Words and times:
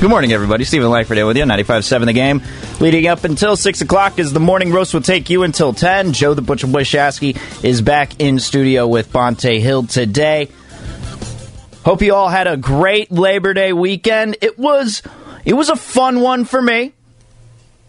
Good 0.00 0.10
morning, 0.10 0.32
everybody. 0.32 0.62
Steven 0.62 0.90
Langford 0.90 1.16
here 1.16 1.26
with 1.26 1.36
you, 1.36 1.42
95.7 1.42 2.06
The 2.06 2.12
Game. 2.12 2.40
Leading 2.78 3.08
up 3.08 3.24
until 3.24 3.56
6 3.56 3.80
o'clock 3.80 4.20
is 4.20 4.32
the 4.32 4.38
morning 4.38 4.70
roast 4.70 4.94
will 4.94 5.00
take 5.00 5.28
you 5.28 5.42
until 5.42 5.72
10. 5.72 6.12
Joe 6.12 6.34
the 6.34 6.40
Butcher 6.40 6.68
Boy 6.68 6.84
Shasky 6.84 7.36
is 7.64 7.82
back 7.82 8.20
in 8.20 8.38
studio 8.38 8.86
with 8.86 9.12
Bonta 9.12 9.58
Hill 9.60 9.88
today. 9.88 10.50
Hope 11.84 12.00
you 12.00 12.14
all 12.14 12.28
had 12.28 12.46
a 12.46 12.56
great 12.56 13.10
Labor 13.10 13.54
Day 13.54 13.72
weekend. 13.72 14.36
It 14.40 14.56
was 14.56 15.02
it 15.44 15.54
was 15.54 15.68
a 15.68 15.74
fun 15.74 16.20
one 16.20 16.44
for 16.44 16.62
me 16.62 16.92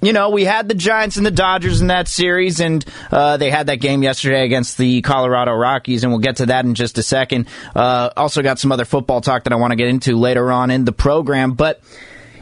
you 0.01 0.13
know, 0.13 0.29
we 0.29 0.45
had 0.45 0.67
the 0.69 0.75
Giants 0.75 1.17
and 1.17 1.25
the 1.25 1.31
Dodgers 1.31 1.81
in 1.81 1.87
that 1.87 2.07
series, 2.07 2.59
and 2.59 2.85
uh, 3.11 3.37
they 3.37 3.51
had 3.51 3.67
that 3.67 3.77
game 3.77 4.01
yesterday 4.01 4.45
against 4.45 4.77
the 4.77 5.01
Colorado 5.01 5.51
Rockies, 5.53 6.03
and 6.03 6.11
we'll 6.11 6.21
get 6.21 6.37
to 6.37 6.47
that 6.47 6.65
in 6.65 6.73
just 6.73 6.97
a 6.97 7.03
second. 7.03 7.47
Uh, 7.75 8.09
also, 8.15 8.41
got 8.41 8.59
some 8.59 8.71
other 8.71 8.85
football 8.85 9.19
talk 9.21 9.43
that 9.43 9.53
I 9.53 9.57
want 9.57 9.71
to 9.71 9.75
get 9.75 9.87
into 9.87 10.15
later 10.15 10.51
on 10.51 10.71
in 10.71 10.85
the 10.85 10.93
program. 10.93 11.53
But, 11.53 11.81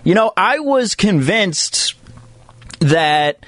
you 0.03 0.13
know, 0.13 0.31
I 0.37 0.59
was 0.59 0.93
convinced 0.93 1.95
that 2.79 3.43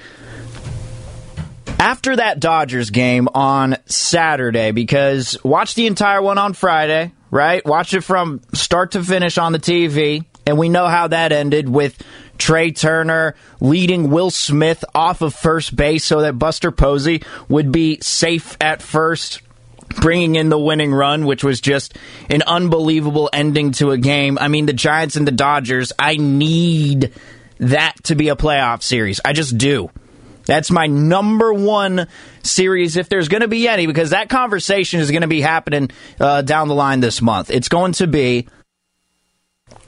after 1.78 2.16
that 2.16 2.40
Dodgers 2.40 2.90
game 2.90 3.28
on 3.32 3.76
Saturday, 3.86 4.72
because 4.72 5.38
watch 5.44 5.76
the 5.76 5.86
entire 5.86 6.20
one 6.20 6.36
on 6.36 6.52
Friday, 6.52 7.12
right? 7.30 7.64
Watch 7.64 7.94
it 7.94 8.02
from 8.02 8.40
start 8.54 8.92
to 8.92 9.04
finish 9.04 9.38
on 9.38 9.52
the 9.52 9.60
TV, 9.60 10.24
and 10.46 10.58
we 10.58 10.68
know 10.68 10.88
how 10.88 11.06
that 11.08 11.30
ended 11.30 11.68
with 11.68 12.02
Trea 12.40 12.72
Turner 12.72 13.36
leading 13.60 14.10
Will 14.10 14.30
Smith 14.30 14.84
off 14.94 15.20
of 15.22 15.34
first 15.34 15.76
base 15.76 16.04
so 16.04 16.22
that 16.22 16.38
Buster 16.38 16.72
Posey 16.72 17.22
would 17.48 17.70
be 17.70 18.00
safe 18.00 18.56
at 18.60 18.82
first. 18.82 19.42
Bringing 20.00 20.36
in 20.36 20.50
the 20.50 20.58
winning 20.58 20.94
run, 20.94 21.26
which 21.26 21.42
was 21.42 21.60
just 21.60 21.98
an 22.28 22.42
unbelievable 22.42 23.28
ending 23.32 23.72
to 23.72 23.90
a 23.90 23.98
game. 23.98 24.38
I 24.40 24.46
mean, 24.46 24.66
the 24.66 24.72
Giants 24.72 25.16
and 25.16 25.26
the 25.26 25.32
Dodgers, 25.32 25.92
I 25.98 26.16
need 26.16 27.12
that 27.58 27.96
to 28.04 28.14
be 28.14 28.28
a 28.28 28.36
playoff 28.36 28.84
series. 28.84 29.20
I 29.24 29.32
just 29.32 29.58
do. 29.58 29.90
That's 30.46 30.70
my 30.70 30.86
number 30.86 31.52
one 31.52 32.06
series, 32.44 32.96
if 32.96 33.08
there's 33.08 33.26
going 33.26 33.40
to 33.40 33.48
be 33.48 33.66
any, 33.66 33.88
because 33.88 34.10
that 34.10 34.28
conversation 34.28 35.00
is 35.00 35.10
going 35.10 35.22
to 35.22 35.28
be 35.28 35.40
happening 35.40 35.90
uh, 36.20 36.42
down 36.42 36.68
the 36.68 36.74
line 36.76 37.00
this 37.00 37.20
month. 37.20 37.50
It's 37.50 37.68
going 37.68 37.92
to 37.94 38.06
be 38.06 38.46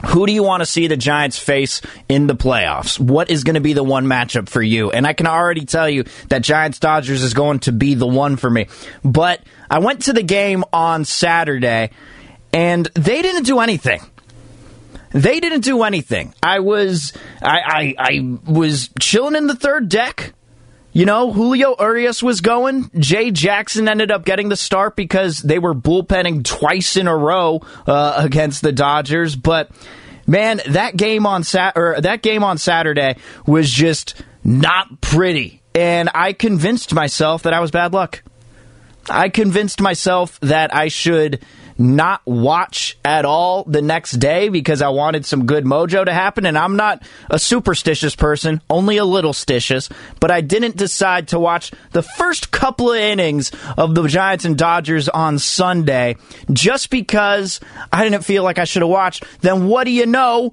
who 0.06 0.26
do 0.26 0.32
you 0.32 0.42
want 0.42 0.60
to 0.60 0.66
see 0.66 0.86
the 0.86 0.96
Giants 0.96 1.38
face 1.38 1.80
in 2.08 2.26
the 2.26 2.34
playoffs? 2.34 2.98
What 2.98 3.30
is 3.30 3.44
going 3.44 3.54
to 3.54 3.60
be 3.60 3.72
the 3.72 3.84
one 3.84 4.06
matchup 4.06 4.48
for 4.48 4.62
you? 4.62 4.90
And 4.90 5.06
I 5.06 5.12
can 5.12 5.26
already 5.26 5.64
tell 5.64 5.88
you 5.88 6.04
that 6.28 6.42
Giants 6.42 6.78
Dodgers 6.78 7.22
is 7.22 7.34
going 7.34 7.60
to 7.60 7.72
be 7.72 7.94
the 7.94 8.06
one 8.06 8.36
for 8.36 8.50
me. 8.50 8.66
But 9.04 9.40
I 9.70 9.78
went 9.78 10.02
to 10.02 10.12
the 10.12 10.22
game 10.22 10.64
on 10.72 11.04
Saturday 11.04 11.90
and 12.52 12.86
they 12.94 13.22
didn't 13.22 13.44
do 13.44 13.60
anything. 13.60 14.00
They 15.10 15.40
didn't 15.40 15.60
do 15.60 15.82
anything. 15.82 16.34
I 16.42 16.60
was 16.60 17.12
I, 17.40 17.58
I, 17.60 17.94
I 17.98 18.38
was 18.50 18.90
chilling 18.98 19.36
in 19.36 19.46
the 19.46 19.54
third 19.54 19.88
deck. 19.88 20.32
You 20.94 21.06
know, 21.06 21.32
Julio 21.32 21.74
Urias 21.80 22.22
was 22.22 22.42
going. 22.42 22.90
Jay 22.98 23.30
Jackson 23.30 23.88
ended 23.88 24.10
up 24.10 24.26
getting 24.26 24.50
the 24.50 24.56
start 24.56 24.94
because 24.94 25.38
they 25.38 25.58
were 25.58 25.74
bullpenning 25.74 26.44
twice 26.44 26.98
in 26.98 27.08
a 27.08 27.16
row 27.16 27.62
uh, 27.86 28.14
against 28.18 28.60
the 28.60 28.72
Dodgers. 28.72 29.34
But 29.34 29.70
man, 30.26 30.60
that 30.68 30.94
game 30.94 31.26
on 31.26 31.44
Sat 31.44 31.74
or 31.76 31.98
that 31.98 32.20
game 32.20 32.44
on 32.44 32.58
Saturday 32.58 33.16
was 33.46 33.70
just 33.70 34.22
not 34.44 35.00
pretty, 35.00 35.62
and 35.74 36.10
I 36.14 36.34
convinced 36.34 36.92
myself 36.92 37.44
that 37.44 37.54
I 37.54 37.60
was 37.60 37.70
bad 37.70 37.94
luck. 37.94 38.22
I 39.08 39.30
convinced 39.30 39.80
myself 39.80 40.38
that 40.40 40.74
I 40.74 40.88
should 40.88 41.42
not 41.82 42.22
watch 42.24 42.96
at 43.04 43.24
all 43.24 43.64
the 43.64 43.82
next 43.82 44.12
day 44.12 44.48
because 44.48 44.80
I 44.82 44.90
wanted 44.90 45.26
some 45.26 45.46
good 45.46 45.64
mojo 45.64 46.04
to 46.04 46.12
happen. 46.12 46.46
And 46.46 46.56
I'm 46.56 46.76
not 46.76 47.02
a 47.28 47.38
superstitious 47.38 48.14
person, 48.14 48.60
only 48.70 48.98
a 48.98 49.04
little 49.04 49.32
stitious, 49.32 49.90
but 50.20 50.30
I 50.30 50.40
didn't 50.40 50.76
decide 50.76 51.28
to 51.28 51.40
watch 51.40 51.72
the 51.90 52.02
first 52.02 52.52
couple 52.52 52.92
of 52.92 52.98
innings 52.98 53.50
of 53.76 53.94
the 53.94 54.06
Giants 54.06 54.44
and 54.44 54.56
Dodgers 54.56 55.08
on 55.08 55.38
Sunday 55.38 56.16
just 56.52 56.88
because 56.88 57.60
I 57.92 58.04
didn't 58.04 58.24
feel 58.24 58.44
like 58.44 58.58
I 58.58 58.64
should 58.64 58.82
have 58.82 58.88
watched. 58.88 59.24
Then 59.40 59.66
what 59.66 59.84
do 59.84 59.90
you 59.90 60.06
know? 60.06 60.52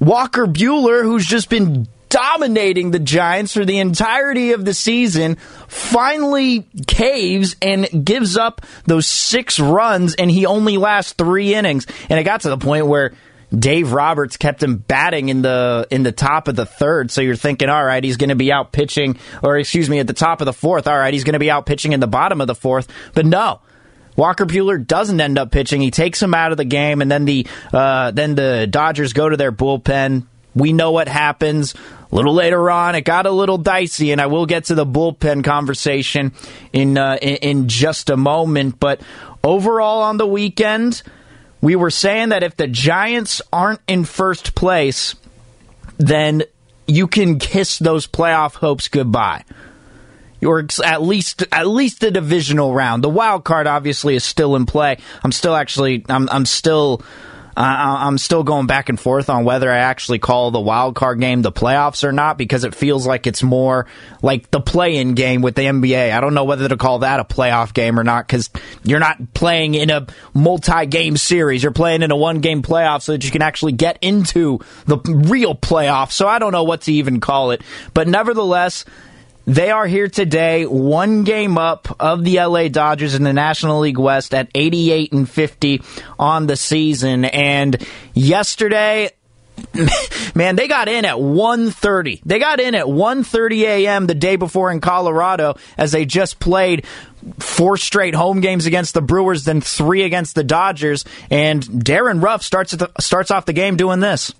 Walker 0.00 0.46
Buehler, 0.46 1.02
who's 1.02 1.26
just 1.26 1.48
been 1.48 1.88
dominating 2.08 2.90
the 2.90 2.98
Giants 2.98 3.54
for 3.54 3.64
the 3.64 3.78
entirety 3.78 4.52
of 4.52 4.64
the 4.64 4.74
season, 4.74 5.36
finally 5.68 6.66
caves 6.86 7.56
and 7.60 8.04
gives 8.04 8.36
up 8.36 8.62
those 8.84 9.06
six 9.06 9.58
runs, 9.58 10.14
and 10.14 10.30
he 10.30 10.46
only 10.46 10.76
lasts 10.76 11.12
three 11.12 11.54
innings. 11.54 11.86
And 12.08 12.18
it 12.18 12.24
got 12.24 12.42
to 12.42 12.50
the 12.50 12.58
point 12.58 12.86
where 12.86 13.14
Dave 13.56 13.92
Roberts 13.92 14.36
kept 14.36 14.62
him 14.62 14.76
batting 14.76 15.28
in 15.28 15.42
the 15.42 15.86
in 15.90 16.02
the 16.02 16.12
top 16.12 16.48
of 16.48 16.56
the 16.56 16.66
third. 16.66 17.10
So 17.10 17.20
you're 17.20 17.36
thinking, 17.36 17.68
all 17.68 17.84
right, 17.84 18.02
he's 18.04 18.16
going 18.16 18.28
to 18.28 18.36
be 18.36 18.52
out 18.52 18.72
pitching, 18.72 19.18
or 19.42 19.56
excuse 19.58 19.88
me, 19.88 19.98
at 19.98 20.06
the 20.06 20.12
top 20.12 20.40
of 20.40 20.44
the 20.44 20.52
fourth. 20.52 20.86
All 20.86 20.98
right, 20.98 21.12
he's 21.12 21.24
going 21.24 21.34
to 21.34 21.38
be 21.38 21.50
out 21.50 21.66
pitching 21.66 21.92
in 21.92 22.00
the 22.00 22.06
bottom 22.06 22.40
of 22.40 22.46
the 22.46 22.54
fourth. 22.54 22.88
But 23.14 23.26
no. 23.26 23.60
Walker 24.16 24.46
Buehler 24.46 24.84
doesn't 24.84 25.20
end 25.20 25.38
up 25.38 25.52
pitching. 25.52 25.80
He 25.80 25.92
takes 25.92 26.20
him 26.20 26.34
out 26.34 26.50
of 26.50 26.56
the 26.56 26.64
game, 26.64 27.02
and 27.02 27.10
then 27.10 27.24
the 27.24 27.46
uh, 27.72 28.10
then 28.10 28.34
the 28.34 28.66
Dodgers 28.68 29.12
go 29.12 29.28
to 29.28 29.36
their 29.36 29.52
bullpen 29.52 30.26
We 30.54 30.72
know 30.72 30.92
what 30.92 31.08
happens. 31.08 31.74
A 32.10 32.14
little 32.14 32.34
later 32.34 32.70
on, 32.70 32.94
it 32.94 33.02
got 33.02 33.26
a 33.26 33.30
little 33.30 33.58
dicey, 33.58 34.12
and 34.12 34.20
I 34.20 34.26
will 34.26 34.46
get 34.46 34.64
to 34.66 34.74
the 34.74 34.86
bullpen 34.86 35.44
conversation 35.44 36.32
in 36.72 36.96
uh, 36.96 37.18
in, 37.20 37.36
in 37.36 37.68
just 37.68 38.10
a 38.10 38.16
moment. 38.16 38.80
But 38.80 39.00
overall, 39.44 40.02
on 40.02 40.16
the 40.16 40.26
weekend, 40.26 41.02
we 41.60 41.76
were 41.76 41.90
saying 41.90 42.30
that 42.30 42.42
if 42.42 42.56
the 42.56 42.66
Giants 42.66 43.42
aren't 43.52 43.80
in 43.86 44.04
first 44.04 44.54
place, 44.54 45.14
then 45.98 46.44
you 46.86 47.06
can 47.06 47.38
kiss 47.38 47.78
those 47.78 48.06
playoff 48.06 48.54
hopes 48.54 48.88
goodbye. 48.88 49.44
Or 50.42 50.64
at 50.84 51.02
least 51.02 51.44
at 51.50 51.66
least 51.66 52.00
the 52.00 52.12
divisional 52.12 52.72
round. 52.72 53.02
The 53.02 53.08
wild 53.08 53.44
card 53.44 53.66
obviously 53.66 54.14
is 54.14 54.24
still 54.24 54.54
in 54.54 54.66
play. 54.66 54.98
I'm 55.22 55.32
still 55.32 55.54
actually 55.54 56.06
I'm 56.08 56.28
I'm 56.30 56.46
still 56.46 57.02
I'm 57.60 58.18
still 58.18 58.44
going 58.44 58.68
back 58.68 58.88
and 58.88 59.00
forth 59.00 59.28
on 59.28 59.44
whether 59.44 59.70
I 59.70 59.78
actually 59.78 60.20
call 60.20 60.52
the 60.52 60.60
wild 60.60 60.94
card 60.94 61.18
game 61.18 61.42
the 61.42 61.50
playoffs 61.50 62.04
or 62.04 62.12
not 62.12 62.38
because 62.38 62.62
it 62.62 62.72
feels 62.72 63.04
like 63.04 63.26
it's 63.26 63.42
more 63.42 63.86
like 64.22 64.48
the 64.52 64.60
play-in 64.60 65.14
game 65.14 65.42
with 65.42 65.56
the 65.56 65.62
NBA. 65.62 66.12
I 66.12 66.20
don't 66.20 66.34
know 66.34 66.44
whether 66.44 66.68
to 66.68 66.76
call 66.76 67.00
that 67.00 67.18
a 67.18 67.24
playoff 67.24 67.74
game 67.74 67.98
or 67.98 68.04
not 68.04 68.28
because 68.28 68.48
you're 68.84 69.00
not 69.00 69.34
playing 69.34 69.74
in 69.74 69.90
a 69.90 70.06
multi-game 70.34 71.16
series. 71.16 71.64
You're 71.64 71.72
playing 71.72 72.02
in 72.02 72.12
a 72.12 72.16
one-game 72.16 72.62
playoff 72.62 73.02
so 73.02 73.12
that 73.12 73.24
you 73.24 73.32
can 73.32 73.42
actually 73.42 73.72
get 73.72 73.98
into 74.02 74.60
the 74.84 74.98
real 74.98 75.56
playoff. 75.56 76.12
So 76.12 76.28
I 76.28 76.38
don't 76.38 76.52
know 76.52 76.64
what 76.64 76.82
to 76.82 76.92
even 76.92 77.18
call 77.18 77.50
it, 77.50 77.62
but 77.92 78.06
nevertheless. 78.06 78.84
They 79.48 79.70
are 79.70 79.86
here 79.86 80.08
today, 80.08 80.66
one 80.66 81.24
game 81.24 81.56
up 81.56 81.96
of 81.98 82.22
the 82.22 82.36
LA 82.36 82.68
Dodgers 82.68 83.14
in 83.14 83.22
the 83.22 83.32
National 83.32 83.80
League 83.80 83.96
West 83.96 84.34
at 84.34 84.50
88 84.54 85.12
and 85.14 85.26
50 85.26 85.80
on 86.18 86.46
the 86.46 86.54
season. 86.54 87.24
And 87.24 87.82
yesterday, 88.12 89.10
man, 90.34 90.56
they 90.56 90.68
got 90.68 90.88
in 90.88 91.06
at 91.06 91.16
1:30. 91.16 92.20
They 92.26 92.38
got 92.38 92.60
in 92.60 92.74
at 92.74 92.84
1:30 92.84 93.62
a.m. 93.62 94.06
the 94.06 94.14
day 94.14 94.36
before 94.36 94.70
in 94.70 94.82
Colorado 94.82 95.56
as 95.78 95.92
they 95.92 96.04
just 96.04 96.38
played 96.40 96.84
four 97.38 97.78
straight 97.78 98.14
home 98.14 98.42
games 98.42 98.66
against 98.66 98.92
the 98.92 99.00
Brewers, 99.00 99.44
then 99.44 99.62
three 99.62 100.02
against 100.02 100.34
the 100.34 100.44
Dodgers. 100.44 101.06
And 101.30 101.82
Darin 101.82 102.20
Ruf 102.20 102.42
starts 102.42 102.72
the, 102.72 102.90
starts 103.00 103.30
off 103.30 103.46
the 103.46 103.54
game 103.54 103.78
doing 103.78 104.00
this. 104.00 104.34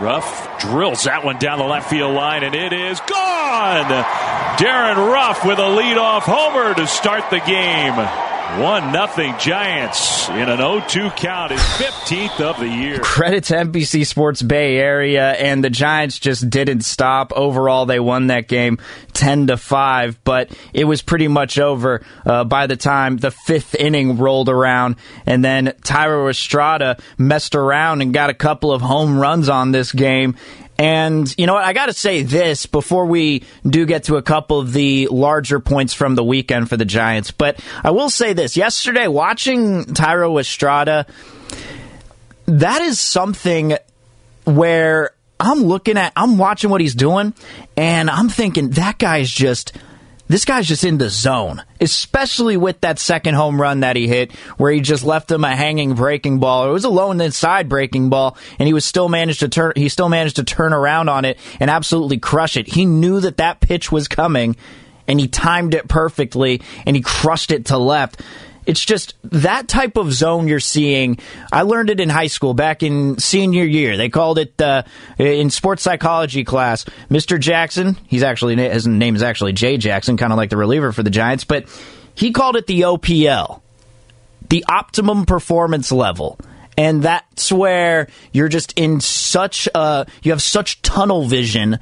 Ruf 0.00 0.58
drills 0.58 1.04
that 1.04 1.24
one 1.24 1.38
down 1.38 1.58
the 1.58 1.64
left 1.64 1.90
field 1.90 2.14
line, 2.14 2.42
and 2.42 2.54
it 2.54 2.72
is 2.72 2.98
gone. 3.00 3.88
Darin 4.56 4.96
Ruf 4.96 5.44
with 5.44 5.58
a 5.58 5.62
leadoff 5.62 6.22
homer 6.22 6.72
to 6.74 6.86
start 6.86 7.28
the 7.28 7.40
game. 7.40 8.29
One 8.58 8.92
nothing 8.92 9.32
Giants 9.38 10.28
in 10.28 10.48
an 10.48 10.58
0-2 10.58 11.16
count 11.16 11.52
is 11.52 11.60
15th 11.60 12.40
of 12.40 12.58
the 12.58 12.68
year. 12.68 12.98
Credit 12.98 13.44
to 13.44 13.54
NBC 13.54 14.04
Sports 14.04 14.42
Bay 14.42 14.76
Area 14.76 15.32
and 15.32 15.62
the 15.62 15.70
Giants 15.70 16.18
just 16.18 16.50
didn't 16.50 16.80
stop. 16.80 17.32
Overall, 17.32 17.86
they 17.86 18.00
won 18.00 18.26
that 18.26 18.48
game 18.48 18.78
10 19.12 19.46
to 19.46 19.56
5, 19.56 20.24
but 20.24 20.50
it 20.74 20.84
was 20.84 21.00
pretty 21.00 21.28
much 21.28 21.58
over 21.60 22.04
uh, 22.26 22.42
by 22.42 22.66
the 22.66 22.76
time 22.76 23.18
the 23.18 23.30
fifth 23.30 23.76
inning 23.76 24.18
rolled 24.18 24.48
around. 24.48 24.96
And 25.26 25.44
then 25.44 25.68
Thairo 25.82 26.28
Estrada 26.28 26.98
messed 27.16 27.54
around 27.54 28.02
and 28.02 28.12
got 28.12 28.30
a 28.30 28.34
couple 28.34 28.72
of 28.72 28.82
home 28.82 29.18
runs 29.18 29.48
on 29.48 29.70
this 29.70 29.92
game. 29.92 30.34
And 30.80 31.34
you 31.36 31.44
know 31.46 31.52
what? 31.52 31.64
I 31.64 31.74
got 31.74 31.86
to 31.86 31.92
say 31.92 32.22
this 32.22 32.64
before 32.64 33.04
we 33.04 33.44
do 33.68 33.84
get 33.84 34.04
to 34.04 34.16
a 34.16 34.22
couple 34.22 34.60
of 34.60 34.72
the 34.72 35.08
larger 35.08 35.60
points 35.60 35.92
from 35.92 36.14
the 36.14 36.24
weekend 36.24 36.70
for 36.70 36.78
the 36.78 36.86
Giants. 36.86 37.32
But 37.32 37.62
I 37.84 37.90
will 37.90 38.08
say 38.08 38.32
this: 38.32 38.56
yesterday, 38.56 39.06
watching 39.06 39.84
Thairo 39.84 40.40
Estrada, 40.40 41.04
that 42.46 42.80
is 42.80 42.98
something 42.98 43.76
where 44.44 45.10
I'm 45.38 45.64
looking 45.64 45.98
at, 45.98 46.14
I'm 46.16 46.38
watching 46.38 46.70
what 46.70 46.80
he's 46.80 46.94
doing, 46.94 47.34
and 47.76 48.08
I'm 48.08 48.30
thinking 48.30 48.70
that 48.70 48.96
guy's 48.96 49.30
just 49.30 49.76
this 50.30 50.44
guy's 50.44 50.68
just 50.68 50.84
in 50.84 50.96
the 50.96 51.08
zone, 51.08 51.60
especially 51.80 52.56
with 52.56 52.80
that 52.82 53.00
second 53.00 53.34
home 53.34 53.60
run 53.60 53.80
that 53.80 53.96
he 53.96 54.06
hit, 54.06 54.30
where 54.58 54.70
he 54.70 54.80
just 54.80 55.02
left 55.02 55.28
him 55.28 55.42
a 55.42 55.56
hanging 55.56 55.94
breaking 55.94 56.38
ball. 56.38 56.68
It 56.68 56.72
was 56.72 56.84
a 56.84 56.88
lone 56.88 57.20
inside 57.20 57.68
breaking 57.68 58.10
ball, 58.10 58.38
and 58.60 58.68
he 58.68 58.72
was 58.72 58.84
still 58.84 59.08
managed 59.08 59.40
to 59.40 59.48
turn. 59.48 59.72
He 59.74 59.88
still 59.88 60.08
managed 60.08 60.36
to 60.36 60.44
turn 60.44 60.72
around 60.72 61.08
on 61.08 61.24
it 61.24 61.36
and 61.58 61.68
absolutely 61.68 62.18
crush 62.18 62.56
it. 62.56 62.68
He 62.68 62.86
knew 62.86 63.18
that 63.18 63.38
that 63.38 63.58
pitch 63.58 63.90
was 63.90 64.06
coming, 64.06 64.54
and 65.08 65.18
he 65.18 65.26
timed 65.26 65.74
it 65.74 65.88
perfectly, 65.88 66.62
and 66.86 66.94
he 66.94 67.02
crushed 67.02 67.50
it 67.50 67.66
to 67.66 67.78
left. 67.78 68.22
It's 68.66 68.84
just 68.84 69.14
that 69.24 69.68
type 69.68 69.96
of 69.96 70.12
zone 70.12 70.48
you're 70.48 70.60
seeing. 70.60 71.18
I 71.52 71.62
learned 71.62 71.90
it 71.90 72.00
in 72.00 72.08
high 72.08 72.26
school 72.26 72.54
back 72.54 72.82
in 72.82 73.18
senior 73.18 73.64
year. 73.64 73.96
They 73.96 74.08
called 74.08 74.38
it 74.38 74.60
uh, 74.60 74.82
in 75.18 75.50
sports 75.50 75.82
psychology 75.82 76.44
class. 76.44 76.84
Mr. 77.10 77.40
Jackson, 77.40 77.96
he's 78.06 78.22
actually 78.22 78.56
his 78.56 78.86
name 78.86 79.16
is 79.16 79.22
actually 79.22 79.52
Jay 79.52 79.76
Jackson, 79.76 80.16
kind 80.16 80.32
of 80.32 80.36
like 80.36 80.50
the 80.50 80.56
reliever 80.56 80.92
for 80.92 81.02
the 81.02 81.10
Giants, 81.10 81.44
but 81.44 81.64
he 82.14 82.32
called 82.32 82.56
it 82.56 82.66
the 82.66 82.82
OPL, 82.82 83.60
the 84.48 84.64
optimum 84.68 85.24
performance 85.26 85.90
level. 85.90 86.38
And 86.76 87.02
that's 87.02 87.52
where 87.52 88.08
you're 88.32 88.48
just 88.48 88.72
in 88.78 89.00
such 89.00 89.68
a, 89.74 90.06
you 90.22 90.32
have 90.32 90.42
such 90.42 90.80
tunnel 90.82 91.26
vision 91.26 91.78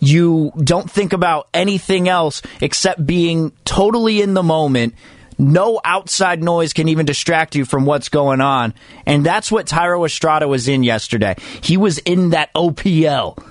you 0.00 0.52
don't 0.58 0.90
think 0.90 1.12
about 1.12 1.48
anything 1.54 2.08
else 2.08 2.42
except 2.60 3.04
being 3.06 3.52
totally 3.64 4.20
in 4.20 4.34
the 4.34 4.42
moment 4.42 4.94
no 5.38 5.80
outside 5.84 6.42
noise 6.42 6.72
can 6.72 6.88
even 6.88 7.06
distract 7.06 7.54
you 7.54 7.64
from 7.64 7.84
what's 7.84 8.08
going 8.08 8.40
on. 8.40 8.74
And 9.06 9.24
that's 9.24 9.50
what 9.50 9.66
Thairo 9.66 10.04
Estrada 10.04 10.48
was 10.48 10.68
in 10.68 10.82
yesterday. 10.82 11.36
He 11.62 11.76
was 11.76 11.98
in 11.98 12.30
that 12.30 12.52
OPL. 12.54 13.42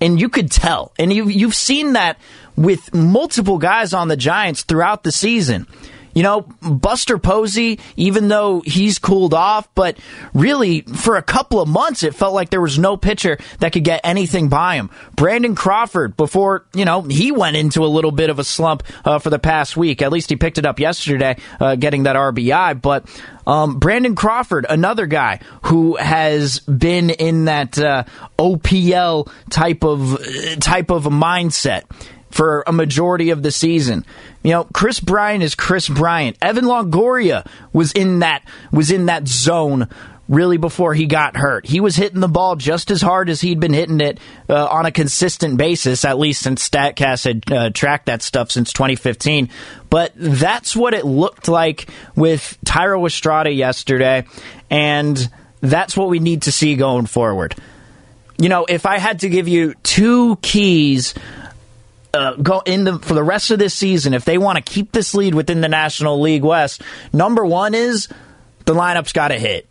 And 0.00 0.20
you 0.20 0.28
could 0.28 0.50
tell. 0.50 0.92
And 0.98 1.12
you've, 1.12 1.30
you've 1.30 1.54
seen 1.54 1.92
that 1.92 2.18
with 2.56 2.92
multiple 2.92 3.58
guys 3.58 3.94
on 3.94 4.08
the 4.08 4.16
Giants 4.16 4.64
throughout 4.64 5.04
the 5.04 5.12
season. 5.12 5.66
You 6.14 6.22
know, 6.22 6.40
Buster 6.62 7.18
Posey, 7.18 7.78
even 7.96 8.28
though 8.28 8.60
he's 8.60 8.98
cooled 8.98 9.34
off, 9.34 9.68
but 9.74 9.98
really 10.34 10.82
for 10.82 11.16
a 11.16 11.22
couple 11.22 11.60
of 11.60 11.68
months, 11.68 12.02
it 12.02 12.14
felt 12.14 12.34
like 12.34 12.50
there 12.50 12.60
was 12.60 12.78
no 12.78 12.96
pitcher 12.96 13.38
that 13.60 13.72
could 13.72 13.84
get 13.84 14.00
anything 14.04 14.48
by 14.48 14.76
him. 14.76 14.90
Brandon 15.16 15.54
Crawford, 15.54 16.16
before, 16.16 16.66
you 16.74 16.84
know, 16.84 17.02
he 17.02 17.32
went 17.32 17.56
into 17.56 17.84
a 17.84 17.86
little 17.86 18.12
bit 18.12 18.30
of 18.30 18.38
a 18.38 18.44
slump 18.44 18.82
uh, 19.04 19.18
for 19.18 19.30
the 19.30 19.38
past 19.38 19.76
week. 19.76 20.02
At 20.02 20.12
least 20.12 20.30
he 20.30 20.36
picked 20.36 20.58
it 20.58 20.66
up 20.66 20.78
yesterday, 20.78 21.36
uh, 21.60 21.76
getting 21.76 22.04
that 22.04 22.16
RBI. 22.16 22.80
But 22.80 23.06
um, 23.46 23.78
Brandon 23.78 24.14
Crawford, 24.14 24.66
another 24.68 25.06
guy 25.06 25.40
who 25.62 25.96
has 25.96 26.60
been 26.60 27.10
in 27.10 27.46
that 27.46 27.78
uh, 27.78 28.04
OPL 28.38 29.30
type 29.50 29.84
of 29.84 30.18
type 30.60 30.90
of 30.90 31.04
mindset 31.04 31.84
for 32.32 32.64
a 32.66 32.72
majority 32.72 33.30
of 33.30 33.42
the 33.42 33.52
season. 33.52 34.04
You 34.42 34.52
know, 34.52 34.64
Kris 34.64 34.98
Bryant 34.98 35.44
is 35.44 35.54
Chris 35.54 35.88
Bryant. 35.88 36.36
Evan 36.42 36.64
Longoria 36.64 37.46
was 37.72 37.92
in 37.92 38.20
that 38.20 38.42
was 38.72 38.90
in 38.90 39.06
that 39.06 39.28
zone 39.28 39.88
really 40.28 40.56
before 40.56 40.94
he 40.94 41.06
got 41.06 41.36
hurt. 41.36 41.66
He 41.66 41.80
was 41.80 41.94
hitting 41.94 42.20
the 42.20 42.28
ball 42.28 42.56
just 42.56 42.90
as 42.90 43.02
hard 43.02 43.28
as 43.28 43.42
he'd 43.42 43.60
been 43.60 43.74
hitting 43.74 44.00
it 44.00 44.18
uh, 44.48 44.66
on 44.66 44.86
a 44.86 44.90
consistent 44.90 45.58
basis, 45.58 46.04
at 46.06 46.18
least 46.18 46.42
since 46.42 46.66
StatCast 46.66 47.24
had 47.24 47.52
uh, 47.52 47.70
tracked 47.70 48.06
that 48.06 48.22
stuff 48.22 48.50
since 48.50 48.72
2015. 48.72 49.50
But 49.90 50.12
that's 50.16 50.74
what 50.74 50.94
it 50.94 51.04
looked 51.04 51.48
like 51.48 51.88
with 52.16 52.56
Thairo 52.64 53.06
Estrada 53.06 53.52
yesterday, 53.52 54.24
and 54.70 55.30
that's 55.60 55.96
what 55.96 56.08
we 56.08 56.18
need 56.18 56.42
to 56.42 56.52
see 56.52 56.76
going 56.76 57.06
forward. 57.06 57.54
You 58.38 58.48
know, 58.48 58.64
if 58.66 58.86
I 58.86 58.98
had 58.98 59.20
to 59.20 59.28
give 59.28 59.48
you 59.48 59.74
two 59.82 60.36
keys 60.36 61.14
uh, 62.14 62.34
go 62.34 62.62
in 62.64 62.84
the 62.84 62.98
for 62.98 63.14
the 63.14 63.22
rest 63.22 63.50
of 63.50 63.58
this 63.58 63.74
season, 63.74 64.14
if 64.14 64.24
they 64.24 64.38
want 64.38 64.64
to 64.64 64.72
keep 64.72 64.92
this 64.92 65.14
lead 65.14 65.34
within 65.34 65.60
the 65.60 65.68
National 65.68 66.20
League 66.20 66.42
West, 66.42 66.82
number 67.12 67.44
one 67.44 67.74
is 67.74 68.08
the 68.64 68.74
lineup's 68.74 69.12
got 69.12 69.28
to 69.28 69.38
hit. 69.38 69.66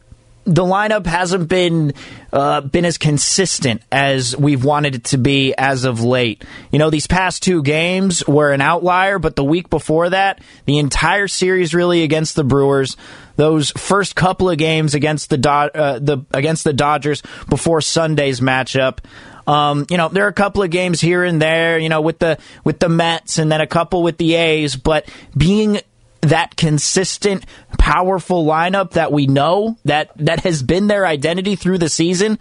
The 0.45 0.63
lineup 0.63 1.05
hasn't 1.05 1.48
been 1.48 1.93
uh, 2.33 2.62
been 2.62 2.83
as 2.83 2.98
consistent 2.98 3.83
as 3.91 4.36
we've 4.36 4.65
wanted 4.65 4.95
it 4.95 5.03
to 5.05 5.19
be 5.19 5.53
as 5.55 5.86
of 5.86 6.01
late. 6.01 6.43
You 6.71 6.79
know, 6.79 6.89
these 6.89 7.05
past 7.05 7.43
two 7.43 7.62
games 7.62 8.25
were 8.27 8.51
an 8.51 8.62
outlier, 8.62 9.19
but 9.19 9.36
the 9.36 9.43
week 9.43 9.69
before 9.69 10.10
that, 10.10 10.41
the 10.65 10.79
entire 10.79 11.27
series 11.27 11.75
really 11.75 12.01
against 12.01 12.36
the 12.36 12.43
Brewers, 12.43 12.98
those 13.36 13.72
first 13.72 14.16
couple 14.16 14.50
of 14.50 14.58
games 14.58 14.94
against 14.94 15.30
the 15.30 15.38
Do- 15.38 15.50
uh, 15.50 16.00
the 16.00 16.26
against 16.32 16.64
the 16.64 16.74
Dodgers 16.74 17.24
before 17.50 17.82
Sunday's 17.82 18.40
matchup. 18.40 19.00
Um, 19.48 19.86
you 19.90 19.98
know, 19.98 20.08
there 20.10 20.26
are 20.26 20.30
a 20.30 20.34
couple 20.34 20.64
of 20.64 20.70
games 20.70 21.02
here 21.02 21.24
and 21.24 21.42
there, 21.42 21.80
you 21.80 21.90
know, 21.90 22.02
with 22.02 22.20
the 22.20 22.38
with 22.64 22.80
the 22.80 22.90
Mets 22.90 23.38
and 23.38 23.52
then 23.52 23.62
a 23.62 23.68
couple 23.68 24.04
with 24.04 24.18
the 24.18 24.36
A's, 24.36 24.76
but 24.76 25.10
being 25.36 25.80
that 26.22 26.56
consistent, 26.56 27.46
powerful 27.78 28.46
lineup 28.46 28.92
that 28.92 29.12
we 29.12 29.28
know 29.28 29.78
that 29.86 30.12
that 30.18 30.42
has 30.42 30.62
been 30.64 30.88
their 30.88 31.06
identity 31.06 31.56
through 31.56 31.80
the 31.80 31.90
season. 31.90 32.40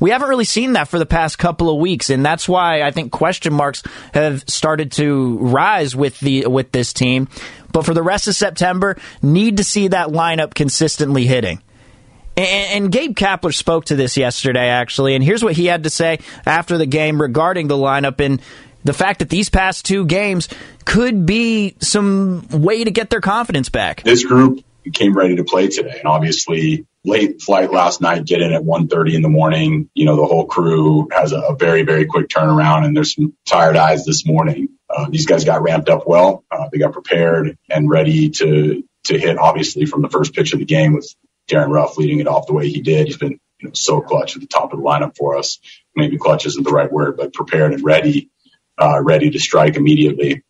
We 0.00 0.10
haven't 0.10 0.28
really 0.28 0.44
seen 0.44 0.72
that 0.72 0.88
for 0.88 0.98
the 0.98 1.06
past 1.06 1.38
couple 1.38 1.70
of 1.70 1.78
weeks, 1.78 2.10
and 2.10 2.26
that's 2.26 2.48
why 2.48 2.82
I 2.82 2.90
think 2.90 3.12
question 3.12 3.52
marks 3.52 3.84
have 4.12 4.42
started 4.48 4.90
to 4.92 5.38
rise 5.38 5.94
with 5.94 6.18
the 6.18 6.48
with 6.48 6.72
this 6.72 6.92
team. 6.92 7.28
But 7.72 7.84
for 7.84 7.94
the 7.94 8.02
rest 8.02 8.28
of 8.28 8.34
September, 8.34 8.96
need 9.22 9.56
to 9.56 9.64
see 9.64 9.88
that 9.88 10.08
lineup 10.08 10.54
consistently 10.54 11.26
hitting. 11.26 11.62
And, 12.36 12.90
Gabe 12.90 13.14
Kapler 13.14 13.54
spoke 13.54 13.86
to 13.86 13.96
this 13.96 14.16
yesterday, 14.16 14.68
actually, 14.68 15.14
and 15.14 15.22
here's 15.22 15.44
what 15.44 15.54
he 15.54 15.66
had 15.66 15.84
to 15.84 15.90
say 15.90 16.20
after 16.46 16.78
the 16.78 16.86
game 16.86 17.20
regarding 17.20 17.68
the 17.68 17.76
lineup 17.76 18.24
and 18.24 18.40
the 18.84 18.94
fact 18.94 19.18
that 19.18 19.28
these 19.28 19.50
past 19.50 19.84
two 19.84 20.06
games 20.06 20.48
could 20.86 21.26
be 21.26 21.76
some 21.80 22.46
way 22.48 22.84
to 22.84 22.90
get 22.90 23.10
their 23.10 23.20
confidence 23.20 23.68
back. 23.68 24.02
This 24.02 24.24
group 24.24 24.64
came 24.90 25.14
ready 25.14 25.36
to 25.36 25.44
play 25.44 25.68
today, 25.68 25.98
and 25.98 26.06
obviously 26.06 26.86
late 27.04 27.42
flight 27.42 27.72
last 27.72 28.00
night, 28.00 28.24
get 28.24 28.40
in 28.40 28.52
at 28.52 28.62
1.30 28.62 29.14
in 29.14 29.22
the 29.22 29.28
morning. 29.28 29.90
You 29.94 30.04
know, 30.04 30.16
the 30.16 30.26
whole 30.26 30.46
crew 30.46 31.08
has 31.12 31.32
a, 31.32 31.38
a 31.38 31.56
very, 31.56 31.82
very 31.82 32.06
quick 32.06 32.28
turnaround, 32.28 32.84
and 32.84 32.96
there's 32.96 33.14
some 33.14 33.34
tired 33.46 33.76
eyes 33.76 34.04
this 34.04 34.26
morning. 34.26 34.68
Uh, 34.88 35.08
these 35.08 35.26
guys 35.26 35.44
got 35.44 35.62
ramped 35.62 35.88
up 35.88 36.06
well. 36.06 36.44
Uh, 36.50 36.68
they 36.70 36.78
got 36.78 36.92
prepared 36.92 37.56
and 37.70 37.88
ready 37.88 38.30
to 38.30 38.84
to 39.04 39.18
hit, 39.18 39.36
obviously, 39.36 39.84
from 39.84 40.02
the 40.02 40.08
first 40.08 40.32
pitch 40.32 40.52
of 40.52 40.60
the 40.60 40.64
game 40.64 40.94
with 40.94 41.12
Darin 41.48 41.70
Ruf 41.70 41.96
leading 41.98 42.20
it 42.20 42.28
off 42.28 42.46
the 42.46 42.52
way 42.52 42.68
he 42.68 42.80
did. 42.80 43.06
He's 43.06 43.16
been 43.16 43.40
you 43.58 43.68
know, 43.68 43.74
so 43.74 44.00
clutch 44.00 44.36
at 44.36 44.42
the 44.42 44.46
top 44.46 44.72
of 44.72 44.78
the 44.78 44.84
lineup 44.84 45.16
for 45.16 45.36
us. 45.36 45.58
Maybe 45.96 46.18
clutch 46.18 46.46
isn't 46.46 46.62
the 46.62 46.70
right 46.70 46.90
word, 46.90 47.16
but 47.16 47.32
prepared 47.32 47.72
and 47.72 47.84
ready, 47.84 48.30
uh, 48.80 49.02
ready 49.02 49.30
to 49.30 49.38
strike 49.38 49.76
immediately. 49.76 50.42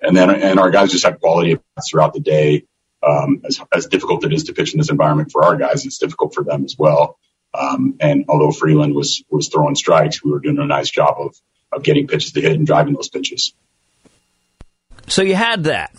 And 0.00 0.16
then, 0.16 0.30
and 0.30 0.58
our 0.58 0.70
guys 0.70 0.92
just 0.92 1.04
had 1.04 1.20
quality 1.20 1.58
throughout 1.90 2.14
the 2.14 2.20
day. 2.20 2.64
Um, 3.06 3.42
as, 3.44 3.60
as 3.72 3.86
difficult 3.86 4.24
it 4.24 4.32
is 4.32 4.44
to 4.44 4.54
pitch 4.54 4.72
in 4.72 4.78
this 4.78 4.90
environment 4.90 5.30
for 5.30 5.44
our 5.44 5.56
guys, 5.56 5.84
it's 5.84 5.98
difficult 5.98 6.34
for 6.34 6.44
them 6.44 6.64
as 6.64 6.76
well. 6.78 7.18
Um, 7.52 7.96
and 8.00 8.24
although 8.28 8.50
Freeland 8.50 8.94
was, 8.94 9.22
was 9.30 9.48
throwing 9.48 9.74
strikes, 9.74 10.24
we 10.24 10.30
were 10.30 10.40
doing 10.40 10.58
a 10.58 10.66
nice 10.66 10.90
job 10.90 11.16
of, 11.18 11.36
of 11.72 11.82
getting 11.82 12.06
pitches 12.06 12.32
to 12.32 12.40
hit 12.40 12.52
and 12.52 12.66
driving 12.66 12.94
those 12.94 13.08
pitches. 13.08 13.52
So 15.06 15.22
you 15.22 15.34
had 15.34 15.64
that. 15.64 15.94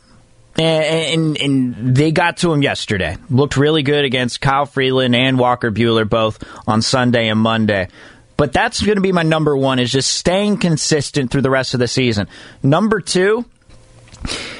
And, 0.57 1.37
and, 1.37 1.37
and, 1.41 1.95
they 1.95 2.11
got 2.11 2.37
to 2.37 2.53
him 2.53 2.61
yesterday. 2.61 3.17
Looked 3.29 3.57
really 3.57 3.83
good 3.83 4.05
against 4.05 4.39
Kyle 4.39 4.65
Freeland 4.65 5.13
and 5.13 5.37
Walker 5.37 5.69
Buehler 5.69 6.09
both 6.09 6.41
on 6.65 6.81
Sunday 6.81 7.27
and 7.27 7.39
Monday. 7.39 7.89
But 8.37 8.53
that's 8.53 8.81
going 8.81 8.95
to 8.95 9.01
be 9.01 9.11
my 9.11 9.23
number 9.23 9.55
one 9.55 9.79
is 9.79 9.91
just 9.91 10.13
staying 10.13 10.57
consistent 10.57 11.31
through 11.31 11.41
the 11.41 11.49
rest 11.49 11.73
of 11.73 11.81
the 11.81 11.87
season. 11.87 12.27
Number 12.63 13.01
two 13.01 13.45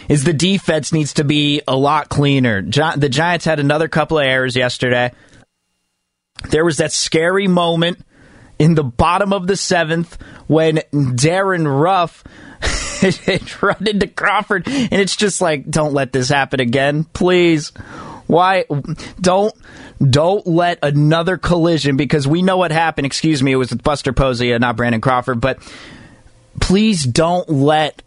is 0.09 0.23
the 0.23 0.33
defense 0.33 0.91
needs 0.91 1.13
to 1.13 1.23
be 1.23 1.61
a 1.67 1.75
lot 1.75 2.09
cleaner. 2.09 2.61
the 2.61 3.09
Giants 3.09 3.45
had 3.45 3.59
another 3.59 3.87
couple 3.87 4.19
of 4.19 4.25
errors 4.25 4.55
yesterday. 4.55 5.11
There 6.49 6.65
was 6.65 6.77
that 6.77 6.91
scary 6.91 7.47
moment 7.47 7.99
in 8.59 8.75
the 8.75 8.83
bottom 8.83 9.33
of 9.33 9.47
the 9.47 9.57
seventh 9.57 10.17
when 10.47 10.81
Darin 11.15 11.67
Ruf 11.67 12.23
run 13.61 13.87
into 13.87 14.07
Crawford, 14.07 14.67
and 14.67 14.93
it's 14.93 15.15
just 15.15 15.41
like, 15.41 15.69
don't 15.69 15.93
let 15.93 16.11
this 16.11 16.29
happen 16.29 16.59
again, 16.59 17.03
please. 17.03 17.69
Why 18.27 18.65
don't 19.21 19.53
don't 20.01 20.45
let 20.47 20.79
another 20.83 21.37
collision 21.37 21.95
because 21.95 22.27
we 22.27 22.41
know 22.41 22.57
what 22.57 22.71
happened. 22.71 23.05
Excuse 23.05 23.43
me, 23.43 23.51
it 23.51 23.55
was 23.55 23.69
with 23.69 23.83
Buster 23.83 24.13
Posey 24.13 24.57
not 24.57 24.75
Brandon 24.75 25.01
Crawford, 25.01 25.39
but 25.39 25.59
please 26.59 27.03
don't 27.03 27.47
let 27.49 28.01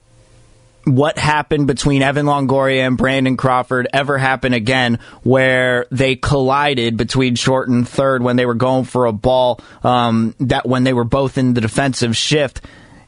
what 0.97 1.19
happened 1.19 1.67
between 1.67 2.03
Evan 2.03 2.27
Longoria 2.27 2.87
and 2.87 2.97
Brandon 2.97 3.37
Crawford 3.37 3.89
ever 3.93 4.19
happen 4.19 4.53
again, 4.53 4.99
where 5.23 5.87
they 5.91 6.17
collided 6.17 6.97
between 6.97 7.35
short 7.35 7.69
and 7.69 7.89
third 7.89 8.23
when 8.23 8.37
they 8.37 8.47
were 8.47 8.55
going 8.55 8.85
for 8.85 9.07
a 9.07 9.13
ball 9.13 9.61
um, 9.83 10.35
that 10.41 10.67
when 10.67 10.85
they 10.85 10.93
were 10.93 11.05
both 11.05 11.39
in 11.39 11.55
the 11.55 11.61
defensive 11.61 12.17
shift 12.17 12.61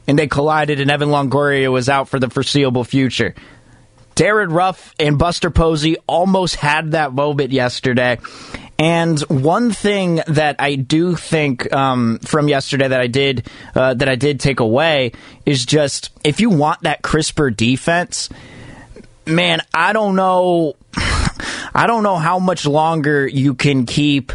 and 0.07 0.17
they 0.17 0.27
collided, 0.27 0.79
and 0.79 0.89
Evan 0.89 1.09
Longoria 1.09 1.71
was 1.71 1.87
out 1.87 2.09
for 2.09 2.19
the 2.19 2.29
foreseeable 2.29 2.83
future. 2.83 3.35
Darin 4.15 4.49
Ruf 4.51 4.93
and 4.99 5.17
Buster 5.17 5.49
Posey 5.49 5.95
almost 6.07 6.55
had 6.55 6.91
that 6.91 7.13
moment 7.13 7.51
yesterday. 7.51 8.19
And 8.81 9.19
one 9.29 9.69
thing 9.69 10.21
that 10.25 10.55
I 10.57 10.73
do 10.73 11.15
think 11.15 11.71
um, 11.71 12.17
from 12.17 12.47
yesterday 12.47 12.87
that 12.87 12.99
I 12.99 13.05
did 13.05 13.45
uh, 13.75 13.93
that 13.93 14.09
I 14.09 14.15
did 14.15 14.39
take 14.39 14.59
away 14.59 15.11
is 15.45 15.67
just 15.67 16.09
if 16.23 16.39
you 16.39 16.49
want 16.49 16.81
that 16.81 17.03
crisper 17.03 17.51
defense, 17.51 18.29
man, 19.27 19.61
I 19.71 19.93
don't 19.93 20.15
know, 20.15 20.77
I 20.95 21.85
don't 21.85 22.01
know 22.01 22.15
how 22.15 22.39
much 22.39 22.65
longer 22.65 23.27
you 23.27 23.53
can 23.53 23.85
keep 23.85 24.31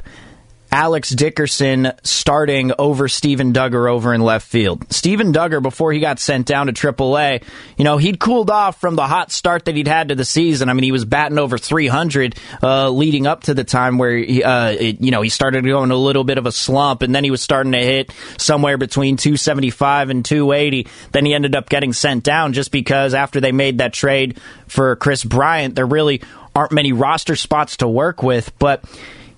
Alex 0.76 1.08
Dickerson 1.08 1.90
starting 2.02 2.70
over 2.78 3.08
Steven 3.08 3.54
Duggar 3.54 3.90
over 3.90 4.12
in 4.12 4.20
left 4.20 4.46
field. 4.46 4.84
Steven 4.92 5.32
Duggar, 5.32 5.62
before 5.62 5.90
he 5.90 6.00
got 6.00 6.18
sent 6.18 6.46
down 6.46 6.66
to 6.66 6.74
AAA, 6.74 7.42
you 7.78 7.84
know, 7.84 7.96
he'd 7.96 8.20
cooled 8.20 8.50
off 8.50 8.78
from 8.78 8.94
the 8.94 9.06
hot 9.06 9.32
start 9.32 9.64
that 9.64 9.74
he'd 9.74 9.88
had 9.88 10.10
to 10.10 10.14
the 10.14 10.26
season. 10.26 10.68
I 10.68 10.74
mean, 10.74 10.84
he 10.84 10.92
was 10.92 11.06
batting 11.06 11.38
over 11.38 11.56
300 11.56 12.36
uh, 12.62 12.90
leading 12.90 13.26
up 13.26 13.44
to 13.44 13.54
the 13.54 13.64
time 13.64 13.96
where, 13.96 14.18
he, 14.18 14.44
uh, 14.44 14.68
it, 14.68 15.00
you 15.00 15.10
know, 15.10 15.22
he 15.22 15.30
started 15.30 15.64
going 15.64 15.90
a 15.90 15.96
little 15.96 16.24
bit 16.24 16.36
of 16.36 16.44
a 16.44 16.52
slump, 16.52 17.00
and 17.00 17.14
then 17.14 17.24
he 17.24 17.30
was 17.30 17.40
starting 17.40 17.72
to 17.72 17.78
hit 17.78 18.12
somewhere 18.36 18.76
between 18.76 19.16
275 19.16 20.10
and 20.10 20.26
280. 20.26 20.88
Then 21.10 21.24
he 21.24 21.32
ended 21.32 21.56
up 21.56 21.70
getting 21.70 21.94
sent 21.94 22.22
down 22.22 22.52
just 22.52 22.70
because 22.70 23.14
after 23.14 23.40
they 23.40 23.50
made 23.50 23.78
that 23.78 23.94
trade 23.94 24.38
for 24.66 24.94
Kris 24.96 25.24
Bryant, 25.24 25.74
there 25.74 25.86
really 25.86 26.20
aren't 26.54 26.72
many 26.72 26.92
roster 26.92 27.34
spots 27.34 27.78
to 27.78 27.88
work 27.88 28.22
with, 28.22 28.52
but 28.58 28.84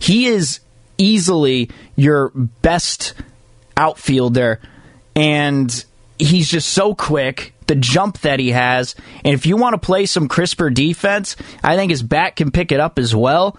he 0.01 0.27
is 0.27 0.59
easily 0.99 1.71
your 1.97 2.31
best 2.31 3.15
outfielder, 3.77 4.61
and 5.17 5.85
he's 6.19 6.49
just 6.49 6.69
so 6.69 6.95
quick. 6.95 7.55
The 7.67 7.75
jump 7.75 8.21
that 8.21 8.41
he 8.41 8.51
has, 8.51 8.95
and 9.25 9.35
if 9.35 9.45
you 9.45 9.57
want 9.59 9.75
to 9.75 9.79
play 9.79 10.07
some 10.07 10.27
crisper 10.27 10.71
defense, 10.71 11.37
I 11.63 11.77
think 11.77 11.91
his 11.91 12.03
bat 12.03 12.35
can 12.35 12.51
pick 12.51 12.73
it 12.73 12.81
up 12.81 12.99
as 12.99 13.15
well 13.15 13.59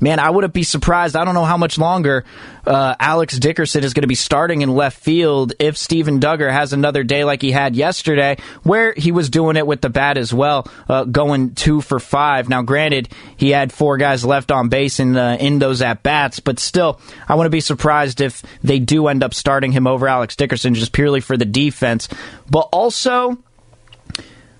man, 0.00 0.18
I 0.18 0.30
wouldn't 0.30 0.54
be 0.54 0.62
surprised. 0.62 1.16
I 1.16 1.24
don't 1.24 1.34
know 1.34 1.44
how 1.44 1.56
much 1.56 1.78
longer 1.78 2.24
uh, 2.66 2.94
Alex 2.98 3.38
Dickerson 3.38 3.84
is 3.84 3.94
going 3.94 4.02
to 4.02 4.08
be 4.08 4.14
starting 4.14 4.62
in 4.62 4.74
left 4.74 4.98
field 4.98 5.52
if 5.58 5.76
Steven 5.76 6.20
Duggar 6.20 6.52
has 6.52 6.72
another 6.72 7.04
day 7.04 7.24
like 7.24 7.42
he 7.42 7.50
had 7.50 7.76
yesterday, 7.76 8.36
where 8.62 8.92
he 8.96 9.12
was 9.12 9.30
doing 9.30 9.56
it 9.56 9.66
with 9.66 9.80
the 9.80 9.90
bat 9.90 10.16
as 10.18 10.32
well, 10.32 10.66
uh, 10.88 11.04
going 11.04 11.54
two 11.54 11.80
for 11.80 11.98
five. 11.98 12.48
Now, 12.48 12.62
granted, 12.62 13.08
he 13.36 13.50
had 13.50 13.72
four 13.72 13.96
guys 13.96 14.24
left 14.24 14.50
on 14.50 14.68
base 14.68 15.00
in 15.00 15.12
the, 15.12 15.36
in 15.44 15.58
those 15.58 15.82
at 15.82 16.02
bats, 16.02 16.40
but 16.40 16.58
still, 16.58 17.00
I 17.28 17.34
wouldn't 17.34 17.52
be 17.52 17.60
surprised 17.60 18.20
if 18.20 18.42
they 18.62 18.78
do 18.78 19.08
end 19.08 19.22
up 19.22 19.34
starting 19.34 19.72
him 19.72 19.86
over 19.86 20.08
Alex 20.08 20.36
Dickerson 20.36 20.74
just 20.74 20.92
purely 20.92 21.20
for 21.20 21.36
the 21.36 21.44
defense. 21.44 22.08
But 22.48 22.68
also, 22.72 23.38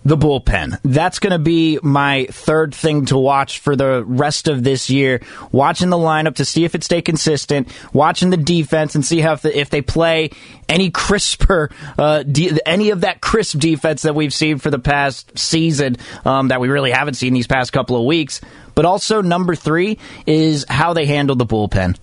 the 0.04 0.16
bullpen. 0.16 0.78
That's 0.82 1.18
going 1.18 1.32
to 1.32 1.38
be 1.38 1.78
my 1.82 2.26
third 2.30 2.74
thing 2.74 3.06
to 3.06 3.18
watch 3.18 3.58
for 3.58 3.76
the 3.76 4.02
rest 4.04 4.48
of 4.48 4.64
this 4.64 4.88
year. 4.88 5.20
Watching 5.52 5.90
the 5.90 5.96
lineup 5.96 6.36
to 6.36 6.44
see 6.44 6.64
if 6.64 6.74
it 6.74 6.82
stay 6.84 7.02
consistent. 7.02 7.68
Watching 7.92 8.30
the 8.30 8.36
defense 8.36 8.94
and 8.94 9.04
see 9.04 9.20
how 9.20 9.34
if, 9.34 9.42
the, 9.42 9.58
if 9.58 9.70
they 9.70 9.82
play 9.82 10.30
any 10.68 10.90
crisper, 10.90 11.70
uh, 11.98 12.22
de- 12.22 12.58
any 12.66 12.90
of 12.90 13.02
that 13.02 13.20
crisp 13.20 13.58
defense 13.58 14.02
that 14.02 14.14
we've 14.14 14.32
seen 14.32 14.58
for 14.58 14.70
the 14.70 14.78
past 14.78 15.38
season 15.38 15.96
um, 16.24 16.48
that 16.48 16.60
we 16.60 16.68
really 16.68 16.92
haven't 16.92 17.14
seen 17.14 17.34
these 17.34 17.46
past 17.46 17.72
couple 17.72 17.96
of 17.96 18.04
weeks. 18.04 18.40
But 18.74 18.86
also 18.86 19.20
number 19.20 19.54
three 19.54 19.98
is 20.26 20.64
how 20.68 20.94
they 20.94 21.06
handle 21.06 21.36
the 21.36 21.46
bullpen. 21.46 21.96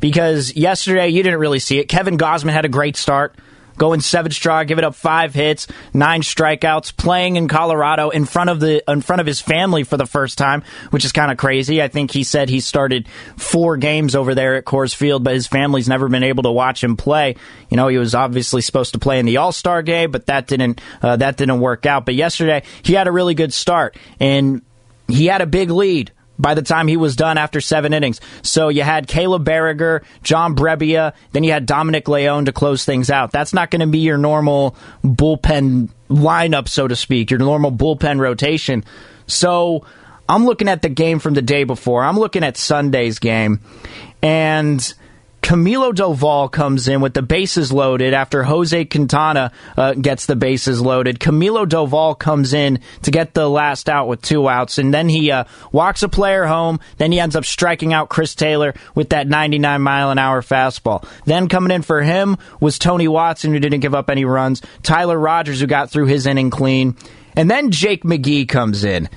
Because 0.00 0.54
yesterday 0.54 1.08
you 1.08 1.24
didn't 1.24 1.40
really 1.40 1.58
see 1.58 1.80
it. 1.80 1.88
Kevin 1.88 2.16
Gausman 2.16 2.52
had 2.52 2.64
a 2.64 2.68
great 2.68 2.96
start 2.96 3.34
going 3.78 4.00
seven 4.00 4.32
strong, 4.32 4.66
giving 4.66 4.84
up 4.84 4.94
five 4.94 5.32
hits, 5.32 5.66
nine 5.94 6.22
strikeouts, 6.22 6.96
playing 6.96 7.36
in 7.36 7.48
Colorado 7.48 8.10
in 8.10 8.24
front 8.24 8.50
of 8.50 8.60
the 8.60 8.82
in 8.90 9.00
front 9.00 9.20
of 9.20 9.26
his 9.26 9.40
family 9.40 9.84
for 9.84 9.96
the 9.96 10.06
first 10.06 10.36
time, 10.36 10.62
which 10.90 11.04
is 11.04 11.12
kind 11.12 11.30
of 11.30 11.38
crazy. 11.38 11.80
I 11.80 11.88
think 11.88 12.10
he 12.10 12.24
said 12.24 12.48
he 12.48 12.60
started 12.60 13.08
four 13.36 13.76
games 13.76 14.14
over 14.14 14.34
there 14.34 14.56
at 14.56 14.64
Coors 14.64 14.94
Field, 14.94 15.24
but 15.24 15.34
his 15.34 15.46
family's 15.46 15.88
never 15.88 16.08
been 16.08 16.24
able 16.24 16.42
to 16.42 16.50
watch 16.50 16.82
him 16.82 16.96
play. 16.96 17.36
You 17.70 17.76
know, 17.76 17.88
he 17.88 17.98
was 17.98 18.14
obviously 18.14 18.60
supposed 18.60 18.92
to 18.92 18.98
play 18.98 19.18
in 19.18 19.26
the 19.26 19.38
All 19.38 19.52
Star 19.52 19.82
game, 19.82 20.10
but 20.10 20.26
that 20.26 20.46
didn't 20.46 20.80
uh, 21.00 21.16
that 21.16 21.36
didn't 21.36 21.60
work 21.60 21.86
out. 21.86 22.04
But 22.04 22.14
yesterday 22.14 22.64
he 22.82 22.94
had 22.94 23.08
a 23.08 23.12
really 23.12 23.34
good 23.34 23.52
start 23.54 23.96
and 24.20 24.62
he 25.06 25.26
had 25.26 25.40
a 25.40 25.46
big 25.46 25.70
lead 25.70 26.12
by 26.38 26.54
the 26.54 26.62
time 26.62 26.88
he 26.88 26.96
was 26.96 27.16
done 27.16 27.38
after 27.38 27.60
seven 27.60 27.92
innings. 27.92 28.20
So 28.42 28.68
you 28.68 28.82
had 28.82 29.08
Caleb 29.08 29.44
Baragar, 29.44 30.04
John 30.22 30.54
Brebbia, 30.54 31.12
then 31.32 31.44
you 31.44 31.52
had 31.52 31.66
Dominic 31.66 32.08
Leone 32.08 32.44
to 32.46 32.52
close 32.52 32.84
things 32.84 33.10
out. 33.10 33.32
That's 33.32 33.52
not 33.52 33.70
going 33.70 33.80
to 33.80 33.86
be 33.86 33.98
your 33.98 34.18
normal 34.18 34.76
bullpen 35.04 35.90
lineup, 36.08 36.68
so 36.68 36.88
to 36.88 36.96
speak, 36.96 37.30
your 37.30 37.40
normal 37.40 37.72
bullpen 37.72 38.20
rotation. 38.20 38.84
So 39.26 39.84
I'm 40.28 40.44
looking 40.44 40.68
at 40.68 40.82
the 40.82 40.88
game 40.88 41.18
from 41.18 41.34
the 41.34 41.42
day 41.42 41.64
before. 41.64 42.04
I'm 42.04 42.18
looking 42.18 42.44
at 42.44 42.56
Sunday's 42.56 43.18
game, 43.18 43.60
and 44.22 44.94
Camilo 45.42 45.92
Doval 45.92 46.50
comes 46.50 46.88
in 46.88 47.00
with 47.00 47.14
the 47.14 47.22
bases 47.22 47.72
loaded 47.72 48.12
after 48.12 48.42
Jose 48.42 48.84
Quintana 48.86 49.52
uh, 49.76 49.94
gets 49.94 50.26
the 50.26 50.36
bases 50.36 50.80
loaded. 50.80 51.20
Camilo 51.20 51.66
Doval 51.66 52.18
comes 52.18 52.52
in 52.52 52.80
to 53.02 53.10
get 53.10 53.34
the 53.34 53.48
last 53.48 53.88
out 53.88 54.08
with 54.08 54.20
two 54.20 54.48
outs, 54.48 54.78
and 54.78 54.92
then 54.92 55.08
he 55.08 55.30
uh, 55.30 55.44
walks 55.72 56.02
a 56.02 56.08
player 56.08 56.44
home. 56.44 56.80
Then 56.98 57.12
he 57.12 57.20
ends 57.20 57.36
up 57.36 57.44
striking 57.44 57.92
out 57.92 58.08
Chris 58.08 58.34
Taylor 58.34 58.74
with 58.94 59.10
that 59.10 59.28
99 59.28 59.80
mile 59.80 60.10
an 60.10 60.18
hour 60.18 60.42
fastball. 60.42 61.08
Then 61.24 61.48
coming 61.48 61.70
in 61.70 61.82
for 61.82 62.02
him 62.02 62.36
was 62.60 62.78
Tony 62.78 63.08
Watson, 63.08 63.52
who 63.52 63.60
didn't 63.60 63.80
give 63.80 63.94
up 63.94 64.10
any 64.10 64.24
runs, 64.24 64.60
Tyler 64.82 65.18
Rogers, 65.18 65.60
who 65.60 65.66
got 65.66 65.90
through 65.90 66.06
his 66.06 66.26
inning 66.26 66.50
clean, 66.50 66.96
and 67.36 67.50
then 67.50 67.70
Jake 67.70 68.02
McGee 68.02 68.48
comes 68.48 68.84
in. 68.84 69.08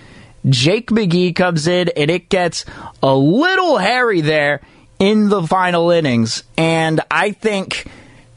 Jake 0.48 0.90
McGee 0.90 1.36
comes 1.36 1.68
in, 1.68 1.90
and 1.90 2.10
it 2.10 2.30
gets 2.30 2.66
a 3.04 3.14
little 3.14 3.78
hairy 3.78 4.22
there 4.22 4.62
in 5.02 5.30
the 5.30 5.42
final 5.42 5.90
innings. 5.90 6.44
And 6.56 7.02
I 7.10 7.32
think 7.32 7.88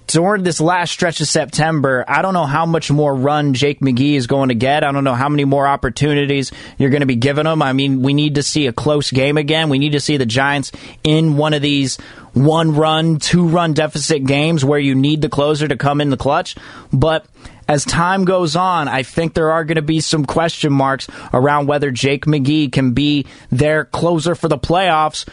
during 0.07 0.45
this 0.45 0.63
last 0.63 0.93
stretch 0.93 1.21
of 1.21 1.29
September, 1.29 2.07
I 2.09 2.23
don't 2.23 2.33
know 2.33 2.47
how 2.47 2.65
much 2.65 2.91
more 2.91 3.15
run 3.15 3.53
Jake 3.53 3.81
McGee 3.81 4.15
is 4.15 4.27
going 4.27 4.49
to 4.49 4.55
get. 4.55 4.83
I 4.83 4.91
don't 4.91 5.05
know 5.05 5.15
how 5.15 5.29
many 5.29 5.45
more 5.45 5.67
opportunities 5.67 6.53
you're 6.79 6.89
going 6.89 7.01
to 7.01 7.07
be 7.07 7.17
giving 7.17 7.47
him. 7.47 7.61
I 7.61 7.75
mean, 7.75 8.01
we 8.01 8.15
need 8.15 8.37
to 8.37 8.43
see 8.43 8.67
a 8.67 8.73
close 8.73 9.11
game 9.11 9.37
again. 9.37 9.69
We 9.69 9.79
need 9.79 9.93
to 9.93 10.01
see 10.01 10.17
the 10.17 10.25
Giants 10.25 10.73
in 11.05 11.37
one 11.37 11.53
of 11.53 11.61
these 11.61 11.99
one 12.33 12.75
run, 12.75 13.19
two 13.19 13.47
run 13.47 13.75
deficit 13.75 14.25
games 14.25 14.65
where 14.65 14.79
you 14.79 14.95
need 14.95 15.21
the 15.21 15.29
closer 15.29 15.69
to 15.69 15.77
come 15.77 16.01
in 16.01 16.09
the 16.09 16.17
clutch. 16.17 16.57
But 16.95 17.27
as 17.69 17.85
time 17.85 18.25
goes 18.25 18.57
on, 18.57 18.89
I 18.89 19.03
think 19.03 19.35
there 19.35 19.53
are 19.53 19.65
going 19.65 19.77
to 19.77 19.83
be 19.83 20.01
some 20.01 20.25
question 20.25 20.73
marks 20.73 21.09
around 21.35 21.67
whether 21.67 21.91
Jake 21.91 22.25
McGee 22.25 22.73
can 22.73 22.93
be 22.93 23.27
their 23.51 23.85
closer 23.85 24.35
for 24.35 24.49
the 24.49 24.59
playoffs 24.59 25.27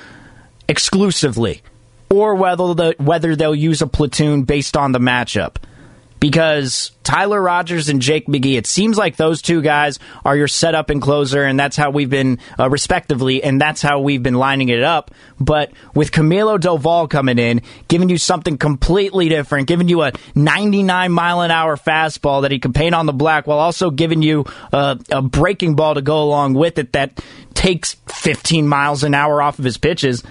exclusively 0.72 1.62
or 2.10 2.36
whether 2.36 2.74
the, 2.74 2.96
whether 2.98 3.36
they'll 3.36 3.54
use 3.54 3.82
a 3.82 3.88
platoon 3.88 4.44
based 4.44 4.75
on 4.75 4.94
the 4.94 5.00
matchup. 5.00 5.58
Because 6.20 6.92
Tyler 7.01 7.42
Rogers 7.42 7.90
and 7.90 8.00
Jake 8.00 8.28
McGee, 8.28 8.56
it 8.56 8.68
seems 8.68 8.96
like 8.96 9.16
those 9.16 9.42
two 9.42 9.63
guys 9.63 9.98
are 10.24 10.38
your 10.38 10.48
setup 10.48 10.92
and 10.92 11.01
closer, 11.01 11.44
and 11.44 11.60
that's 11.60 11.75
how 11.75 11.90
we've 11.90 12.12
been, 12.12 12.38
uh, 12.60 12.70
respectively, 12.70 13.44
and 13.44 13.60
that's 13.60 13.82
how 13.82 14.01
we've 14.01 14.22
been 14.22 14.36
lining 14.36 14.70
it 14.70 14.84
up. 14.84 15.10
But 15.40 15.72
with 15.96 16.12
Camilo 16.12 16.60
Doval 16.60 17.10
coming 17.10 17.40
in, 17.40 17.63
giving 17.88 18.08
you 18.08 18.20
something 18.20 18.60
completely 18.60 19.30
different, 19.30 19.68
giving 19.68 19.90
you 19.90 20.04
a 20.04 20.12
99 20.36 21.12
mile 21.12 21.42
an 21.42 21.50
hour 21.50 21.75
fastball 21.75 22.44
that 22.44 22.51
he 22.51 22.60
can 22.60 22.72
paint 22.72 22.94
on 22.94 23.08
the 23.08 23.13
black, 23.13 23.48
while 23.48 23.60
also 23.60 23.90
giving 23.90 24.22
you 24.22 24.46
uh, 24.72 24.96
a 25.10 25.24
breaking 25.24 25.75
ball 25.75 25.96
to 25.96 26.04
go 26.04 26.22
along 26.22 26.54
with 26.54 26.78
it 26.78 26.94
that 26.94 27.20
takes 27.56 27.96
15 28.10 28.68
miles 28.68 29.04
an 29.04 29.16
hour 29.16 29.42
off 29.42 29.58
of 29.58 29.66
his 29.66 29.80
pitches. 29.80 30.24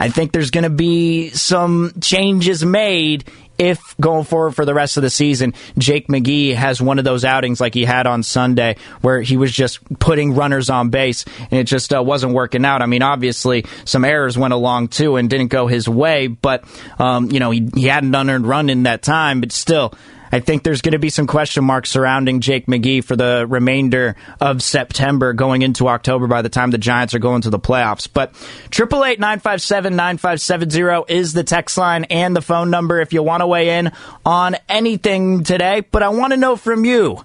I 0.00 0.08
think 0.08 0.32
there's 0.32 0.50
going 0.50 0.64
to 0.64 0.70
be 0.70 1.28
some 1.28 1.92
changes 2.00 2.64
made 2.64 3.30
if 3.58 3.94
going 4.00 4.24
forward 4.24 4.52
for 4.52 4.64
the 4.64 4.72
rest 4.72 4.96
of 4.96 5.02
the 5.02 5.10
season, 5.10 5.52
Jake 5.76 6.08
McGee 6.08 6.54
has 6.54 6.80
one 6.80 6.98
of 6.98 7.04
those 7.04 7.26
outings 7.26 7.60
like 7.60 7.74
he 7.74 7.84
had 7.84 8.06
on 8.06 8.22
Sunday 8.22 8.76
where 9.02 9.20
he 9.20 9.36
was 9.36 9.52
just 9.52 9.80
putting 9.98 10.34
runners 10.34 10.70
on 10.70 10.88
base 10.88 11.26
and 11.50 11.60
it 11.60 11.64
just 11.64 11.94
uh, 11.94 12.02
wasn't 12.02 12.32
working 12.32 12.64
out. 12.64 12.80
I 12.80 12.86
mean, 12.86 13.02
obviously, 13.02 13.66
some 13.84 14.06
errors 14.06 14.38
went 14.38 14.54
along 14.54 14.88
too 14.88 15.16
and 15.16 15.28
didn't 15.28 15.48
go 15.48 15.66
his 15.66 15.86
way, 15.86 16.28
but, 16.28 16.64
um, 16.98 17.30
you 17.30 17.38
know, 17.38 17.50
he, 17.50 17.68
he 17.74 17.84
had 17.84 18.02
an 18.02 18.14
unearned 18.14 18.46
run 18.46 18.70
in 18.70 18.84
that 18.84 19.02
time, 19.02 19.40
but 19.40 19.52
still, 19.52 19.92
I 20.32 20.40
think 20.40 20.62
there's 20.62 20.82
going 20.82 20.92
to 20.92 20.98
be 20.98 21.08
some 21.10 21.26
question 21.26 21.64
marks 21.64 21.90
surrounding 21.90 22.40
Jake 22.40 22.66
McGee 22.66 23.02
for 23.02 23.16
the 23.16 23.46
remainder 23.48 24.14
of 24.40 24.62
September 24.62 25.32
going 25.32 25.62
into 25.62 25.88
October 25.88 26.28
by 26.28 26.42
the 26.42 26.48
time 26.48 26.70
the 26.70 26.78
Giants 26.78 27.14
are 27.14 27.18
going 27.18 27.42
to 27.42 27.50
the 27.50 27.58
playoffs. 27.58 28.08
But 28.12 28.32
888-957-9570 28.70 31.10
is 31.10 31.32
the 31.32 31.42
text 31.44 31.76
line 31.76 32.04
and 32.04 32.36
the 32.36 32.42
phone 32.42 32.70
number 32.70 33.00
if 33.00 33.12
you 33.12 33.22
want 33.22 33.40
to 33.40 33.46
weigh 33.46 33.78
in 33.78 33.90
on 34.24 34.56
anything 34.68 35.42
today. 35.42 35.80
But 35.80 36.04
I 36.04 36.10
want 36.10 36.32
to 36.32 36.36
know 36.36 36.54
from 36.56 36.84
you 36.84 37.24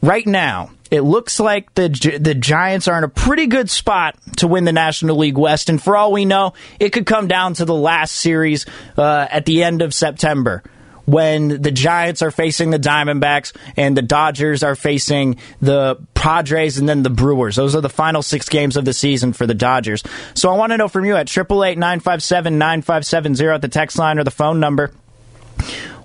right 0.00 0.26
now. 0.26 0.70
It 0.90 1.00
looks 1.00 1.38
like 1.40 1.72
the 1.72 1.88
the 2.20 2.34
Giants 2.34 2.86
are 2.86 2.98
in 2.98 3.04
a 3.04 3.08
pretty 3.08 3.46
good 3.46 3.70
spot 3.70 4.14
to 4.36 4.46
win 4.46 4.64
the 4.64 4.72
National 4.72 5.16
League 5.16 5.38
West, 5.38 5.70
and 5.70 5.82
for 5.82 5.96
all 5.96 6.12
we 6.12 6.26
know, 6.26 6.52
it 6.78 6.90
could 6.90 7.06
come 7.06 7.28
down 7.28 7.54
to 7.54 7.64
the 7.64 7.74
last 7.74 8.14
series 8.14 8.66
uh, 8.98 9.26
at 9.30 9.46
the 9.46 9.64
end 9.64 9.80
of 9.80 9.94
September 9.94 10.62
when 11.04 11.62
the 11.62 11.70
Giants 11.70 12.22
are 12.22 12.30
facing 12.30 12.70
the 12.70 12.78
Diamondbacks 12.78 13.54
and 13.76 13.94
the 13.96 14.02
Dodgers 14.02 14.62
are 14.62 14.76
facing 14.76 15.38
the 15.60 15.96
Padres 16.14 16.78
and 16.78 16.88
then 16.88 17.02
the 17.02 17.10
Brewers. 17.10 17.56
Those 17.56 17.74
are 17.74 17.80
the 17.80 17.88
final 17.88 18.22
six 18.22 18.48
games 18.48 18.76
of 18.76 18.84
the 18.84 18.92
season 18.92 19.32
for 19.32 19.46
the 19.46 19.54
Dodgers. 19.54 20.04
So 20.34 20.52
I 20.52 20.56
want 20.56 20.70
to 20.72 20.76
know 20.76 20.88
from 20.88 21.04
you 21.04 21.16
at 21.16 21.26
888-957-9570 21.26 23.54
at 23.54 23.62
the 23.62 23.68
text 23.68 23.98
line 23.98 24.18
or 24.18 24.24
the 24.24 24.30
phone 24.30 24.60
number. 24.60 24.92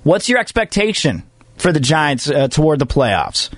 What's 0.04 0.30
your 0.30 0.40
expectation 0.40 1.24
for 1.58 1.72
the 1.72 1.80
Giants 1.80 2.30
uh, 2.30 2.48
toward 2.48 2.80
the 2.80 2.86
playoffs? 2.86 3.50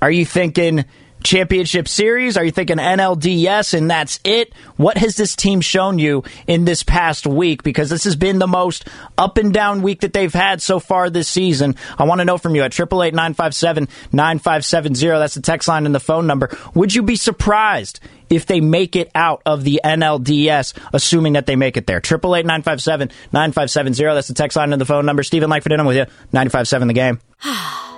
Are 0.00 0.10
you 0.10 0.24
thinking 0.24 0.84
championship 1.22 1.86
series? 1.88 2.36
Are 2.36 2.44
you 2.44 2.50
thinking 2.50 2.76
NLDS 2.78 3.74
and 3.74 3.90
that's 3.90 4.20
it? 4.24 4.52
What 4.76 4.98
has 4.98 5.16
this 5.16 5.34
team 5.36 5.60
shown 5.60 5.98
you 5.98 6.24
in 6.46 6.64
this 6.64 6.82
past 6.82 7.26
week? 7.26 7.62
Because 7.62 7.90
this 7.90 8.04
has 8.04 8.16
been 8.16 8.38
the 8.38 8.46
most 8.46 8.88
up 9.16 9.36
and 9.38 9.52
down 9.52 9.82
week 9.82 10.00
that 10.00 10.12
they've 10.12 10.32
had 10.32 10.62
so 10.62 10.80
far 10.80 11.10
this 11.10 11.28
season. 11.28 11.74
I 11.98 12.04
want 12.04 12.20
to 12.20 12.24
know 12.24 12.38
from 12.38 12.54
you 12.54 12.62
at 12.62 12.70
888-957-9570. 12.72 15.18
That's 15.18 15.34
the 15.34 15.42
text 15.42 15.68
line 15.68 15.84
and 15.86 15.94
the 15.94 16.00
phone 16.00 16.26
number. 16.26 16.56
Would 16.74 16.94
you 16.94 17.02
be 17.02 17.16
surprised 17.16 18.00
if 18.30 18.46
they 18.46 18.60
make 18.60 18.94
it 18.94 19.10
out 19.14 19.40
of 19.46 19.64
the 19.64 19.80
NLDS, 19.84 20.74
assuming 20.92 21.32
that 21.34 21.46
they 21.46 21.56
make 21.56 21.76
it 21.76 21.86
there? 21.86 22.00
888-957-9570. 22.00 24.14
That's 24.14 24.28
the 24.28 24.34
text 24.34 24.56
line 24.56 24.72
and 24.72 24.80
the 24.80 24.86
phone 24.86 25.06
number. 25.06 25.22
Steven 25.22 25.50
Langford, 25.50 25.72
I'm 25.72 25.86
with 25.86 25.96
you. 25.96 26.06
95.7 26.32 26.86
the 26.86 26.92
game. 26.92 27.20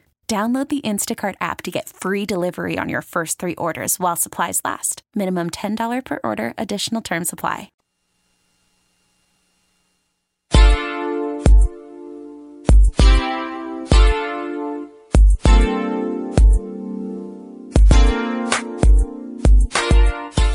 Download 0.31 0.69
the 0.69 0.79
Instacart 0.79 1.35
app 1.41 1.61
to 1.63 1.71
get 1.71 1.89
free 1.89 2.25
delivery 2.25 2.79
on 2.79 2.87
your 2.87 3.01
first 3.01 3.37
three 3.37 3.55
orders 3.55 3.99
while 3.99 4.15
supplies 4.15 4.61
last. 4.63 5.03
Minimum 5.13 5.49
$10 5.49 6.05
per 6.05 6.21
order, 6.23 6.53
additional 6.57 7.01
term 7.01 7.25
supply. 7.25 7.69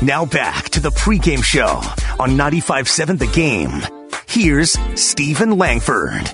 Now 0.01 0.25
back 0.25 0.69
to 0.69 0.79
the 0.79 0.89
pregame 0.89 1.43
show 1.43 1.83
on 2.19 2.31
95.7 2.31 3.19
The 3.19 3.27
Game. 3.27 3.83
Here's 4.27 4.75
Steven 4.99 5.55
Langford. 5.59 6.33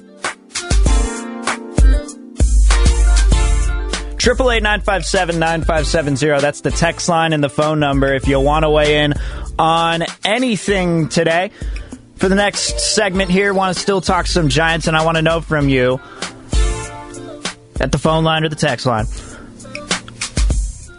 Triple 4.24 4.52
eight 4.52 4.64
nine 4.64 4.80
five 4.80 5.06
seven 5.06 5.38
nine 5.38 5.66
five 5.66 5.86
seven 5.86 6.16
zero. 6.16 6.40
That's 6.40 6.62
the 6.62 6.72
text 6.72 7.10
line 7.10 7.34
and 7.34 7.44
the 7.44 7.50
phone 7.50 7.82
number 7.82 8.14
if 8.14 8.26
you 8.26 8.40
want 8.40 8.64
to 8.64 8.70
weigh 8.70 9.04
in 9.04 9.16
on 9.60 10.06
anything 10.24 11.10
today. 11.10 11.52
For 12.16 12.30
the 12.30 12.36
next 12.36 12.80
segment 12.80 13.30
here, 13.30 13.54
want 13.54 13.76
to 13.76 13.82
still 13.82 14.00
talk 14.00 14.28
some 14.28 14.48
Giants, 14.48 14.88
and 14.88 14.96
I 14.96 15.04
want 15.04 15.18
to 15.18 15.22
know 15.22 15.42
from 15.42 15.68
you 15.68 16.00
at 17.82 17.92
the 17.92 17.98
phone 17.98 18.24
line 18.24 18.46
or 18.46 18.50
the 18.50 18.56
text 18.56 18.86
line. 18.86 19.08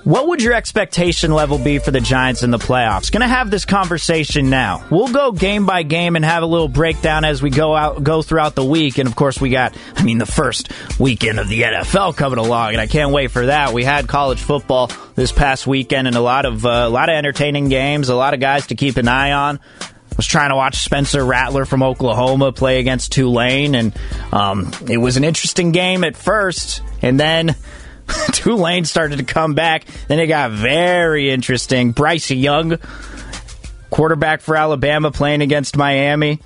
What 0.05 0.29
would 0.29 0.43
your 0.43 0.53
expectation 0.53 1.33
level 1.33 1.59
be 1.59 1.79
for 1.79 1.91
the 1.91 2.01
Giants 2.01 2.43
in 2.43 2.51
the 2.51 2.59
playoffs? 2.59 3.11
Going 3.11 3.23
to 3.23 3.27
have 3.27 3.51
this 3.51 3.65
conversation 3.65 4.51
now. 4.51 4.85
We'll 4.91 5.11
go 5.11 5.33
game 5.33 5.65
by 5.65 5.83
game 5.83 6.15
and 6.15 6.23
have 6.23 6.43
a 6.43 6.47
little 6.47 6.69
breakdown 6.69 7.25
as 7.25 7.41
we 7.41 7.49
go 7.49 7.75
out 7.75 8.05
go 8.05 8.21
throughout 8.21 8.55
the 8.55 8.65
week. 8.65 8.99
And 8.99 9.09
of 9.09 9.17
course, 9.17 9.41
we 9.41 9.49
got 9.49 9.75
I 9.97 10.03
mean 10.03 10.19
the 10.19 10.27
first 10.27 10.71
weekend 11.01 11.41
of 11.41 11.49
the 11.49 11.63
NFL 11.63 12.19
coming 12.19 12.39
along, 12.39 12.73
and 12.73 12.83
I 12.83 12.87
can't 12.87 13.13
wait 13.13 13.31
for 13.31 13.47
that. 13.47 13.73
We 13.73 13.83
had 13.83 14.07
college 14.07 14.41
football 14.41 14.91
this 15.15 15.33
past 15.33 15.67
weekend 15.67 16.07
and 16.07 16.17
a 16.17 16.21
lot 16.21 16.45
of 16.45 16.67
uh, 16.67 16.69
a 16.69 16.91
lot 16.91 17.09
of 17.09 17.15
entertaining 17.15 17.71
games, 17.71 18.11
a 18.11 18.15
lot 18.15 18.35
of 18.35 18.41
guys 18.41 18.67
to 18.67 18.75
keep 18.75 18.99
an 18.99 19.09
eye 19.09 19.33
on 19.33 19.59
was 20.19 20.27
trying 20.27 20.51
to 20.51 20.57
watch 20.57 20.85
Spencer 20.85 21.25
Rattler 21.25 21.65
from 21.65 21.83
Oklahoma 21.83 22.53
play 22.53 22.79
against 22.79 23.11
Tulane, 23.11 23.75
and 23.75 23.99
um, 24.33 24.71
it 24.89 24.99
was 24.99 25.17
an 25.17 25.25
interesting 25.25 25.73
game 25.73 26.05
at 26.05 26.15
first, 26.15 26.83
and 27.03 27.19
then 27.19 27.57
Tulane 28.33 28.85
started 28.85 29.19
to 29.19 29.25
come 29.25 29.55
back. 29.55 29.85
Then 30.09 30.19
it 30.19 30.27
got 30.27 30.51
very 30.51 31.31
interesting. 31.31 31.93
Bryce 31.93 32.31
Young, 32.31 32.79
quarterback 33.91 34.41
for 34.41 34.57
Alabama, 34.57 35.11
playing 35.11 35.43
against 35.43 35.77
Miami. 35.77 36.41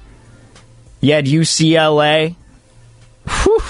You 1.00 1.14
had 1.14 1.26
UCLA. 1.26 2.34
Whew. 3.26 3.62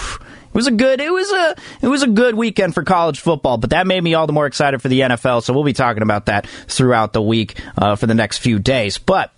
It 0.48 0.55
was 0.55 0.66
a 0.66 0.72
good 0.72 1.01
it 1.01 1.12
was 1.12 1.31
a 1.31 1.55
it 1.83 1.88
was 1.88 2.03
a 2.03 2.09
good 2.09 2.35
weekend 2.35 2.74
for 2.74 2.83
college 2.83 3.20
football, 3.20 3.59
but 3.59 3.70
that 3.70 3.87
made 3.87 4.03
me 4.03 4.14
all 4.14 4.27
the 4.27 4.33
more 4.33 4.46
excited 4.46 4.81
for 4.81 4.88
the 4.88 5.01
NFL. 5.01 5.42
So 5.42 5.53
we'll 5.53 5.62
be 5.62 5.72
talking 5.72 6.03
about 6.03 6.27
that 6.27 6.46
throughout 6.46 7.12
the 7.12 7.22
week 7.22 7.61
uh, 7.77 7.96
for 7.96 8.07
the 8.07 8.14
next 8.14 8.38
few 8.38 8.59
days. 8.59 8.98
But 8.98 9.33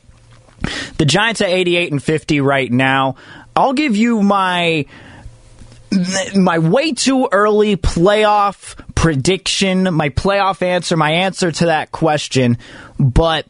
the 0.98 1.04
Giants 1.04 1.40
at 1.40 1.48
88 1.48 1.92
and 1.92 2.02
50 2.02 2.40
right 2.40 2.70
now. 2.70 3.16
I'll 3.56 3.72
give 3.72 3.96
you 3.96 4.22
my 4.22 4.86
my 6.34 6.58
way 6.58 6.92
too 6.92 7.28
early 7.30 7.76
playoff 7.76 8.76
prediction, 8.94 9.92
my 9.94 10.10
playoff 10.10 10.62
answer, 10.62 10.96
my 10.96 11.12
answer 11.12 11.50
to 11.50 11.66
that 11.66 11.90
question. 11.90 12.58
But 12.98 13.46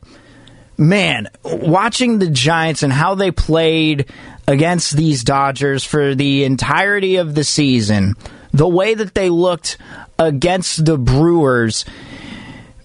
man, 0.79 1.29
watching 1.44 2.18
the 2.18 2.31
Giants 2.31 2.83
and 2.83 2.92
how 2.92 3.14
they 3.14 3.31
played 3.31 4.07
against 4.46 4.96
these 4.96 5.22
Dodgers 5.22 5.85
for 5.85 6.14
the 6.14 6.44
entirety 6.44 7.16
of 7.16 7.35
the 7.35 7.44
season, 7.44 8.14
the 8.53 8.68
way 8.68 8.94
that 8.94 9.14
they 9.14 9.31
looked 9.31 9.76
against 10.18 10.85
the 10.85 10.98
Brewers, 10.98 11.85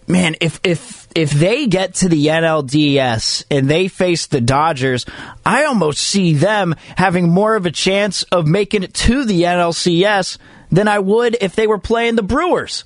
man, 0.08 0.36
if 0.42 0.60
if 0.64 1.08
if 1.16 1.32
they 1.32 1.68
get 1.68 1.96
to 1.96 2.10
the 2.10 2.28
NLDS 2.28 3.46
and 3.50 3.70
they 3.70 3.88
face 3.88 4.28
the 4.28 4.42
Dodgers, 4.42 5.06
I 5.46 5.66
almost 5.66 6.02
see 6.02 6.34
them 6.34 6.76
having 6.98 7.30
more 7.30 7.56
of 7.56 7.66
a 7.66 7.72
chance 7.72 8.24
of 8.24 8.48
making 8.48 8.84
it 8.84 8.94
to 8.94 9.26
the 9.26 9.44
NLCS 9.44 10.38
than 10.72 10.88
I 10.88 11.00
would 11.00 11.38
if 11.42 11.56
they 11.56 11.68
were 11.68 11.78
playing 11.78 12.16
the 12.16 12.24
Brewers 12.24 12.84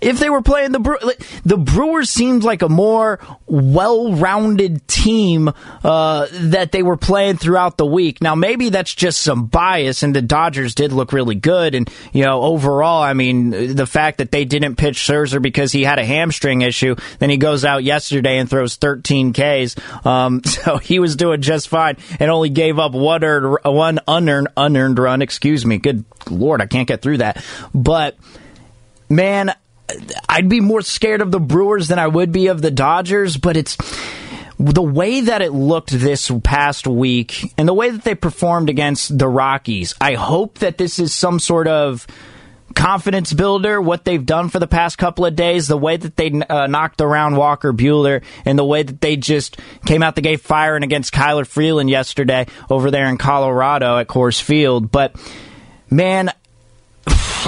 if 0.00 0.18
they 0.18 0.30
were 0.30 0.42
playing 0.42 0.72
the 0.72 0.78
Bre- 0.78 0.96
the 1.44 1.56
Brewers 1.56 2.10
seemed 2.10 2.44
like 2.44 2.62
a 2.62 2.68
more 2.68 3.18
well-rounded 3.46 4.86
team 4.86 5.50
uh, 5.82 6.26
that 6.32 6.72
they 6.72 6.82
were 6.82 6.96
playing 6.96 7.36
throughout 7.36 7.76
the 7.76 7.86
week. 7.86 8.22
Now 8.22 8.34
maybe 8.34 8.68
that's 8.68 8.94
just 8.94 9.20
some 9.20 9.46
bias, 9.46 10.02
and 10.02 10.14
the 10.14 10.22
Dodgers 10.22 10.74
did 10.74 10.92
look 10.92 11.12
really 11.12 11.34
good. 11.34 11.74
And 11.74 11.90
you 12.12 12.24
know 12.24 12.42
overall, 12.42 13.02
I 13.02 13.12
mean 13.12 13.74
the 13.74 13.86
fact 13.86 14.18
that 14.18 14.30
they 14.30 14.44
didn't 14.44 14.76
pitch 14.76 14.98
Scherzer 14.98 15.42
because 15.42 15.72
he 15.72 15.82
had 15.82 15.98
a 15.98 16.04
hamstring 16.04 16.62
issue, 16.62 16.94
then 17.18 17.30
he 17.30 17.36
goes 17.36 17.64
out 17.64 17.84
yesterday 17.84 18.38
and 18.38 18.48
throws 18.48 18.76
13 18.76 19.32
Ks, 19.32 19.76
um, 20.06 20.42
so 20.44 20.78
he 20.78 20.98
was 20.98 21.16
doing 21.16 21.42
just 21.42 21.68
fine 21.68 21.96
and 22.20 22.30
only 22.30 22.50
gave 22.50 22.78
up 22.78 22.92
one 22.92 23.24
earned, 23.24 23.58
one 23.64 23.98
unearned 24.06 24.48
unearned 24.56 24.98
run. 24.98 25.22
Excuse 25.22 25.66
me. 25.66 25.78
Good 25.78 26.04
lord, 26.30 26.60
I 26.60 26.66
can't 26.66 26.88
get 26.88 27.02
through 27.02 27.18
that, 27.18 27.44
but. 27.74 28.16
Man, 29.10 29.54
I'd 30.28 30.48
be 30.48 30.60
more 30.60 30.82
scared 30.82 31.20
of 31.22 31.30
the 31.30 31.40
Brewers 31.40 31.88
than 31.88 31.98
I 31.98 32.06
would 32.06 32.32
be 32.32 32.48
of 32.48 32.62
the 32.62 32.70
Dodgers, 32.70 33.36
but 33.36 33.56
it's 33.56 33.76
the 34.58 34.82
way 34.82 35.22
that 35.22 35.40
it 35.40 35.52
looked 35.52 35.90
this 35.90 36.30
past 36.42 36.86
week 36.86 37.52
and 37.56 37.68
the 37.68 37.74
way 37.74 37.90
that 37.90 38.02
they 38.02 38.14
performed 38.14 38.68
against 38.68 39.16
the 39.16 39.28
Rockies. 39.28 39.94
I 40.00 40.14
hope 40.14 40.58
that 40.58 40.78
this 40.78 40.98
is 40.98 41.14
some 41.14 41.38
sort 41.38 41.68
of 41.68 42.06
confidence 42.74 43.32
builder, 43.32 43.80
what 43.80 44.04
they've 44.04 44.24
done 44.24 44.48
for 44.48 44.58
the 44.58 44.66
past 44.66 44.98
couple 44.98 45.24
of 45.24 45.34
days, 45.34 45.68
the 45.68 45.76
way 45.76 45.96
that 45.96 46.16
they 46.16 46.30
uh, 46.30 46.66
knocked 46.66 47.00
around 47.00 47.36
Walker 47.36 47.72
Buehler, 47.72 48.22
and 48.44 48.58
the 48.58 48.64
way 48.64 48.82
that 48.82 49.00
they 49.00 49.16
just 49.16 49.58
came 49.86 50.02
out 50.02 50.16
the 50.16 50.20
gate 50.20 50.40
firing 50.40 50.82
against 50.82 51.14
Kyler 51.14 51.46
Freeland 51.46 51.88
yesterday 51.88 52.46
over 52.68 52.90
there 52.90 53.06
in 53.06 53.16
Colorado 53.16 53.98
at 53.98 54.08
Coors 54.08 54.40
Field. 54.40 54.90
But 54.90 55.16
man, 55.90 56.32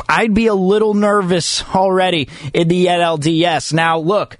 I'd 0.08 0.34
be 0.34 0.46
a 0.46 0.54
little 0.54 0.94
nervous 0.94 1.64
already 1.74 2.28
in 2.52 2.68
the 2.68 2.86
NLDS. 2.86 3.72
Now, 3.72 3.98
look, 3.98 4.36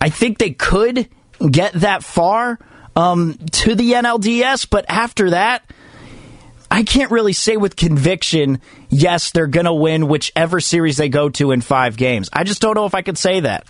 I 0.00 0.10
think 0.10 0.38
they 0.38 0.50
could 0.50 1.08
get 1.50 1.72
that 1.74 2.04
far 2.04 2.58
um, 2.96 3.38
to 3.52 3.74
the 3.74 3.92
NLDS, 3.92 4.68
but 4.68 4.84
after 4.88 5.30
that, 5.30 5.64
I 6.70 6.82
can't 6.82 7.10
really 7.10 7.32
say 7.32 7.56
with 7.56 7.76
conviction, 7.76 8.60
yes, 8.88 9.30
they're 9.30 9.46
going 9.46 9.66
to 9.66 9.72
win 9.72 10.08
whichever 10.08 10.60
series 10.60 10.96
they 10.96 11.08
go 11.08 11.28
to 11.30 11.52
in 11.52 11.60
five 11.60 11.96
games. 11.96 12.28
I 12.32 12.44
just 12.44 12.60
don't 12.60 12.74
know 12.74 12.86
if 12.86 12.94
I 12.94 13.02
could 13.02 13.18
say 13.18 13.40
that. 13.40 13.66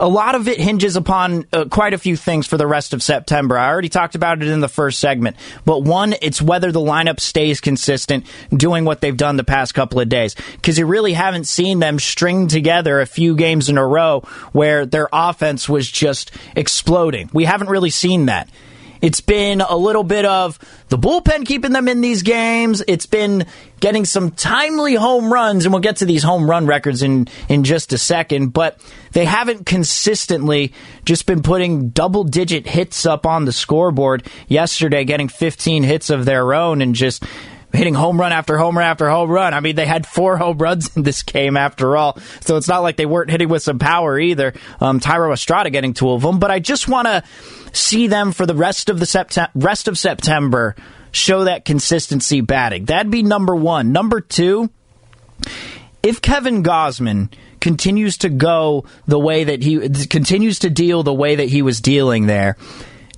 A 0.00 0.08
lot 0.08 0.34
of 0.34 0.48
it 0.48 0.60
hinges 0.60 0.96
upon 0.96 1.46
uh, 1.52 1.64
quite 1.66 1.94
a 1.94 1.98
few 1.98 2.16
things 2.16 2.46
for 2.46 2.56
the 2.56 2.66
rest 2.66 2.92
of 2.92 3.02
September. 3.02 3.58
I 3.58 3.68
already 3.68 3.88
talked 3.88 4.14
about 4.14 4.42
it 4.42 4.48
in 4.48 4.60
the 4.60 4.68
first 4.68 4.98
segment. 4.98 5.36
But 5.64 5.82
one, 5.82 6.14
it's 6.22 6.40
whether 6.40 6.72
the 6.72 6.80
lineup 6.80 7.20
stays 7.20 7.60
consistent 7.60 8.26
doing 8.54 8.84
what 8.84 9.00
they've 9.00 9.16
done 9.16 9.36
the 9.36 9.44
past 9.44 9.74
couple 9.74 10.00
of 10.00 10.08
days. 10.08 10.34
Because 10.52 10.78
you 10.78 10.86
really 10.86 11.12
haven't 11.12 11.46
seen 11.46 11.78
them 11.78 11.98
string 11.98 12.48
together 12.48 13.00
a 13.00 13.06
few 13.06 13.34
games 13.34 13.68
in 13.68 13.78
a 13.78 13.86
row 13.86 14.20
where 14.52 14.86
their 14.86 15.08
offense 15.12 15.68
was 15.68 15.90
just 15.90 16.30
exploding. 16.56 17.30
We 17.32 17.44
haven't 17.44 17.68
really 17.68 17.90
seen 17.90 18.26
that. 18.26 18.48
It's 19.02 19.20
been 19.20 19.60
a 19.60 19.76
little 19.76 20.04
bit 20.04 20.24
of 20.24 20.60
the 20.88 20.96
bullpen 20.96 21.44
keeping 21.44 21.72
them 21.72 21.88
in 21.88 22.00
these 22.00 22.22
games. 22.22 22.84
It's 22.86 23.06
been 23.06 23.46
getting 23.80 24.04
some 24.04 24.30
timely 24.30 24.94
home 24.94 25.32
runs, 25.32 25.64
and 25.64 25.74
we'll 25.74 25.82
get 25.82 25.96
to 25.96 26.04
these 26.04 26.22
home 26.22 26.48
run 26.48 26.66
records 26.66 27.02
in, 27.02 27.26
in 27.48 27.64
just 27.64 27.92
a 27.92 27.98
second, 27.98 28.52
but 28.52 28.78
they 29.10 29.24
haven't 29.24 29.66
consistently 29.66 30.72
just 31.04 31.26
been 31.26 31.42
putting 31.42 31.88
double 31.88 32.22
digit 32.22 32.64
hits 32.64 33.04
up 33.04 33.26
on 33.26 33.44
the 33.44 33.52
scoreboard. 33.52 34.24
Yesterday, 34.46 35.02
getting 35.02 35.26
15 35.26 35.82
hits 35.82 36.08
of 36.08 36.24
their 36.24 36.54
own 36.54 36.80
and 36.80 36.94
just 36.94 37.24
hitting 37.72 37.94
home 37.94 38.20
run 38.20 38.32
after 38.32 38.58
home 38.58 38.76
run 38.76 38.86
after 38.86 39.08
home 39.08 39.30
run. 39.30 39.54
I 39.54 39.60
mean, 39.60 39.76
they 39.76 39.86
had 39.86 40.06
four 40.06 40.36
home 40.38 40.58
runs 40.58 40.96
in 40.96 41.02
this 41.02 41.22
game 41.22 41.56
after 41.56 41.96
all, 41.96 42.18
so 42.40 42.56
it's 42.56 42.68
not 42.68 42.82
like 42.82 42.96
they 42.96 43.06
weren't 43.06 43.30
hitting 43.30 43.48
with 43.48 43.62
some 43.62 43.78
power 43.78 44.18
either. 44.18 44.54
Um, 44.80 45.00
Thairo 45.00 45.32
Estrada 45.32 45.70
getting 45.70 45.94
two 45.94 46.10
of 46.10 46.22
them, 46.22 46.38
but 46.38 46.50
I 46.50 46.58
just 46.58 46.88
want 46.88 47.06
to 47.08 47.22
see 47.72 48.06
them 48.06 48.32
for 48.32 48.46
the 48.46 48.54
rest 48.54 48.90
of 48.90 48.98
the 48.98 49.06
sept- 49.06 49.50
rest 49.54 49.88
of 49.88 49.98
September 49.98 50.76
show 51.10 51.44
that 51.44 51.64
consistency 51.64 52.40
batting. 52.40 52.86
That'd 52.86 53.10
be 53.10 53.22
number 53.22 53.54
one. 53.54 53.92
Number 53.92 54.20
two, 54.20 54.70
if 56.02 56.20
Kevin 56.20 56.62
Gausman 56.62 57.32
continues 57.60 58.18
to 58.18 58.28
go 58.28 58.84
the 59.06 59.18
way 59.18 59.44
that 59.44 59.62
he 59.62 59.88
continues 60.06 60.58
to 60.60 60.70
deal 60.70 61.02
the 61.02 61.14
way 61.14 61.36
that 61.36 61.48
he 61.48 61.62
was 61.62 61.80
dealing 61.80 62.26
there 62.26 62.56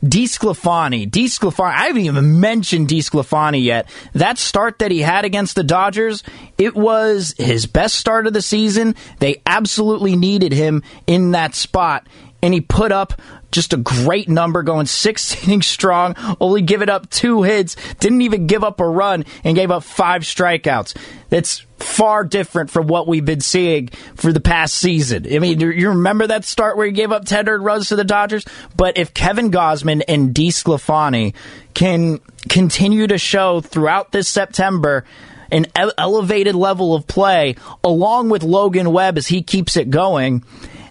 DeSclafani, 0.04 1.10
DeSclafani, 1.10 1.72
I 1.72 1.86
haven't 1.86 2.02
even 2.02 2.38
mentioned 2.40 2.88
DeSclafani 2.88 3.62
yet. 3.62 3.88
That 4.12 4.38
start 4.38 4.78
that 4.80 4.90
he 4.90 5.00
had 5.00 5.24
against 5.24 5.54
the 5.54 5.64
Dodgers, 5.64 6.22
it 6.58 6.74
was 6.74 7.34
his 7.38 7.66
best 7.66 7.96
start 7.96 8.26
of 8.26 8.32
the 8.32 8.42
season. 8.42 8.94
They 9.18 9.40
absolutely 9.46 10.14
needed 10.14 10.52
him 10.52 10.82
in 11.06 11.30
that 11.30 11.54
spot, 11.54 12.06
and 12.44 12.52
he 12.52 12.60
put 12.60 12.92
up 12.92 13.14
just 13.50 13.72
a 13.72 13.78
great 13.78 14.28
number, 14.28 14.62
going 14.62 14.84
six 14.84 15.42
innings 15.46 15.66
strong, 15.66 16.14
only 16.40 16.60
giving 16.60 16.90
up 16.90 17.08
two 17.08 17.42
hits, 17.42 17.74
didn't 18.00 18.20
even 18.20 18.46
give 18.46 18.62
up 18.62 18.80
a 18.80 18.86
run, 18.86 19.24
and 19.44 19.56
gave 19.56 19.70
up 19.70 19.82
five 19.82 20.22
strikeouts. 20.22 20.94
That's 21.30 21.64
far 21.78 22.22
different 22.22 22.70
from 22.70 22.86
what 22.86 23.08
we've 23.08 23.24
been 23.24 23.40
seeing 23.40 23.88
for 24.16 24.30
the 24.30 24.40
past 24.40 24.74
season. 24.74 25.26
I 25.34 25.38
mean, 25.38 25.58
you 25.58 25.88
remember 25.88 26.26
that 26.26 26.44
start 26.44 26.76
where 26.76 26.84
he 26.84 26.92
gave 26.92 27.12
up 27.12 27.24
10 27.24 27.46
runs 27.46 27.88
to 27.88 27.96
the 27.96 28.04
Dodgers? 28.04 28.44
But 28.76 28.98
if 28.98 29.14
Kevin 29.14 29.50
Gausman 29.50 30.02
and 30.06 30.34
DeSclafani 30.34 31.32
can 31.72 32.20
continue 32.50 33.06
to 33.06 33.16
show 33.16 33.62
throughout 33.62 34.12
this 34.12 34.28
September 34.28 35.06
an 35.50 35.66
elevated 35.74 36.54
level 36.54 36.94
of 36.94 37.06
play, 37.06 37.56
along 37.82 38.28
with 38.28 38.42
Logan 38.42 38.92
Webb 38.92 39.16
as 39.16 39.28
he 39.28 39.42
keeps 39.42 39.78
it 39.78 39.88
going, 39.88 40.44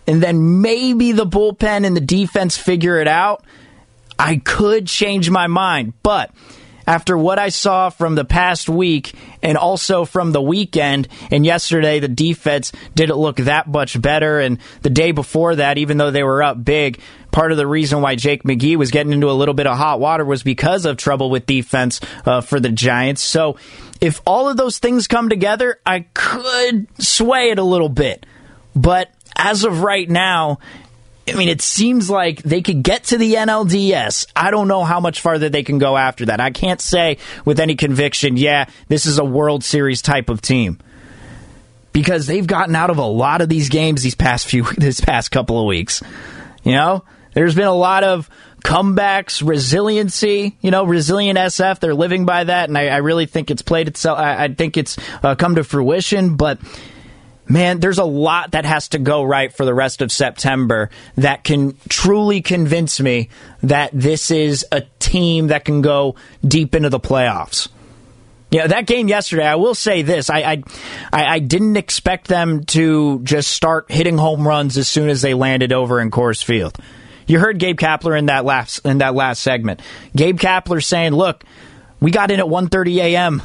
and 0.08 0.22
then 0.22 0.62
maybe 0.62 1.12
the 1.12 1.26
bullpen 1.26 1.86
and 1.86 1.96
the 1.96 2.02
defense 2.02 2.58
figure 2.58 3.00
it 3.00 3.08
out. 3.08 3.44
I 4.18 4.38
could 4.38 4.88
change 4.88 5.30
my 5.30 5.48
mind. 5.48 5.94
But 6.04 6.32
after 6.86 7.18
what 7.18 7.40
I 7.40 7.50
saw 7.50 7.90
from 7.90 8.16
the 8.16 8.26
past 8.26 8.68
week 8.68 9.14
and 9.42 9.58
also 9.58 10.06
from 10.06 10.32
the 10.32 10.42
weekend 10.42 11.08
and 11.32 11.46
yesterday, 11.46 12.00
the 12.00 12.08
defense 12.08 12.72
didn't 12.94 13.16
look 13.18 13.38
that 13.38 13.68
much 13.68 14.00
better. 14.02 14.40
And 14.40 14.60
the 14.82 14.90
day 14.90 15.12
before 15.12 15.56
that, 15.56 15.78
even 15.78 15.98
though 15.98 16.12
they 16.12 16.24
were 16.24 16.44
up 16.44 16.64
big, 16.64 17.00
part 17.32 17.52
of 17.52 17.58
the 17.58 17.68
reason 17.68 18.02
why 18.02 18.16
Jake 18.16 18.44
McGee 18.44 18.76
was 18.76 18.92
getting 18.92 19.14
into 19.14 19.30
a 19.30 19.34
little 19.34 19.54
bit 19.54 19.68
of 19.68 19.78
hot 19.78 20.00
water 20.00 20.26
was 20.26 20.44
because 20.44 20.86
of 20.86 20.98
trouble 20.98 21.30
with 21.30 21.46
defense 21.46 22.02
uh, 22.26 22.42
for 22.42 22.60
the 22.60 22.70
Giants. 22.70 23.22
So 23.22 23.58
if 24.02 24.22
all 24.28 24.50
of 24.50 24.58
those 24.58 24.80
things 24.80 25.08
come 25.08 25.30
together, 25.30 25.80
I 25.86 26.06
could 26.14 26.88
sway 27.02 27.52
it 27.52 27.60
a 27.60 27.64
little 27.64 27.90
bit. 27.90 28.26
But 28.76 29.12
as 29.36 29.64
of 29.64 29.82
right 29.82 30.10
now, 30.10 30.60
I 31.28 31.34
mean, 31.34 31.48
it 31.48 31.62
seems 31.62 32.10
like 32.10 32.44
they 32.44 32.62
could 32.62 32.84
get 32.84 33.06
to 33.06 33.18
the 33.18 33.36
NLDS. 33.36 34.28
I 34.36 34.52
don't 34.52 34.68
know 34.68 34.84
how 34.84 35.00
much 35.00 35.22
farther 35.22 35.50
they 35.50 35.64
can 35.64 35.78
go 35.78 35.96
after 35.96 36.26
that. 36.26 36.42
I 36.42 36.52
can't 36.52 36.82
say 36.82 37.18
with 37.46 37.60
any 37.60 37.76
conviction, 37.76 38.36
yeah, 38.36 38.66
this 38.90 39.06
is 39.06 39.20
a 39.20 39.26
World 39.26 39.64
Series 39.64 40.02
type 40.02 40.30
of 40.30 40.42
team. 40.42 40.80
Because 41.94 42.26
they've 42.26 42.46
gotten 42.46 42.76
out 42.76 42.90
of 42.90 42.98
a 42.98 43.06
lot 43.06 43.42
of 43.42 43.50
these 43.50 43.70
games 43.70 44.02
these 44.02 44.16
past 44.16 44.48
few 44.48 44.64
this 44.78 45.00
past 45.00 45.32
couple 45.32 45.60
of 45.60 45.66
weeks. 45.66 46.02
You 46.64 46.74
know? 46.74 47.06
There's 47.34 47.56
been 47.56 47.68
a 47.68 47.74
lot 47.74 48.04
of 48.04 48.30
comebacks, 48.64 49.46
resiliency, 49.46 50.58
you 50.62 50.72
know, 50.72 50.86
resilient 50.86 51.38
SF. 51.38 51.80
They're 51.80 51.96
living 51.96 52.26
by 52.26 52.46
that, 52.46 52.70
and 52.70 52.78
I, 52.78 52.88
I 52.88 52.98
really 52.98 53.26
think 53.26 53.52
it's 53.52 53.62
played 53.62 53.88
itself. 53.88 54.20
I, 54.20 54.46
I 54.46 54.54
think 54.54 54.78
it's 54.78 54.98
uh, 55.24 55.36
come 55.36 55.56
to 55.56 55.64
fruition, 55.64 56.36
but 56.36 56.60
man, 57.48 57.80
there's 57.80 57.98
a 57.98 58.06
lot 58.06 58.52
that 58.52 58.66
has 58.66 58.90
to 58.90 59.00
go 59.00 59.24
right 59.24 59.54
for 59.54 59.66
the 59.66 59.74
rest 59.74 60.02
of 60.02 60.12
September 60.12 60.90
that 61.16 61.44
can 61.44 61.78
truly 61.90 62.42
convince 62.42 63.00
me 63.00 63.30
that 63.62 63.92
this 63.94 64.32
is 64.32 64.66
a 64.72 64.82
team 65.00 65.48
that 65.48 65.66
can 65.66 65.82
go 65.82 66.16
deep 66.46 66.76
into 66.76 66.90
the 66.90 67.00
playoffs. 67.00 67.68
Yeah, 68.52 68.68
that 68.68 68.86
game 68.86 69.08
yesterday. 69.08 69.48
I 69.48 69.56
will 69.56 69.74
say 69.74 70.04
this: 70.04 70.30
I, 70.30 70.42
I, 70.42 70.64
I 71.12 71.40
didn't 71.40 71.76
expect 71.76 72.28
them 72.28 72.66
to 72.66 73.20
just 73.24 73.50
start 73.50 73.90
hitting 73.90 74.18
home 74.18 74.48
runs 74.48 74.78
as 74.78 74.88
soon 74.88 75.10
as 75.10 75.24
they 75.24 75.34
landed 75.34 75.74
over 75.74 76.00
in 76.00 76.12
Coors 76.12 76.44
Field. 76.44 76.78
You 77.26 77.40
heard 77.40 77.58
Gabe 77.58 77.80
Kapler 77.80 78.18
in 78.18 78.28
that 78.28 78.46
last 78.46 78.86
in 78.86 79.00
that 79.00 79.16
last 79.16 79.42
segment. 79.42 79.82
Gabe 80.16 80.40
Kapler 80.40 80.84
saying, 80.84 81.14
"Look, 81.14 81.44
we 82.00 82.12
got 82.12 82.30
in 82.30 82.40
at 82.40 82.46
1:30 82.46 82.98
a.m. 82.98 83.42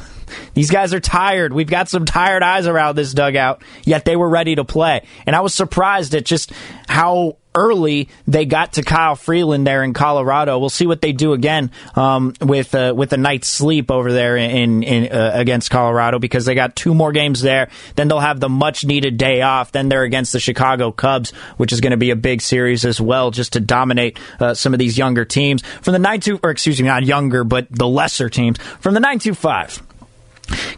These 0.53 0.71
guys 0.71 0.93
are 0.93 0.99
tired. 0.99 1.53
We've 1.53 1.69
got 1.69 1.89
some 1.89 2.05
tired 2.05 2.43
eyes 2.43 2.67
around 2.67 2.95
this 2.95 3.13
dugout, 3.13 3.61
yet 3.83 4.05
they 4.05 4.15
were 4.15 4.29
ready 4.29 4.55
to 4.55 4.65
play. 4.65 5.05
And 5.25 5.35
I 5.35 5.41
was 5.41 5.53
surprised 5.53 6.15
at 6.15 6.25
just 6.25 6.51
how 6.87 7.37
early 7.55 8.07
they 8.27 8.45
got 8.45 8.73
to 8.73 8.83
Kyle 8.83 9.15
Freeland 9.15 9.65
there 9.65 9.83
in 9.83 9.93
Colorado. 9.93 10.59
We'll 10.59 10.69
see 10.69 10.85
what 10.85 11.01
they 11.01 11.11
do 11.11 11.33
again 11.33 11.71
um, 11.95 12.33
with 12.41 12.75
uh, 12.75 12.93
with 12.95 13.11
a 13.13 13.17
night's 13.17 13.47
sleep 13.47 13.91
over 13.91 14.11
there 14.11 14.37
in, 14.37 14.83
in 14.83 15.11
uh, 15.11 15.31
against 15.33 15.69
Colorado 15.71 16.19
because 16.19 16.45
they 16.45 16.55
got 16.55 16.75
two 16.75 16.93
more 16.93 17.11
games 17.11 17.41
there. 17.41 17.69
Then 17.95 18.07
they'll 18.07 18.19
have 18.19 18.39
the 18.39 18.49
much 18.49 18.85
needed 18.85 19.17
day 19.17 19.41
off. 19.41 19.71
Then 19.71 19.89
they're 19.89 20.03
against 20.03 20.33
the 20.33 20.39
Chicago 20.39 20.91
Cubs, 20.91 21.31
which 21.57 21.73
is 21.73 21.81
going 21.81 21.91
to 21.91 21.97
be 21.97 22.11
a 22.11 22.15
big 22.15 22.41
series 22.41 22.85
as 22.85 23.01
well, 23.01 23.31
just 23.31 23.53
to 23.53 23.59
dominate 23.59 24.19
uh, 24.39 24.53
some 24.53 24.73
of 24.73 24.79
these 24.79 24.97
younger 24.97 25.25
teams 25.25 25.63
from 25.81 25.93
the 25.93 25.99
nine 25.99 26.21
two 26.21 26.39
or 26.43 26.51
excuse 26.51 26.79
me, 26.79 26.87
not 26.87 27.03
younger, 27.03 27.43
but 27.43 27.67
the 27.69 27.87
lesser 27.87 28.29
teams 28.29 28.57
from 28.79 28.93
the 28.93 28.99
nine 28.99 29.19
two 29.19 29.33
five. 29.33 29.81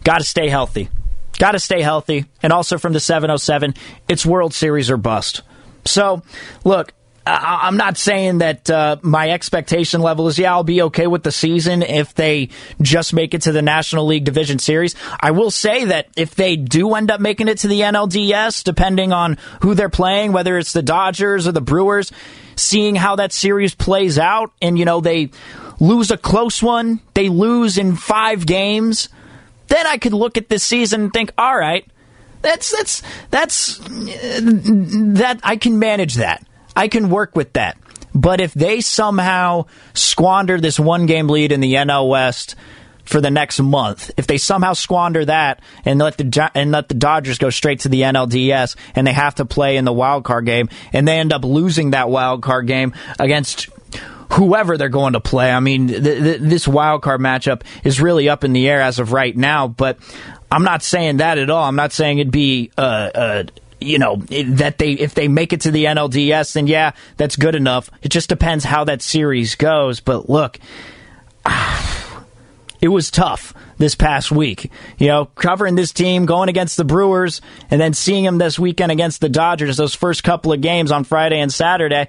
Got 0.03 0.19
to 0.19 0.23
stay 0.23 0.49
healthy. 0.49 0.89
Got 1.39 1.51
to 1.51 1.59
stay 1.59 1.81
healthy. 1.81 2.25
And 2.43 2.53
also 2.53 2.77
from 2.77 2.93
the 2.93 2.99
707, 2.99 3.73
it's 4.07 4.25
World 4.25 4.53
Series 4.53 4.89
or 4.89 4.97
bust. 4.97 5.41
So, 5.85 6.21
look, 6.63 6.93
I- 7.25 7.67
am 7.67 7.77
not 7.77 7.97
saying 7.97 8.39
that 8.39 8.69
uh, 8.69 8.97
my 9.01 9.29
expectation 9.29 10.01
level 10.01 10.27
is, 10.27 10.39
yeah, 10.39 10.51
I'll 10.51 10.63
be 10.63 10.81
okay 10.83 11.07
with 11.07 11.23
the 11.23 11.31
season 11.31 11.83
if 11.83 12.13
they 12.15 12.49
just 12.81 13.13
make 13.13 13.33
it 13.33 13.43
to 13.43 13.51
the 13.51 13.61
National 13.61 14.05
League 14.05 14.23
Division 14.23 14.59
Series. 14.59 14.95
I 15.19 15.31
will 15.31 15.51
say 15.51 15.85
that 15.85 16.07
if 16.15 16.35
they 16.35 16.55
do 16.55 16.95
end 16.95 17.11
up 17.11 17.21
making 17.21 17.47
it 17.47 17.59
to 17.59 17.67
the 17.67 17.81
NLDS, 17.81 18.63
depending 18.63 19.13
on 19.13 19.37
who 19.61 19.75
they're 19.75 19.89
playing, 19.89 20.31
whether 20.33 20.57
it's 20.57 20.73
the 20.73 20.81
Dodgers 20.81 21.47
or 21.47 21.51
the 21.51 21.61
Brewers, 21.61 22.11
seeing 22.55 22.95
how 22.95 23.15
that 23.17 23.31
series 23.31 23.75
plays 23.75 24.17
out, 24.17 24.51
and, 24.61 24.77
you 24.77 24.85
know, 24.85 24.99
they 24.99 25.29
lose 25.79 26.11
a 26.11 26.17
close 26.17 26.61
one, 26.61 27.01
they 27.13 27.29
lose 27.29 27.77
in 27.77 27.95
five 27.95 28.45
games 28.45 29.09
then 29.71 29.87
I 29.87 29.97
could 29.97 30.13
look 30.13 30.37
at 30.37 30.49
this 30.49 30.63
season 30.63 31.01
and 31.01 31.13
think, 31.13 31.31
all 31.37 31.57
right, 31.57 31.87
that's 32.41 32.71
that's 32.75 33.01
that's 33.29 33.79
uh, 33.79 34.39
that 35.13 35.39
I 35.43 35.55
can 35.55 35.79
manage 35.79 36.15
that. 36.15 36.45
I 36.75 36.87
can 36.87 37.09
work 37.09 37.35
with 37.35 37.53
that. 37.53 37.77
But 38.13 38.41
if 38.41 38.53
they 38.53 38.81
somehow 38.81 39.65
squander 39.93 40.59
this 40.59 40.79
one 40.79 41.05
game 41.05 41.29
lead 41.29 41.53
in 41.53 41.61
the 41.61 41.75
NL 41.75 42.09
West 42.09 42.55
for 43.05 43.21
the 43.21 43.31
next 43.31 43.61
month, 43.61 44.11
if 44.17 44.27
they 44.27 44.37
somehow 44.37 44.73
squander 44.73 45.23
that 45.23 45.61
and 45.85 45.99
let 45.99 46.17
the 46.17 46.51
and 46.53 46.71
let 46.71 46.89
the 46.89 46.95
Dodgers 46.95 47.37
go 47.37 47.49
straight 47.49 47.81
to 47.81 47.89
the 47.89 48.01
NLDS 48.01 48.75
and 48.95 49.07
they 49.07 49.13
have 49.13 49.35
to 49.35 49.45
play 49.45 49.77
in 49.77 49.85
the 49.85 49.93
wild 49.93 50.25
card 50.25 50.45
game 50.45 50.67
and 50.91 51.07
they 51.07 51.17
end 51.17 51.31
up 51.31 51.45
losing 51.45 51.91
that 51.91 52.09
wild 52.09 52.41
card 52.41 52.67
game 52.67 52.93
against 53.19 53.69
whoever 54.31 54.77
they're 54.77 54.89
going 54.89 55.13
to 55.13 55.19
play. 55.19 55.51
I 55.51 55.59
mean, 55.59 55.87
th- 55.87 56.01
th- 56.03 56.41
this 56.41 56.67
wild 56.67 57.01
card 57.01 57.21
matchup 57.21 57.63
is 57.83 57.99
really 57.99 58.29
up 58.29 58.43
in 58.43 58.53
the 58.53 58.67
air 58.69 58.81
as 58.81 58.99
of 58.99 59.11
right 59.11 59.35
now, 59.35 59.67
but 59.67 59.97
I'm 60.51 60.63
not 60.63 60.83
saying 60.83 61.17
that 61.17 61.37
at 61.37 61.49
all. 61.49 61.63
I'm 61.63 61.75
not 61.75 61.91
saying 61.91 62.19
it'd 62.19 62.31
be 62.31 62.71
uh, 62.77 62.81
uh, 62.81 63.43
you 63.79 63.97
know 63.97 64.17
that 64.17 64.77
they 64.77 64.91
if 64.91 65.13
they 65.15 65.27
make 65.27 65.53
it 65.53 65.61
to 65.61 65.71
the 65.71 65.85
NLDS, 65.85 66.53
then 66.53 66.67
yeah, 66.67 66.91
that's 67.17 67.35
good 67.35 67.55
enough. 67.55 67.89
It 68.01 68.09
just 68.09 68.29
depends 68.29 68.63
how 68.63 68.83
that 68.85 69.01
series 69.01 69.55
goes. 69.55 69.99
But 69.99 70.29
look, 70.29 70.59
it 72.81 72.89
was 72.89 73.11
tough 73.11 73.53
this 73.77 73.95
past 73.95 74.31
week. 74.31 74.71
You 74.97 75.07
know, 75.07 75.25
covering 75.25 75.75
this 75.75 75.91
team, 75.91 76.25
going 76.25 76.49
against 76.49 76.77
the 76.77 76.85
Brewers, 76.85 77.41
and 77.69 77.81
then 77.81 77.93
seeing 77.93 78.23
them 78.23 78.37
this 78.37 78.59
weekend 78.59 78.91
against 78.91 79.19
the 79.19 79.29
Dodgers. 79.29 79.77
Those 79.77 79.95
first 79.95 80.23
couple 80.23 80.53
of 80.53 80.61
games 80.61 80.91
on 80.91 81.03
Friday 81.03 81.39
and 81.39 81.51
Saturday. 81.51 82.07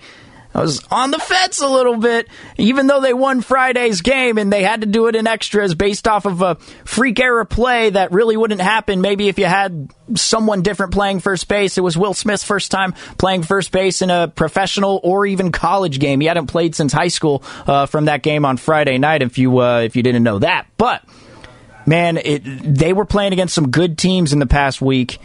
I 0.55 0.61
was 0.61 0.85
on 0.91 1.11
the 1.11 1.19
fence 1.19 1.61
a 1.61 1.69
little 1.69 1.97
bit, 1.97 2.29
even 2.59 2.87
though 2.87 3.01
they 3.01 3.15
won 3.15 3.41
Friday's 3.41 4.03
game 4.03 4.37
and 4.39 4.53
they 4.53 4.63
had 4.63 4.83
to 4.83 4.87
do 4.87 5.07
it 5.07 5.17
in 5.17 5.27
extras 5.27 5.75
based 5.75 6.07
off 6.07 6.27
of 6.27 6.43
a 6.43 6.57
freak 6.85 7.19
error 7.21 7.45
play 7.45 7.91
that 7.91 8.13
really 8.13 8.37
wouldn't 8.37 8.61
happen. 8.61 9.01
Maybe 9.01 9.29
if 9.29 9.39
you 9.39 9.47
had 9.47 9.91
someone 10.15 10.63
different 10.63 10.93
playing 10.93 11.21
first 11.21 11.49
base. 11.49 11.79
It 11.79 11.81
was 11.81 11.97
Will 11.97 12.15
Smith's 12.15 12.45
first 12.45 12.71
time 12.71 12.93
playing 13.19 13.45
first 13.45 13.73
base 13.73 14.03
in 14.03 14.11
a 14.11 14.29
professional 14.29 15.01
or 15.03 15.25
even 15.27 15.53
college 15.53 15.99
game. 15.99 16.21
He 16.21 16.27
hadn't 16.27 16.49
played 16.49 16.75
since 16.75 16.93
high 16.93 17.09
school 17.09 17.43
uh, 17.67 17.87
from 17.87 18.07
that 18.07 18.23
game 18.23 18.45
on 18.45 18.57
Friday 18.57 18.99
night. 18.99 19.23
If 19.23 19.39
you 19.39 19.59
uh, 19.59 19.81
if 19.81 19.97
you 19.97 20.03
didn't 20.03 20.23
know 20.23 20.39
that, 20.41 20.67
but 20.77 21.03
man, 21.87 22.19
it, 22.19 22.43
they 22.45 22.93
were 22.93 23.07
playing 23.07 23.33
against 23.33 23.55
some 23.55 23.71
good 23.71 23.99
teams 23.99 24.33
in 24.33 24.39
the 24.39 24.47
past 24.47 24.81
week 24.83 25.19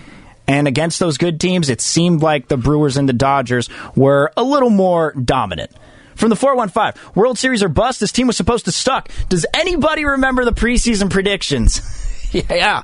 and 0.47 0.67
against 0.67 0.99
those 0.99 1.17
good 1.17 1.39
teams, 1.39 1.69
it 1.69 1.81
seemed 1.81 2.21
like 2.21 2.47
the 2.47 2.57
Brewers 2.57 2.97
and 2.97 3.07
the 3.07 3.13
Dodgers 3.13 3.69
were 3.95 4.31
a 4.37 4.43
little 4.43 4.69
more 4.69 5.11
dominant. 5.13 5.71
From 6.15 6.29
the 6.29 6.35
415, 6.35 7.13
World 7.13 7.37
Series 7.37 7.61
or 7.61 7.69
bust, 7.69 7.99
this 7.99 8.11
team 8.11 8.25
was 8.25 8.37
supposed 8.37 8.65
to 8.65 8.71
suck. 8.71 9.09
Does 9.29 9.45
anybody 9.53 10.03
remember 10.03 10.45
the 10.45 10.53
preseason 10.53 11.11
predictions? 11.11 11.81
yeah, 12.31 12.83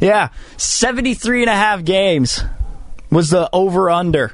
yeah. 0.00 0.28
73 0.58 1.42
and 1.42 1.50
a 1.50 1.54
half 1.54 1.84
games 1.84 2.44
was 3.10 3.30
the 3.30 3.48
over 3.52 3.90
under. 3.90 4.32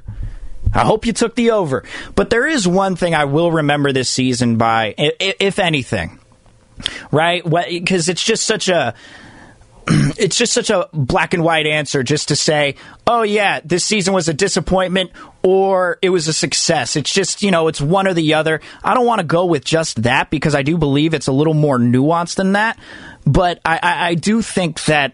I 0.74 0.84
hope 0.84 1.06
you 1.06 1.12
took 1.12 1.36
the 1.36 1.52
over. 1.52 1.84
But 2.16 2.30
there 2.30 2.46
is 2.46 2.66
one 2.66 2.96
thing 2.96 3.14
I 3.14 3.24
will 3.24 3.50
remember 3.50 3.92
this 3.92 4.10
season 4.10 4.56
by, 4.56 4.94
if 4.98 5.58
anything, 5.58 6.18
right? 7.12 7.42
Because 7.44 8.08
it's 8.08 8.22
just 8.22 8.44
such 8.44 8.68
a 8.68 8.94
it's 10.18 10.38
just 10.38 10.52
such 10.52 10.70
a 10.70 10.88
black 10.92 11.34
and 11.34 11.44
white 11.44 11.66
answer 11.66 12.02
just 12.02 12.28
to 12.28 12.36
say, 12.36 12.76
oh, 13.06 13.22
yeah, 13.22 13.60
this 13.64 13.84
season 13.84 14.14
was 14.14 14.28
a 14.28 14.34
disappointment 14.34 15.10
or 15.42 15.98
it 16.00 16.08
was 16.08 16.26
a 16.26 16.32
success. 16.32 16.96
It's 16.96 17.12
just, 17.12 17.42
you 17.42 17.50
know, 17.50 17.68
it's 17.68 17.80
one 17.80 18.06
or 18.06 18.14
the 18.14 18.34
other. 18.34 18.60
I 18.82 18.94
don't 18.94 19.04
want 19.04 19.20
to 19.20 19.26
go 19.26 19.44
with 19.44 19.64
just 19.64 20.04
that 20.04 20.30
because 20.30 20.54
I 20.54 20.62
do 20.62 20.78
believe 20.78 21.12
it's 21.12 21.26
a 21.26 21.32
little 21.32 21.54
more 21.54 21.78
nuanced 21.78 22.36
than 22.36 22.52
that. 22.52 22.78
But 23.26 23.60
I, 23.64 23.78
I, 23.82 24.08
I 24.08 24.14
do 24.14 24.40
think 24.40 24.82
that 24.84 25.12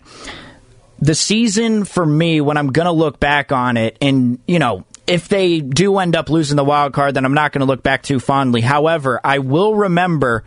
the 1.01 1.15
season 1.15 1.85
for 1.85 2.07
me, 2.07 2.41
when 2.41 2.57
I'm 2.57 2.71
going 2.71 2.87
to 2.87 2.93
look 2.93 3.19
back 3.19 3.51
on 3.51 3.77
it, 3.77 3.97
and, 4.01 4.39
you 4.47 4.61
know, 4.61 4.85
if 5.07 5.29
they 5.29 5.61
do 5.61 5.99
end 5.99 6.15
up 6.15 6.31
losing 6.31 6.57
the 6.57 6.65
wild 6.65 6.93
card, 6.93 7.15
then 7.15 7.25
I'm 7.25 7.35
not 7.35 7.51
going 7.51 7.61
to 7.61 7.67
look 7.67 7.83
back 7.83 8.05
too 8.05 8.21
fondly. 8.21 8.61
However, 8.61 9.21
I 9.25 9.41
will 9.41 9.75
remember 9.75 10.45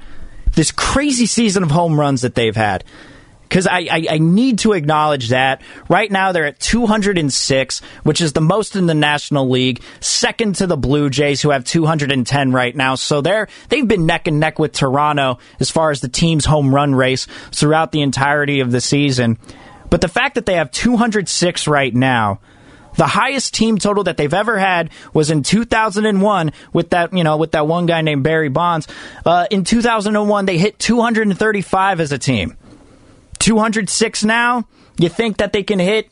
this 0.53 0.71
crazy 0.71 1.25
season 1.25 1.63
of 1.63 1.71
home 1.71 1.99
runs 1.99 2.21
that 2.21 2.36
they've 2.36 2.55
had 2.55 2.86
because 3.53 3.67
I, 3.67 3.81
I, 3.81 4.05
I, 4.09 4.17
need 4.17 4.57
to 4.59 4.73
acknowledge 4.73 5.29
that. 5.29 5.61
Right 5.87 6.11
now, 6.11 6.31
they're 6.31 6.47
at 6.47 6.59
206, 6.59 7.81
which 8.01 8.19
is 8.19 8.33
the 8.33 8.41
most 8.41 8.75
in 8.75 8.87
the 8.87 8.95
National 8.95 9.47
League, 9.47 9.83
second 9.99 10.55
to 10.55 10.65
the 10.65 10.75
Blue 10.75 11.11
Jays, 11.11 11.39
who 11.39 11.51
have 11.51 11.63
210 11.63 12.51
right 12.51 12.75
now. 12.75 12.95
So 12.95 13.21
they're, 13.21 13.47
they've 13.69 13.87
been 13.87 14.07
neck 14.07 14.25
and 14.25 14.39
neck 14.39 14.57
with 14.57 14.71
Toronto 14.71 15.37
as 15.59 15.69
far 15.69 15.91
as 15.91 16.01
the 16.01 16.09
team's 16.09 16.45
home 16.45 16.73
run 16.73 16.95
race 16.95 17.27
throughout 17.51 17.91
the 17.91 18.01
entirety 18.01 18.59
of 18.61 18.71
the 18.71 18.81
season. 18.81 19.37
But 19.91 20.01
the 20.01 20.07
fact 20.07 20.33
that 20.33 20.47
they 20.47 20.55
have 20.55 20.71
206 20.71 21.67
right 21.67 21.93
now, 21.93 22.39
The 22.95 23.07
highest 23.07 23.53
team 23.53 23.77
total 23.77 24.03
that 24.05 24.17
they've 24.17 24.33
ever 24.33 24.57
had 24.57 24.91
was 25.13 25.31
in 25.31 25.41
2001 25.41 26.51
with 26.73 26.89
that, 26.91 27.11
you 27.11 27.23
know, 27.23 27.37
with 27.37 27.51
that 27.51 27.67
one 27.67 27.87
guy 27.87 28.01
named 28.01 28.23
Barry 28.23 28.49
Bonds. 28.49 28.87
Uh, 29.25 29.47
in 29.49 29.63
2001, 29.63 30.45
they 30.45 30.59
hit 30.59 30.77
235 30.77 31.99
as 31.99 32.11
a 32.11 32.19
team. 32.19 32.55
206 33.43 34.23
now. 34.23 34.65
You 34.97 35.10
think 35.10 35.38
that 35.38 35.51
they 35.51 35.63
can 35.63 35.77
hit 35.77 36.10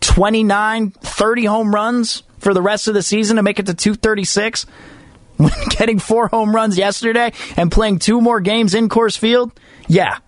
29, 0.00 0.90
30 0.90 1.44
home 1.44 1.72
runs 1.72 2.24
for 2.38 2.52
the 2.52 2.60
rest 2.60 2.88
of 2.88 2.94
the 2.94 3.02
season 3.02 3.36
to 3.36 3.44
make 3.44 3.60
it 3.60 3.66
to 3.66 3.74
236? 3.74 4.66
Getting 5.70 6.00
four 6.00 6.26
home 6.26 6.52
runs 6.52 6.76
yesterday 6.76 7.32
and 7.56 7.70
playing 7.70 8.00
two 8.00 8.20
more 8.20 8.40
games 8.40 8.74
in 8.74 8.88
Coors 8.88 9.16
Field? 9.16 9.52
Yeah. 9.86 10.18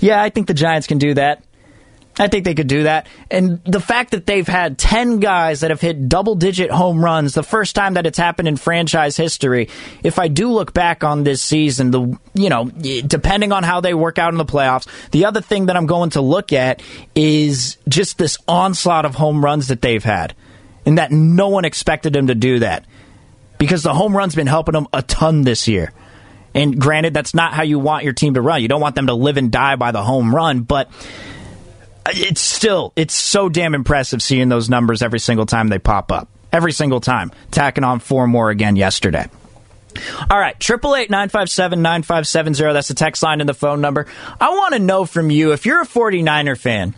Yeah, 0.00 0.20
I 0.20 0.30
think 0.30 0.48
the 0.48 0.54
Giants 0.54 0.88
can 0.88 0.98
do 0.98 1.14
that. 1.14 1.44
I 2.18 2.28
think 2.28 2.44
they 2.44 2.54
could 2.54 2.66
do 2.66 2.84
that. 2.84 3.06
And 3.30 3.62
the 3.64 3.80
fact 3.80 4.12
that 4.12 4.24
they've 4.24 4.46
had 4.46 4.78
10 4.78 5.20
guys 5.20 5.60
that 5.60 5.70
have 5.70 5.82
hit 5.82 6.08
double 6.08 6.34
digit 6.34 6.70
home 6.70 7.04
runs, 7.04 7.34
the 7.34 7.42
first 7.42 7.76
time 7.76 7.94
that 7.94 8.06
it's 8.06 8.16
happened 8.16 8.48
in 8.48 8.56
franchise 8.56 9.18
history. 9.18 9.68
If 10.02 10.18
I 10.18 10.28
do 10.28 10.50
look 10.50 10.72
back 10.72 11.04
on 11.04 11.24
this 11.24 11.42
season, 11.42 11.90
the, 11.90 12.18
you 12.32 12.48
know, 12.48 12.64
depending 12.64 13.52
on 13.52 13.64
how 13.64 13.82
they 13.82 13.92
work 13.92 14.18
out 14.18 14.32
in 14.32 14.38
the 14.38 14.46
playoffs, 14.46 14.88
the 15.10 15.26
other 15.26 15.42
thing 15.42 15.66
that 15.66 15.76
I'm 15.76 15.86
going 15.86 16.10
to 16.10 16.22
look 16.22 16.54
at 16.54 16.80
is 17.14 17.76
just 17.86 18.16
this 18.16 18.38
onslaught 18.48 19.04
of 19.04 19.14
home 19.14 19.44
runs 19.44 19.68
that 19.68 19.82
they've 19.82 20.04
had. 20.04 20.34
And 20.86 20.98
that 20.98 21.10
no 21.10 21.48
one 21.48 21.64
expected 21.64 22.12
them 22.12 22.28
to 22.28 22.34
do 22.34 22.60
that. 22.60 22.86
Because 23.58 23.82
the 23.82 23.92
home 23.92 24.16
run's 24.16 24.34
been 24.34 24.46
helping 24.46 24.72
them 24.72 24.86
a 24.92 25.02
ton 25.02 25.42
this 25.42 25.68
year. 25.68 25.92
And 26.54 26.80
granted, 26.80 27.12
that's 27.12 27.34
not 27.34 27.52
how 27.52 27.62
you 27.64 27.78
want 27.78 28.04
your 28.04 28.14
team 28.14 28.34
to 28.34 28.40
run. 28.40 28.62
You 28.62 28.68
don't 28.68 28.80
want 28.80 28.94
them 28.94 29.08
to 29.08 29.14
live 29.14 29.36
and 29.36 29.50
die 29.50 29.76
by 29.76 29.90
the 29.92 30.02
home 30.02 30.34
run, 30.34 30.62
but 30.62 30.90
it's 32.12 32.40
still 32.40 32.92
it's 32.96 33.14
so 33.14 33.48
damn 33.48 33.74
impressive 33.74 34.22
seeing 34.22 34.48
those 34.48 34.68
numbers 34.68 35.02
every 35.02 35.20
single 35.20 35.46
time 35.46 35.68
they 35.68 35.78
pop 35.78 36.12
up. 36.12 36.28
Every 36.52 36.72
single 36.72 37.00
time. 37.00 37.32
Tacking 37.50 37.84
on 37.84 38.00
four 38.00 38.26
more 38.26 38.50
again 38.50 38.76
yesterday. 38.76 39.28
All 40.30 40.38
right, 40.38 40.58
triple 40.60 40.94
eight 40.94 41.10
nine 41.10 41.28
five 41.28 41.48
seven 41.50 41.82
nine 41.82 42.02
five 42.02 42.26
seven 42.26 42.54
zero. 42.54 42.72
That's 42.72 42.88
the 42.88 42.94
text 42.94 43.22
line 43.22 43.40
and 43.40 43.48
the 43.48 43.54
phone 43.54 43.80
number. 43.80 44.06
I 44.40 44.50
want 44.50 44.74
to 44.74 44.78
know 44.78 45.04
from 45.04 45.30
you 45.30 45.52
if 45.52 45.66
you're 45.66 45.82
a 45.82 45.86
49er 45.86 46.58
fan, 46.58 46.94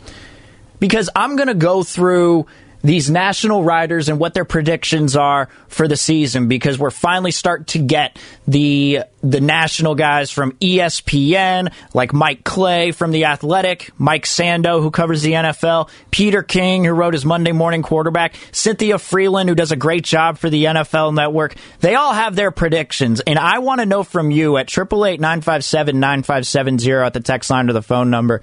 because 0.81 1.09
I'm 1.15 1.37
going 1.37 1.49
to 1.49 1.55
go 1.55 1.83
through 1.83 2.47
these 2.83 3.09
national 3.11 3.65
writers 3.65 4.09
and 4.09 4.19
what 4.19 4.33
their 4.35 4.45
predictions 4.45 5.17
are 5.17 5.49
for 5.69 5.89
the 5.89 5.97
season 5.97 6.49
because 6.49 6.79
we're 6.79 6.91
finally 6.91 7.33
starting 7.33 7.65
to 7.67 7.79
get 7.79 8.19
the 8.47 9.05
the 9.21 9.41
national 9.41 9.97
guys 9.97 10.31
from 10.31 10.53
ESPN 10.53 11.73
like 11.93 12.13
Mike 12.13 12.45
Clay 12.45 12.93
from 12.93 13.11
the 13.11 13.25
Athletic, 13.25 13.91
Mike 13.99 14.27
Sando 14.27 14.81
who 14.81 14.93
covers 14.93 15.23
the 15.23 15.33
NFL, 15.33 15.91
Peter 16.13 16.45
King 16.45 16.85
who 16.85 16.93
wrote 16.93 17.15
his 17.15 17.25
Monday 17.25 17.51
Morning 17.51 17.83
Quarterback, 17.83 18.37
Cynthia 18.53 18.95
Frelund 18.97 19.49
who 19.49 19.57
does 19.57 19.73
a 19.73 19.77
great 19.77 20.05
job 20.05 20.39
for 20.39 20.49
the 20.49 20.67
NFL 20.67 21.15
Network. 21.15 21.57
They 21.81 21.97
all 21.97 22.13
have 22.13 22.37
their 22.37 22.53
predictions 22.53 23.19
and 23.21 23.41
I 23.41 23.59
want 23.59 23.81
to 23.81 23.87
know 23.87 24.05
from 24.05 24.31
you 24.31 24.57
at 24.57 24.69
888-957-9570 24.69 27.07
at 27.07 27.13
the 27.13 27.21
text 27.21 27.51
line 27.51 27.69
or 27.69 27.73
the 27.73 27.83
phone 27.83 28.11
number. 28.11 28.41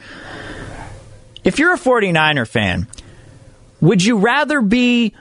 If 1.46 1.60
you're 1.60 1.74
a 1.74 1.80
49er 1.80 2.48
fan, 2.48 2.88
would 3.82 4.04
you 4.04 4.18
rather 4.18 4.62
be 4.62 5.14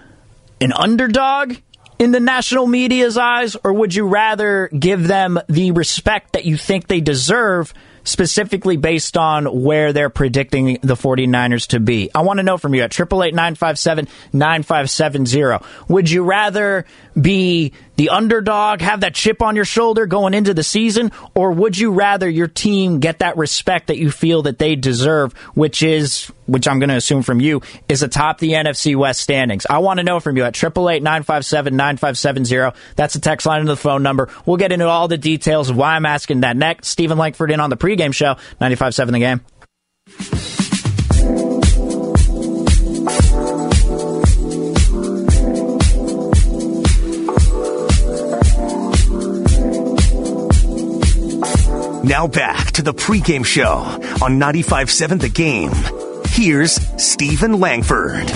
an 0.61 0.73
underdog 0.73 1.57
in 1.99 2.11
the 2.11 2.21
national 2.21 2.67
media's 2.67 3.17
eyes, 3.17 3.57
or 3.63 3.73
would 3.73 3.95
you 3.95 4.07
rather 4.07 4.69
give 4.69 5.07
them 5.07 5.39
the 5.49 5.71
respect 5.71 6.33
that 6.33 6.45
you 6.45 6.57
think 6.57 6.89
they 6.89 7.01
deserve 7.01 7.73
specifically 8.05 8.77
based 8.77 9.17
on 9.17 9.63
where 9.63 9.93
they're 9.93 10.11
predicting 10.11 10.79
the 10.83 10.95
49ers 10.95 11.67
to 11.69 11.81
be. 11.81 12.11
I 12.15 12.21
want 12.23 12.39
to 12.39 12.43
know 12.43 12.59
from 12.59 12.75
you 12.75 12.83
at 12.83 12.91
888-957-9570. 12.91 15.65
Would 15.89 16.11
you 16.11 16.23
rather 16.23 16.85
be 17.21 17.73
the 17.97 18.11
underdog, 18.11 18.81
have 18.81 19.01
that 19.01 19.15
chip 19.15 19.43
on 19.43 19.57
your 19.57 19.65
shoulder 19.65 20.07
going 20.07 20.35
into 20.35 20.55
the 20.55 20.65
season, 20.65 21.13
or 21.35 21.53
would 21.53 21.79
you 21.79 21.93
rather 21.93 22.29
your 22.29 22.49
team 22.49 22.99
get 23.01 23.21
that 23.21 23.37
respect 23.37 23.87
that 23.87 23.99
you 23.99 24.11
feel 24.11 24.43
that 24.43 24.59
they 24.59 24.75
deserve, 24.77 25.33
which 25.55 25.83
is, 25.83 26.27
which 26.47 26.67
I'm 26.67 26.79
going 26.79 26.89
to 26.89 26.97
assume 26.97 27.23
from 27.23 27.41
you, 27.41 27.61
is 27.89 28.03
atop 28.03 28.39
the 28.39 28.53
NFC 28.53 28.97
West 28.97 29.21
standings? 29.21 29.67
I 29.69 29.79
want 29.79 29.99
to 29.99 30.05
know 30.05 30.21
from 30.21 30.37
you 30.37 30.45
at 30.45 30.55
888-957-9570. 30.55 32.75
That's 32.97 33.15
the 33.15 33.21
text 33.21 33.47
line 33.47 33.61
and 33.61 33.69
the 33.69 33.77
phone 33.77 34.03
number. 34.03 34.29
We'll 34.45 34.57
get 34.57 34.73
into 34.73 34.89
all 34.89 35.07
the 35.09 35.19
details 35.19 35.71
of 35.71 35.77
why 35.77 35.95
I'm 35.95 36.07
asking 36.07 36.41
that 36.41 36.57
next. 36.57 36.89
Steven 36.89 37.19
Langford 37.19 37.51
in 37.51 37.61
on 37.61 37.71
the 37.71 37.77
pregame 37.77 38.13
show, 38.13 38.35
95.7 38.61 39.13
The 39.13 39.19
Game. 39.21 39.41
Now 52.05 52.27
back 52.27 52.73
to 52.73 52.83
the 52.83 52.93
pregame 52.93 53.47
show 53.47 53.77
on 54.23 54.39
95.7 54.39 55.21
The 55.23 55.31
Game. 55.31 55.73
Here's 56.27 56.73
Steven 57.03 57.59
Langford. 57.59 58.31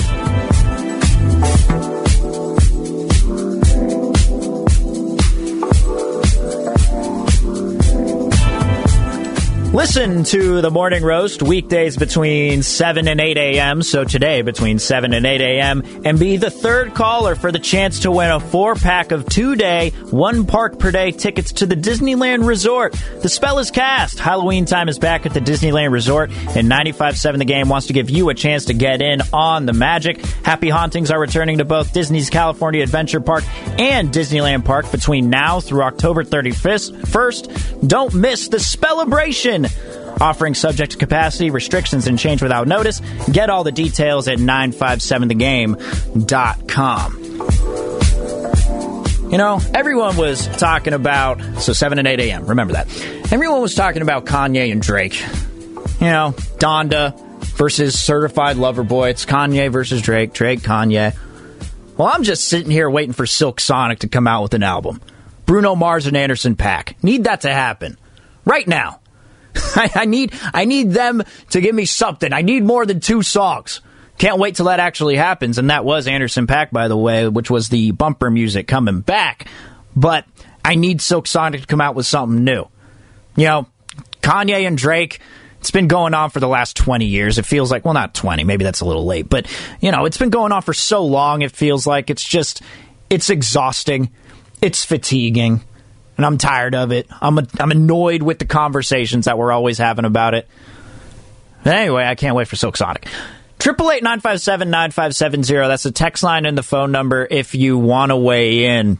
Listen 9.78 10.24
to 10.24 10.60
the 10.60 10.72
morning 10.72 11.04
roast 11.04 11.40
weekdays 11.40 11.96
between 11.96 12.64
7 12.64 13.06
and 13.06 13.20
8 13.20 13.36
a.m. 13.36 13.80
So 13.82 14.02
today 14.02 14.42
between 14.42 14.80
7 14.80 15.14
and 15.14 15.24
8 15.24 15.40
a.m. 15.40 15.84
and 16.04 16.18
be 16.18 16.36
the 16.36 16.50
third 16.50 16.94
caller 16.94 17.36
for 17.36 17.52
the 17.52 17.60
chance 17.60 18.00
to 18.00 18.10
win 18.10 18.28
a 18.28 18.40
four 18.40 18.74
pack 18.74 19.12
of 19.12 19.28
two 19.28 19.54
day, 19.54 19.90
one 20.10 20.46
park 20.46 20.80
per 20.80 20.90
day 20.90 21.12
tickets 21.12 21.52
to 21.52 21.66
the 21.66 21.76
Disneyland 21.76 22.44
Resort. 22.44 23.00
The 23.22 23.28
spell 23.28 23.60
is 23.60 23.70
cast. 23.70 24.18
Halloween 24.18 24.64
time 24.64 24.88
is 24.88 24.98
back 24.98 25.26
at 25.26 25.32
the 25.32 25.40
Disneyland 25.40 25.92
Resort 25.92 26.30
and 26.30 26.68
95.7 26.68 27.38
The 27.38 27.44
Game 27.44 27.68
wants 27.68 27.86
to 27.86 27.92
give 27.92 28.10
you 28.10 28.30
a 28.30 28.34
chance 28.34 28.64
to 28.64 28.74
get 28.74 29.00
in 29.00 29.20
on 29.32 29.64
the 29.64 29.72
magic. 29.72 30.26
Happy 30.42 30.70
hauntings 30.70 31.12
are 31.12 31.20
returning 31.20 31.58
to 31.58 31.64
both 31.64 31.92
Disney's 31.92 32.30
California 32.30 32.82
Adventure 32.82 33.20
Park 33.20 33.44
and 33.78 34.10
Disneyland 34.10 34.64
Park 34.64 34.90
between 34.90 35.30
now 35.30 35.60
through 35.60 35.82
October 35.82 36.24
31st. 36.24 37.06
First, 37.06 37.48
Don't 37.86 38.12
miss 38.12 38.48
the 38.48 38.58
celebration 38.58 39.67
offering 40.20 40.54
subject 40.54 40.92
to 40.92 40.98
capacity, 40.98 41.50
restrictions, 41.50 42.06
and 42.06 42.16
change 42.18 42.42
without 42.42 42.68
notice. 42.68 43.00
Get 43.30 43.50
all 43.50 43.64
the 43.64 43.72
details 43.72 44.28
at 44.28 44.38
957thegame.com. 44.38 47.24
You 49.30 49.36
know, 49.36 49.60
everyone 49.74 50.16
was 50.16 50.46
talking 50.56 50.94
about, 50.94 51.42
so 51.60 51.74
7 51.74 51.98
and 51.98 52.08
8 52.08 52.18
a.m., 52.20 52.46
remember 52.46 52.72
that. 52.72 52.86
Everyone 53.30 53.60
was 53.60 53.74
talking 53.74 54.00
about 54.00 54.24
Kanye 54.24 54.72
and 54.72 54.80
Drake. 54.80 55.20
You 56.00 56.06
know, 56.06 56.32
Donda 56.58 57.14
versus 57.56 57.98
Certified 57.98 58.56
Lover 58.56 58.84
Boy. 58.84 59.10
It's 59.10 59.26
Kanye 59.26 59.70
versus 59.70 60.00
Drake, 60.00 60.32
Drake, 60.32 60.60
Kanye. 60.60 61.14
Well, 61.98 62.08
I'm 62.08 62.22
just 62.22 62.44
sitting 62.44 62.70
here 62.70 62.88
waiting 62.88 63.12
for 63.12 63.26
Silk 63.26 63.60
Sonic 63.60 63.98
to 63.98 64.08
come 64.08 64.26
out 64.26 64.44
with 64.44 64.54
an 64.54 64.62
album. 64.62 65.02
Bruno 65.44 65.74
Mars 65.74 66.06
and 66.06 66.16
Anderson 66.16 66.56
.Paak. 66.56 66.94
Need 67.02 67.24
that 67.24 67.42
to 67.42 67.52
happen. 67.52 67.98
Right 68.44 68.66
now. 68.66 69.00
I, 69.76 70.04
need 70.04 70.32
I 70.54 70.64
need 70.64 70.90
them 70.90 71.22
to 71.50 71.60
give 71.60 71.74
me 71.74 71.84
something. 71.84 72.32
I 72.32 72.42
need 72.42 72.64
more 72.64 72.86
than 72.86 73.00
two 73.00 73.22
songs. 73.22 73.80
Can't 74.18 74.38
wait 74.38 74.56
till 74.56 74.66
that 74.66 74.80
actually 74.80 75.16
happens. 75.16 75.58
And 75.58 75.70
that 75.70 75.84
was 75.84 76.08
Anderson 76.08 76.46
.Paak, 76.46 76.70
by 76.70 76.88
the 76.88 76.96
way, 76.96 77.28
which 77.28 77.50
was 77.50 77.68
the 77.68 77.92
bumper 77.92 78.30
music 78.30 78.66
coming 78.66 79.00
back. 79.00 79.46
But 79.94 80.24
I 80.64 80.74
need 80.74 81.00
Silk 81.00 81.26
Sonic 81.26 81.62
to 81.62 81.66
come 81.66 81.80
out 81.80 81.94
with 81.94 82.06
something 82.06 82.44
new. 82.44 82.64
You 83.36 83.46
know, 83.46 83.66
Kanye 84.20 84.66
and 84.66 84.76
Drake. 84.76 85.20
It's 85.60 85.70
been 85.70 85.88
going 85.88 86.14
on 86.14 86.30
for 86.30 86.40
the 86.40 86.48
last 86.48 86.76
20 86.76 87.06
years. 87.06 87.38
It 87.38 87.46
feels 87.46 87.70
like, 87.70 87.84
well, 87.84 87.94
not 87.94 88.14
20, 88.14 88.44
maybe 88.44 88.64
that's 88.64 88.80
a 88.80 88.84
little 88.84 89.04
late, 89.04 89.28
but, 89.28 89.46
you 89.80 89.90
know, 89.90 90.04
it's 90.04 90.16
been 90.16 90.30
going 90.30 90.52
on 90.52 90.62
for 90.62 90.72
so 90.72 91.04
long, 91.04 91.42
it 91.42 91.50
feels 91.50 91.84
like 91.84 92.10
it's 92.10 92.22
just, 92.22 92.62
it's 93.10 93.28
exhausting. 93.28 94.10
It's 94.62 94.84
fatiguing 94.84 95.62
and 96.18 96.26
I'm 96.26 96.36
tired 96.36 96.74
of 96.74 96.92
it. 96.92 97.06
I'm 97.22 97.38
a, 97.38 97.46
I'm 97.58 97.70
annoyed 97.70 98.22
with 98.22 98.38
the 98.40 98.44
conversations 98.44 99.24
that 99.24 99.38
we're 99.38 99.52
always 99.52 99.78
having 99.78 100.04
about 100.04 100.34
it. 100.34 100.46
Anyway, 101.64 102.04
I 102.04 102.16
can't 102.16 102.36
wait 102.36 102.48
for 102.48 102.56
Silk 102.56 102.76
Sonic. 102.76 103.06
Triple 103.58 103.90
eight 103.90 104.02
nine 104.02 104.20
five 104.20 104.40
seven 104.40 104.68
nine 104.70 104.90
five 104.90 105.14
seven 105.14 105.42
zero. 105.42 105.68
That's 105.68 105.84
the 105.84 105.92
text 105.92 106.22
line 106.22 106.44
and 106.44 106.58
the 106.58 106.62
phone 106.62 106.92
number 106.92 107.26
if 107.28 107.54
you 107.54 107.78
want 107.78 108.10
to 108.10 108.16
weigh 108.16 108.64
in. 108.64 108.98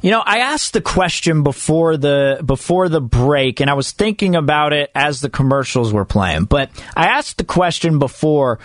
You 0.00 0.10
know, 0.10 0.22
I 0.24 0.38
asked 0.38 0.74
the 0.74 0.82
question 0.82 1.42
before 1.42 1.96
the 1.96 2.40
before 2.44 2.90
the 2.90 3.00
break, 3.00 3.60
and 3.60 3.70
I 3.70 3.74
was 3.74 3.92
thinking 3.92 4.36
about 4.36 4.74
it 4.74 4.90
as 4.94 5.20
the 5.20 5.30
commercials 5.30 5.92
were 5.92 6.04
playing. 6.04 6.44
But 6.44 6.70
I 6.94 7.06
asked 7.06 7.38
the 7.38 7.44
question 7.44 7.98
before: 7.98 8.58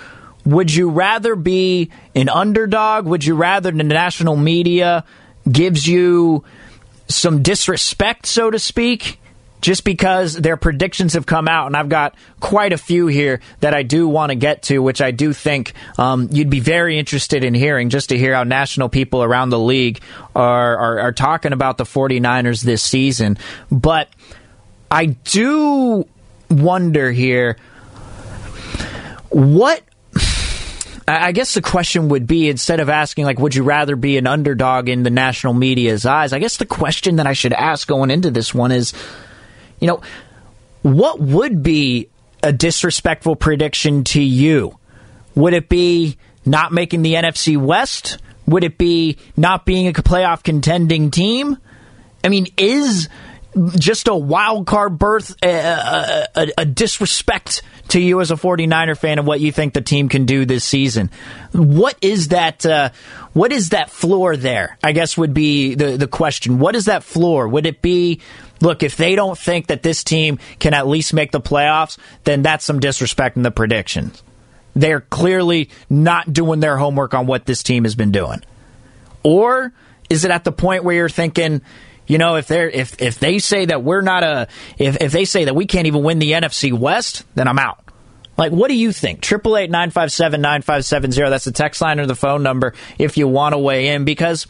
Would 0.46 0.74
you 0.74 0.90
rather 0.90 1.36
be 1.36 1.92
an 2.14 2.28
underdog? 2.28 3.06
Would 3.06 3.24
you 3.24 3.36
rather 3.36 3.72
the 3.72 3.84
national 3.84 4.36
media 4.36 5.06
gives 5.50 5.88
you 5.88 6.44
some 7.10 7.42
disrespect, 7.42 8.26
so 8.26 8.50
to 8.50 8.60
speak, 8.60 9.20
just 9.62 9.84
because 9.84 10.36
their 10.36 10.56
predictions 10.56 11.14
have 11.14 11.26
come 11.26 11.48
out, 11.48 11.68
and 11.68 11.76
I've 11.76 11.90
got 11.90 12.16
quite 12.40 12.72
a 12.72 12.78
few 12.78 13.08
here 13.08 13.42
that 13.60 13.74
I 13.74 13.84
do 13.84 14.08
want 14.08 14.30
to 14.30 14.36
get 14.36 14.64
to, 14.64 14.80
which 14.80 15.02
I 15.02 15.12
do 15.12 15.34
think 15.34 15.74
um, 15.98 16.30
you'd 16.32 16.50
be 16.50 16.62
very 16.62 16.98
interested 16.98 17.44
in 17.44 17.54
hearing, 17.54 17.90
just 17.90 18.10
to 18.10 18.18
hear 18.18 18.34
how 18.34 18.44
national 18.44 18.88
people 18.88 19.22
around 19.22 19.50
the 19.50 19.60
league 19.60 20.00
are, 20.36 20.78
are, 20.78 21.00
are 21.00 21.12
talking 21.12 21.52
about 21.52 21.78
the 21.78 21.84
49ers 21.84 22.62
this 22.64 22.82
season. 22.82 23.38
But 23.70 24.10
I 24.90 25.08
do 25.08 26.08
wonder 26.50 27.12
here 27.12 27.58
what 29.30 29.84
I 31.10 31.32
guess 31.32 31.56
the 31.56 31.62
question 31.62 32.10
would 32.10 32.28
be 32.28 32.50
instead 32.50 32.80
of 32.80 32.88
asking, 32.88 33.26
like, 33.26 33.40
would 33.40 33.56
you 33.56 33.64
rather 33.64 33.96
be 33.96 34.18
an 34.18 34.28
underdog 34.28 34.90
in 34.90 35.02
the 35.02 35.10
national 35.10 35.56
media's 35.56 36.06
eyes? 36.06 36.34
I 36.34 36.40
guess 36.40 36.58
the 36.58 36.68
question 36.68 37.16
that 37.16 37.26
I 37.26 37.34
should 37.34 37.54
ask 37.54 37.88
going 37.88 38.12
into 38.12 38.30
this 38.30 38.54
one 38.54 38.72
is, 38.72 38.94
you 39.80 39.88
know, 39.88 40.02
what 40.84 41.20
would 41.20 41.64
be 41.64 42.10
a 42.44 42.54
disrespectful 42.54 43.36
prediction 43.36 44.04
to 44.06 44.22
you? 44.22 44.78
Would 45.34 45.54
it 45.54 45.68
be 45.68 46.18
not 46.46 46.72
making 46.72 47.02
the 47.02 47.16
NFC 47.16 47.58
West? 47.58 48.20
Would 48.46 48.64
it 48.64 48.78
be 48.78 49.18
not 49.36 49.66
being 49.66 49.88
a 49.88 49.94
playoff 49.94 50.44
contending 50.44 51.10
team? 51.10 51.58
I 52.24 52.30
mean, 52.30 52.48
is 52.56 53.10
just 53.78 54.08
a 54.08 54.16
wild 54.16 54.68
card 54.68 55.00
berth 55.00 55.36
a, 55.44 55.50
a, 55.50 56.28
a, 56.36 56.48
a, 56.60 56.66
disrespect 56.66 57.64
to 57.90 58.00
you 58.00 58.22
as 58.22 58.32
a 58.32 58.36
49er 58.36 58.98
fan 58.98 59.20
of 59.20 59.26
what 59.26 59.40
you 59.40 59.52
think 59.52 59.74
the 59.74 59.82
team 59.82 60.10
can 60.10 60.26
do 60.26 60.46
this 60.46 60.64
season. 60.64 61.10
What 61.52 61.98
is 62.02 62.30
that 62.30 62.66
uh, 62.66 62.90
what 63.34 63.52
is 63.52 63.70
that 63.70 63.90
floor 63.90 64.36
there 64.36 64.78
i 64.84 64.92
guess 64.92 65.18
would 65.18 65.34
be 65.34 65.76
the, 65.76 65.98
the 65.98 66.08
question. 66.08 66.60
What 66.60 66.76
is 66.76 66.86
that 66.86 67.04
floor? 67.04 67.48
Would 67.48 67.66
it 67.66 67.82
be 67.82 68.22
look 68.62 68.84
if 68.84 68.98
they 68.98 69.16
don't 69.16 69.38
think 69.38 69.68
that 69.68 69.84
this 69.84 70.04
team 70.04 70.40
can 70.60 70.74
at 70.74 70.88
least 70.88 71.14
make 71.14 71.32
the 71.32 71.42
playoffs 71.42 71.98
then 72.24 72.42
that's 72.42 72.66
some 72.66 72.80
disrespect 72.80 73.38
in 73.38 73.44
the 73.44 73.52
predictions. 73.52 74.24
They're 74.76 75.02
clearly 75.02 75.70
not 75.90 76.32
doing 76.32 76.60
their 76.60 76.78
homework 76.78 77.14
on 77.14 77.26
what 77.26 77.46
this 77.46 77.64
team 77.64 77.84
has 77.84 77.96
been 77.96 78.12
doing. 78.12 78.44
Or 79.24 79.74
is 80.10 80.26
it 80.26 80.32
at 80.32 80.44
the 80.44 80.52
point 80.52 80.84
where 80.84 80.96
you're 80.96 81.10
thinking 81.10 81.62
you 82.10 82.18
know, 82.18 82.36
if 82.36 82.48
they're 82.48 82.68
if 82.68 83.00
if 83.00 83.20
they 83.20 83.38
say 83.38 83.66
that 83.66 83.84
we're 83.84 84.02
not 84.02 84.24
a 84.24 84.48
if 84.80 84.98
if 85.00 85.12
they 85.12 85.26
say 85.26 85.46
that 85.46 85.56
we 85.56 85.68
can't 85.68 85.86
even 85.86 86.02
win 86.02 86.18
the 86.18 86.32
NFC 86.32 86.74
West, 86.74 87.24
then 87.36 87.48
I'm 87.48 87.60
out. 87.60 87.80
Like, 88.36 88.52
what 88.52 88.68
do 88.70 88.76
you 88.76 88.92
think? 88.92 89.22
Triple 89.22 89.56
eight 89.56 89.70
nine 89.70 89.92
five 89.92 90.12
seven 90.12 90.42
nine 90.42 90.64
five 90.64 90.86
seven 90.86 91.12
zero. 91.12 91.30
That's 91.30 91.46
the 91.46 91.52
text 91.52 91.82
line 91.82 92.00
or 92.00 92.08
the 92.08 92.16
phone 92.16 92.42
number 92.42 92.74
if 92.98 93.16
you 93.16 93.28
want 93.28 93.54
to 93.54 93.60
weigh 93.60 93.90
in 93.90 94.06
because 94.06 94.48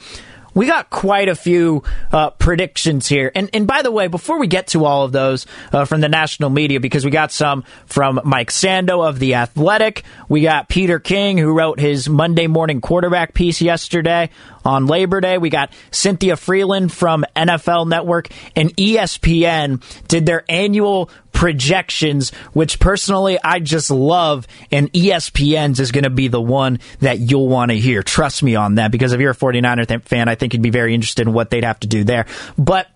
we 0.54 0.66
got 0.66 0.89
quite 0.89 1.30
a 1.30 1.36
few 1.36 1.84
uh, 2.12 2.32
predictions 2.32 3.08
here. 3.08 3.32
And, 3.34 3.50
and 3.54 3.68
by 3.68 3.82
the 3.82 3.91
way, 3.91 4.08
before 4.08 4.39
we 4.39 4.47
get 4.47 4.68
to 4.68 4.86
all 4.86 5.04
of 5.04 5.12
those 5.12 5.45
uh, 5.72 5.86
from 5.86 6.02
the 6.02 6.10
national 6.10 6.50
media, 6.50 6.80
because 6.80 7.06
we 7.06 7.12
got 7.12 7.32
some 7.32 7.64
from 7.86 8.20
Mike 8.24 8.50
Sando 8.50 9.08
of 9.08 9.20
The 9.20 9.36
Athletic, 9.36 10.04
we 10.28 10.41
got 10.41 10.70
Peter 10.70 11.00
King, 11.00 11.38
who 11.38 11.54
wrote 11.54 11.80
his 11.80 12.10
Monday 12.10 12.47
morning 12.47 12.82
quarterback 12.82 13.34
piece 13.34 13.62
yesterday 13.62 14.30
on 14.66 14.88
Labor 14.88 15.22
Day. 15.22 15.38
We 15.38 15.50
got 15.50 15.72
Cynthia 15.91 16.36
Frelund 16.36 16.91
from 16.91 17.26
NFL 17.36 17.88
Network 17.88 18.30
and 18.56 18.76
ESPN 18.76 19.84
did 20.08 20.26
their 20.26 20.43
annual 20.50 21.10
projections, 21.40 22.32
which 22.52 22.82
personally 22.82 23.40
I 23.42 23.60
just 23.62 23.90
love, 23.90 24.46
and 24.74 24.92
ESPN's 24.92 25.80
is 25.80 25.94
going 25.94 26.04
to 26.04 26.10
be 26.10 26.28
the 26.28 26.42
one 26.42 26.80
that 27.00 27.20
you'll 27.20 27.48
want 27.48 27.72
to 27.72 27.78
hear. 27.78 28.04
Trust 28.04 28.44
me 28.44 28.58
on 28.58 28.76
that, 28.76 28.92
because 28.92 29.14
if 29.14 29.22
you're 29.22 29.32
a 29.32 29.36
49er 29.36 30.04
fan, 30.04 30.28
I 30.28 30.36
think 30.36 30.52
you'd 30.52 30.62
be 30.62 30.70
very 30.70 30.94
interested 30.94 31.26
in 31.26 31.34
what 31.34 31.50
they'd 31.50 31.64
have 31.64 31.80
to 31.80 31.88
do 31.88 32.04
there. 32.04 32.26
But 32.58 32.90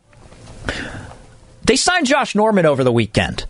they 1.64 1.78
signed 1.78 2.06
Josh 2.06 2.36
Norman 2.36 2.66
over 2.66 2.84
the 2.84 2.92
weekend. 2.92 3.46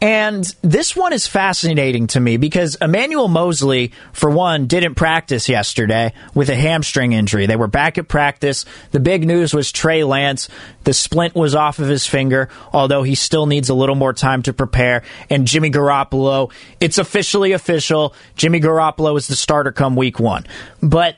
And 0.00 0.44
this 0.62 0.94
one 0.94 1.12
is 1.12 1.26
fascinating 1.26 2.06
to 2.08 2.20
me 2.20 2.36
because 2.36 2.76
Emmanuel 2.80 3.26
Moseley, 3.26 3.92
for 4.12 4.30
one, 4.30 4.66
didn't 4.66 4.94
practice 4.94 5.48
yesterday 5.48 6.12
with 6.34 6.50
a 6.50 6.54
hamstring 6.54 7.12
injury. 7.12 7.46
They 7.46 7.56
were 7.56 7.66
back 7.66 7.98
at 7.98 8.06
practice. 8.06 8.64
The 8.92 9.00
big 9.00 9.26
news 9.26 9.52
was 9.52 9.72
Trey 9.72 10.04
Lance. 10.04 10.48
The 10.84 10.94
splint 10.94 11.34
was 11.34 11.56
off 11.56 11.80
of 11.80 11.88
his 11.88 12.06
finger, 12.06 12.48
although 12.72 13.02
he 13.02 13.16
still 13.16 13.46
needs 13.46 13.70
a 13.70 13.74
little 13.74 13.96
more 13.96 14.12
time 14.12 14.42
to 14.44 14.52
prepare. 14.52 15.02
And 15.30 15.48
Jimmy 15.48 15.70
Garoppolo, 15.70 16.52
it's 16.80 16.98
officially 16.98 17.50
official. 17.52 18.14
Jimmy 18.36 18.60
Garoppolo 18.60 19.18
is 19.18 19.26
the 19.26 19.36
starter 19.36 19.72
come 19.72 19.96
week 19.96 20.20
one. 20.20 20.46
But 20.80 21.16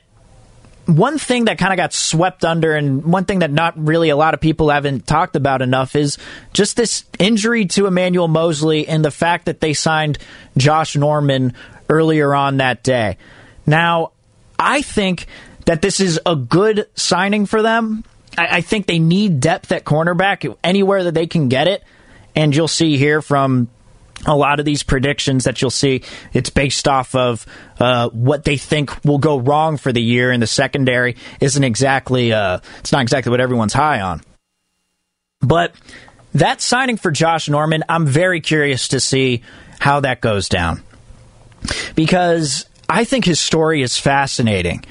one 0.95 1.17
thing 1.17 1.45
that 1.45 1.57
kind 1.57 1.73
of 1.73 1.77
got 1.77 1.93
swept 1.93 2.45
under, 2.45 2.75
and 2.75 3.03
one 3.03 3.25
thing 3.25 3.39
that 3.39 3.51
not 3.51 3.73
really 3.77 4.09
a 4.09 4.15
lot 4.15 4.33
of 4.33 4.41
people 4.41 4.69
haven't 4.69 5.07
talked 5.07 5.35
about 5.35 5.61
enough 5.61 5.95
is 5.95 6.17
just 6.53 6.75
this 6.75 7.05
injury 7.19 7.65
to 7.67 7.87
Emmanuel 7.87 8.27
Moseley 8.27 8.87
and 8.87 9.03
the 9.03 9.11
fact 9.11 9.45
that 9.45 9.59
they 9.59 9.73
signed 9.73 10.17
Josh 10.57 10.95
Norman 10.95 11.53
earlier 11.89 12.33
on 12.33 12.57
that 12.57 12.83
day. 12.83 13.17
Now, 13.65 14.11
I 14.57 14.81
think 14.81 15.27
that 15.65 15.81
this 15.81 15.99
is 15.99 16.19
a 16.25 16.35
good 16.35 16.87
signing 16.95 17.45
for 17.45 17.61
them. 17.61 18.03
I, 18.37 18.57
I 18.57 18.61
think 18.61 18.87
they 18.87 18.99
need 18.99 19.39
depth 19.39 19.71
at 19.71 19.83
cornerback 19.83 20.55
anywhere 20.63 21.03
that 21.03 21.13
they 21.13 21.27
can 21.27 21.49
get 21.49 21.67
it. 21.67 21.83
And 22.35 22.55
you'll 22.55 22.67
see 22.67 22.97
here 22.97 23.21
from 23.21 23.69
a 24.25 24.35
lot 24.35 24.59
of 24.59 24.65
these 24.65 24.83
predictions 24.83 25.45
that 25.45 25.61
you'll 25.61 25.71
see, 25.71 26.03
it's 26.33 26.49
based 26.49 26.87
off 26.87 27.15
of 27.15 27.45
uh, 27.79 28.09
what 28.09 28.43
they 28.43 28.57
think 28.57 29.03
will 29.03 29.17
go 29.17 29.39
wrong 29.39 29.77
for 29.77 29.91
the 29.91 30.01
year, 30.01 30.31
and 30.31 30.41
the 30.41 30.47
secondary 30.47 31.15
isn't 31.39 31.63
exactly 31.63 32.31
uh, 32.31 32.59
it's 32.79 32.91
not 32.91 33.01
exactly 33.01 33.31
what 33.31 33.41
everyone's 33.41 33.73
high 33.73 34.01
on. 34.01 34.21
But 35.41 35.73
that 36.33 36.61
signing 36.61 36.97
for 36.97 37.11
Josh 37.11 37.49
Norman, 37.49 37.83
I'm 37.89 38.05
very 38.05 38.41
curious 38.41 38.89
to 38.89 38.99
see 38.99 39.41
how 39.79 40.01
that 40.01 40.21
goes 40.21 40.47
down 40.47 40.83
because 41.95 42.67
I 42.87 43.03
think 43.03 43.25
his 43.25 43.39
story 43.39 43.81
is 43.81 43.97
fascinating. 43.97 44.83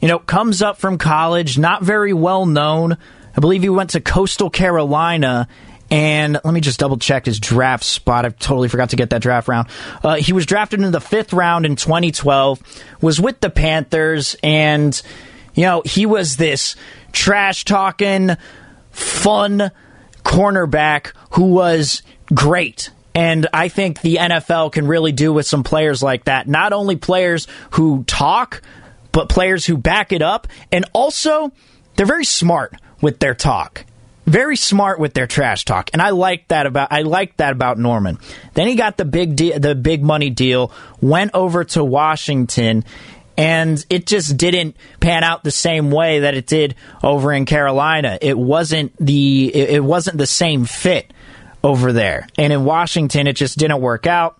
You 0.00 0.08
know, 0.08 0.18
comes 0.18 0.62
up 0.62 0.78
from 0.78 0.98
college, 0.98 1.58
not 1.58 1.82
very 1.82 2.12
well 2.12 2.46
known. 2.46 2.96
I 3.36 3.40
believe 3.40 3.62
he 3.62 3.68
went 3.68 3.90
to 3.90 4.00
Coastal 4.00 4.50
Carolina 4.50 5.48
and 5.90 6.38
let 6.44 6.54
me 6.54 6.60
just 6.60 6.78
double 6.78 6.98
check 6.98 7.26
his 7.26 7.40
draft 7.40 7.84
spot. 7.84 8.24
I 8.24 8.28
totally 8.28 8.68
forgot 8.68 8.90
to 8.90 8.96
get 8.96 9.10
that 9.10 9.22
draft 9.22 9.48
round. 9.48 9.68
Uh, 10.02 10.16
he 10.16 10.32
was 10.32 10.46
drafted 10.46 10.80
in 10.80 10.92
the 10.92 11.00
fifth 11.00 11.32
round 11.32 11.66
in 11.66 11.76
2012, 11.76 12.60
was 13.00 13.20
with 13.20 13.40
the 13.40 13.50
Panthers, 13.50 14.36
and, 14.42 15.00
you 15.54 15.64
know, 15.64 15.82
he 15.84 16.06
was 16.06 16.36
this 16.36 16.76
trash 17.12 17.64
talking, 17.64 18.36
fun 18.90 19.70
cornerback 20.22 21.12
who 21.32 21.46
was 21.46 22.02
great. 22.32 22.90
And 23.12 23.48
I 23.52 23.68
think 23.68 24.02
the 24.02 24.16
NFL 24.16 24.72
can 24.72 24.86
really 24.86 25.10
do 25.10 25.32
with 25.32 25.46
some 25.46 25.64
players 25.64 26.02
like 26.02 26.24
that. 26.24 26.46
Not 26.46 26.72
only 26.72 26.94
players 26.94 27.48
who 27.72 28.04
talk, 28.04 28.62
but 29.10 29.28
players 29.28 29.66
who 29.66 29.76
back 29.76 30.12
it 30.12 30.22
up. 30.22 30.46
And 30.70 30.84
also, 30.92 31.50
they're 31.96 32.06
very 32.06 32.24
smart 32.24 32.74
with 33.00 33.18
their 33.18 33.34
talk 33.34 33.84
very 34.30 34.56
smart 34.56 35.00
with 35.00 35.12
their 35.12 35.26
trash 35.26 35.64
talk, 35.64 35.90
and 35.92 36.00
I 36.00 36.10
like 36.10 36.48
that 36.48 36.66
about 36.66 36.92
I 36.92 37.02
like 37.02 37.36
that 37.38 37.52
about 37.52 37.78
Norman. 37.78 38.18
Then 38.54 38.68
he 38.68 38.76
got 38.76 38.96
the 38.96 39.04
big 39.04 39.36
de- 39.36 39.58
the 39.58 39.74
big 39.74 40.02
money 40.02 40.30
deal, 40.30 40.72
went 41.00 41.32
over 41.34 41.64
to 41.64 41.82
Washington, 41.82 42.84
and 43.36 43.84
it 43.90 44.06
just 44.06 44.36
didn't 44.36 44.76
pan 45.00 45.24
out 45.24 45.42
the 45.42 45.50
same 45.50 45.90
way 45.90 46.20
that 46.20 46.34
it 46.34 46.46
did 46.46 46.76
over 47.02 47.32
in 47.32 47.44
Carolina. 47.44 48.18
It 48.20 48.38
wasn't 48.38 48.96
the 49.04 49.54
it 49.54 49.82
wasn't 49.82 50.18
the 50.18 50.26
same 50.26 50.64
fit 50.64 51.12
over 51.64 51.92
there, 51.92 52.28
and 52.38 52.52
in 52.52 52.64
Washington, 52.64 53.26
it 53.26 53.34
just 53.34 53.58
didn't 53.58 53.80
work 53.80 54.06
out 54.06 54.36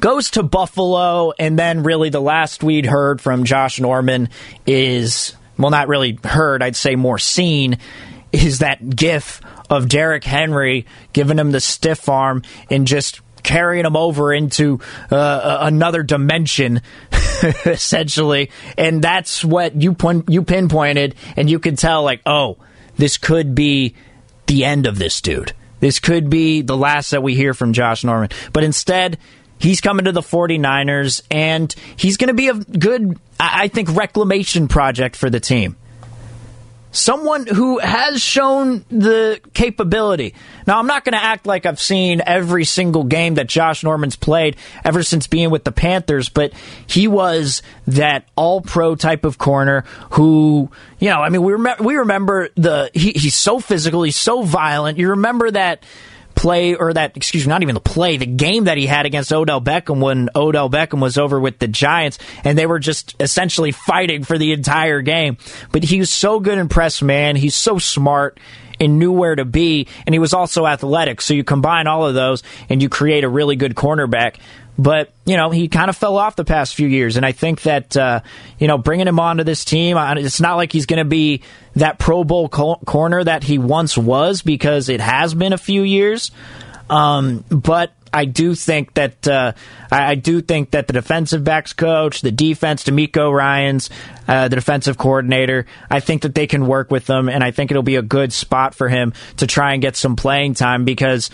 goes 0.00 0.30
to 0.30 0.42
Buffalo, 0.42 1.32
and 1.38 1.58
then 1.58 1.82
really 1.82 2.08
the 2.08 2.20
last 2.20 2.62
we'd 2.62 2.86
heard 2.86 3.20
from 3.20 3.44
Josh 3.44 3.78
Norman 3.78 4.30
is 4.66 5.36
well, 5.58 5.70
not 5.70 5.88
really 5.88 6.18
heard, 6.24 6.62
I'd 6.62 6.76
say 6.76 6.96
more 6.96 7.18
seen 7.18 7.78
is 8.32 8.60
that 8.60 8.96
gif 8.96 9.40
of 9.68 9.88
Derrick 9.88 10.24
Henry 10.24 10.86
giving 11.12 11.38
him 11.38 11.50
the 11.50 11.60
stiff 11.60 12.08
arm 12.08 12.42
and 12.70 12.86
just 12.86 13.20
carrying 13.42 13.86
him 13.86 13.96
over 13.96 14.32
into 14.32 14.80
uh, 15.10 15.58
another 15.62 16.02
dimension 16.02 16.82
essentially. 17.64 18.50
And 18.76 19.02
that's 19.02 19.44
what 19.44 19.80
you 19.80 19.94
point, 19.94 20.28
you 20.28 20.42
pinpointed 20.42 21.14
and 21.36 21.48
you 21.48 21.58
could 21.58 21.78
tell 21.78 22.02
like 22.02 22.20
oh 22.26 22.58
this 22.96 23.18
could 23.18 23.54
be 23.54 23.94
the 24.46 24.64
end 24.64 24.86
of 24.86 24.98
this 24.98 25.20
dude. 25.20 25.52
This 25.80 26.00
could 26.00 26.28
be 26.28 26.60
the 26.60 26.76
last 26.76 27.10
that 27.10 27.22
we 27.22 27.34
hear 27.34 27.54
from 27.54 27.72
Josh 27.72 28.04
Norman. 28.04 28.28
But 28.52 28.64
instead 28.64 29.18
he's 29.58 29.80
coming 29.80 30.04
to 30.04 30.12
the 30.12 30.20
49ers 30.20 31.22
and 31.30 31.74
he's 31.96 32.16
going 32.16 32.28
to 32.28 32.34
be 32.34 32.48
a 32.48 32.54
good 32.54 33.18
I 33.38 33.68
think 33.68 33.96
reclamation 33.96 34.68
project 34.68 35.16
for 35.16 35.30
the 35.30 35.40
team 35.40 35.76
someone 36.92 37.46
who 37.46 37.78
has 37.78 38.20
shown 38.20 38.84
the 38.90 39.40
capability. 39.54 40.34
Now, 40.66 40.78
I'm 40.78 40.86
not 40.86 41.04
going 41.04 41.12
to 41.12 41.22
act 41.22 41.46
like 41.46 41.66
I've 41.66 41.80
seen 41.80 42.20
every 42.26 42.64
single 42.64 43.04
game 43.04 43.34
that 43.34 43.48
Josh 43.48 43.82
Norman's 43.82 44.16
played 44.16 44.56
ever 44.84 45.02
since 45.02 45.26
being 45.26 45.50
with 45.50 45.64
the 45.64 45.72
Panthers, 45.72 46.28
but 46.28 46.52
he 46.86 47.08
was 47.08 47.62
that 47.86 48.24
all 48.36 48.60
pro 48.60 48.94
type 48.96 49.24
of 49.24 49.38
corner 49.38 49.84
who, 50.12 50.70
you 50.98 51.10
know, 51.10 51.20
I 51.20 51.28
mean, 51.28 51.42
we, 51.42 51.52
rem- 51.54 51.84
we 51.84 51.96
remember 51.96 52.48
the, 52.56 52.90
he, 52.92 53.12
he's 53.12 53.34
so 53.34 53.60
physical, 53.60 54.02
he's 54.02 54.16
so 54.16 54.42
violent. 54.42 54.98
You 54.98 55.10
remember 55.10 55.50
that 55.50 55.84
play 56.40 56.74
or 56.74 56.94
that 56.94 57.18
excuse 57.18 57.46
me, 57.46 57.50
not 57.50 57.62
even 57.62 57.74
the 57.74 57.80
play, 57.80 58.16
the 58.16 58.24
game 58.24 58.64
that 58.64 58.78
he 58.78 58.86
had 58.86 59.04
against 59.04 59.30
Odell 59.30 59.60
Beckham 59.60 60.00
when 60.00 60.30
Odell 60.34 60.70
Beckham 60.70 61.00
was 61.00 61.18
over 61.18 61.38
with 61.38 61.58
the 61.58 61.68
Giants 61.68 62.18
and 62.44 62.56
they 62.56 62.64
were 62.64 62.78
just 62.78 63.14
essentially 63.20 63.72
fighting 63.72 64.24
for 64.24 64.38
the 64.38 64.52
entire 64.52 65.02
game. 65.02 65.36
But 65.70 65.84
he 65.84 65.98
was 65.98 66.10
so 66.10 66.40
good 66.40 66.56
in 66.56 66.70
press 66.70 67.02
man. 67.02 67.36
He's 67.36 67.54
so 67.54 67.76
smart 67.76 68.40
and 68.80 68.98
knew 68.98 69.12
where 69.12 69.36
to 69.36 69.44
be, 69.44 69.86
and 70.06 70.14
he 70.14 70.18
was 70.18 70.32
also 70.32 70.66
athletic. 70.66 71.20
So 71.20 71.34
you 71.34 71.44
combine 71.44 71.86
all 71.86 72.06
of 72.06 72.14
those 72.14 72.42
and 72.70 72.80
you 72.80 72.88
create 72.88 73.24
a 73.24 73.28
really 73.28 73.56
good 73.56 73.74
cornerback. 73.74 74.36
But 74.80 75.12
you 75.26 75.36
know 75.36 75.50
he 75.50 75.68
kind 75.68 75.90
of 75.90 75.96
fell 75.96 76.16
off 76.16 76.36
the 76.36 76.44
past 76.44 76.74
few 76.74 76.88
years, 76.88 77.18
and 77.18 77.26
I 77.26 77.32
think 77.32 77.62
that 77.62 77.94
uh, 77.96 78.20
you 78.58 78.66
know 78.66 78.78
bringing 78.78 79.06
him 79.06 79.20
onto 79.20 79.44
this 79.44 79.64
team, 79.64 79.98
it's 79.98 80.40
not 80.40 80.56
like 80.56 80.72
he's 80.72 80.86
going 80.86 81.00
to 81.00 81.04
be 81.04 81.42
that 81.76 81.98
Pro 81.98 82.24
Bowl 82.24 82.48
corner 82.48 83.22
that 83.22 83.42
he 83.42 83.58
once 83.58 83.98
was 83.98 84.40
because 84.40 84.88
it 84.88 85.00
has 85.00 85.34
been 85.34 85.52
a 85.52 85.58
few 85.58 85.82
years. 85.82 86.30
Um, 86.88 87.44
but 87.50 87.92
I 88.12 88.24
do 88.24 88.54
think 88.54 88.94
that 88.94 89.26
uh, 89.28 89.52
I, 89.90 90.16
do 90.16 90.40
think 90.40 90.72
that 90.72 90.86
the 90.86 90.92
defensive 90.92 91.44
backs 91.44 91.72
coach, 91.72 92.22
the 92.22 92.32
defense, 92.32 92.84
DeMeco 92.84 93.32
Ryans, 93.32 93.90
uh, 94.26 94.48
the 94.48 94.56
defensive 94.56 94.98
coordinator, 94.98 95.66
I 95.88 96.00
think 96.00 96.22
that 96.22 96.34
they 96.34 96.46
can 96.46 96.66
work 96.66 96.90
with 96.90 97.06
them, 97.06 97.28
and 97.28 97.44
I 97.44 97.52
think 97.52 97.70
it'll 97.70 97.82
be 97.82 97.96
a 97.96 98.02
good 98.02 98.32
spot 98.32 98.74
for 98.74 98.88
him 98.88 99.12
to 99.36 99.46
try 99.46 99.74
and 99.74 99.82
get 99.82 99.96
some 99.96 100.16
playing 100.16 100.54
time 100.54 100.84
because, 100.84 101.30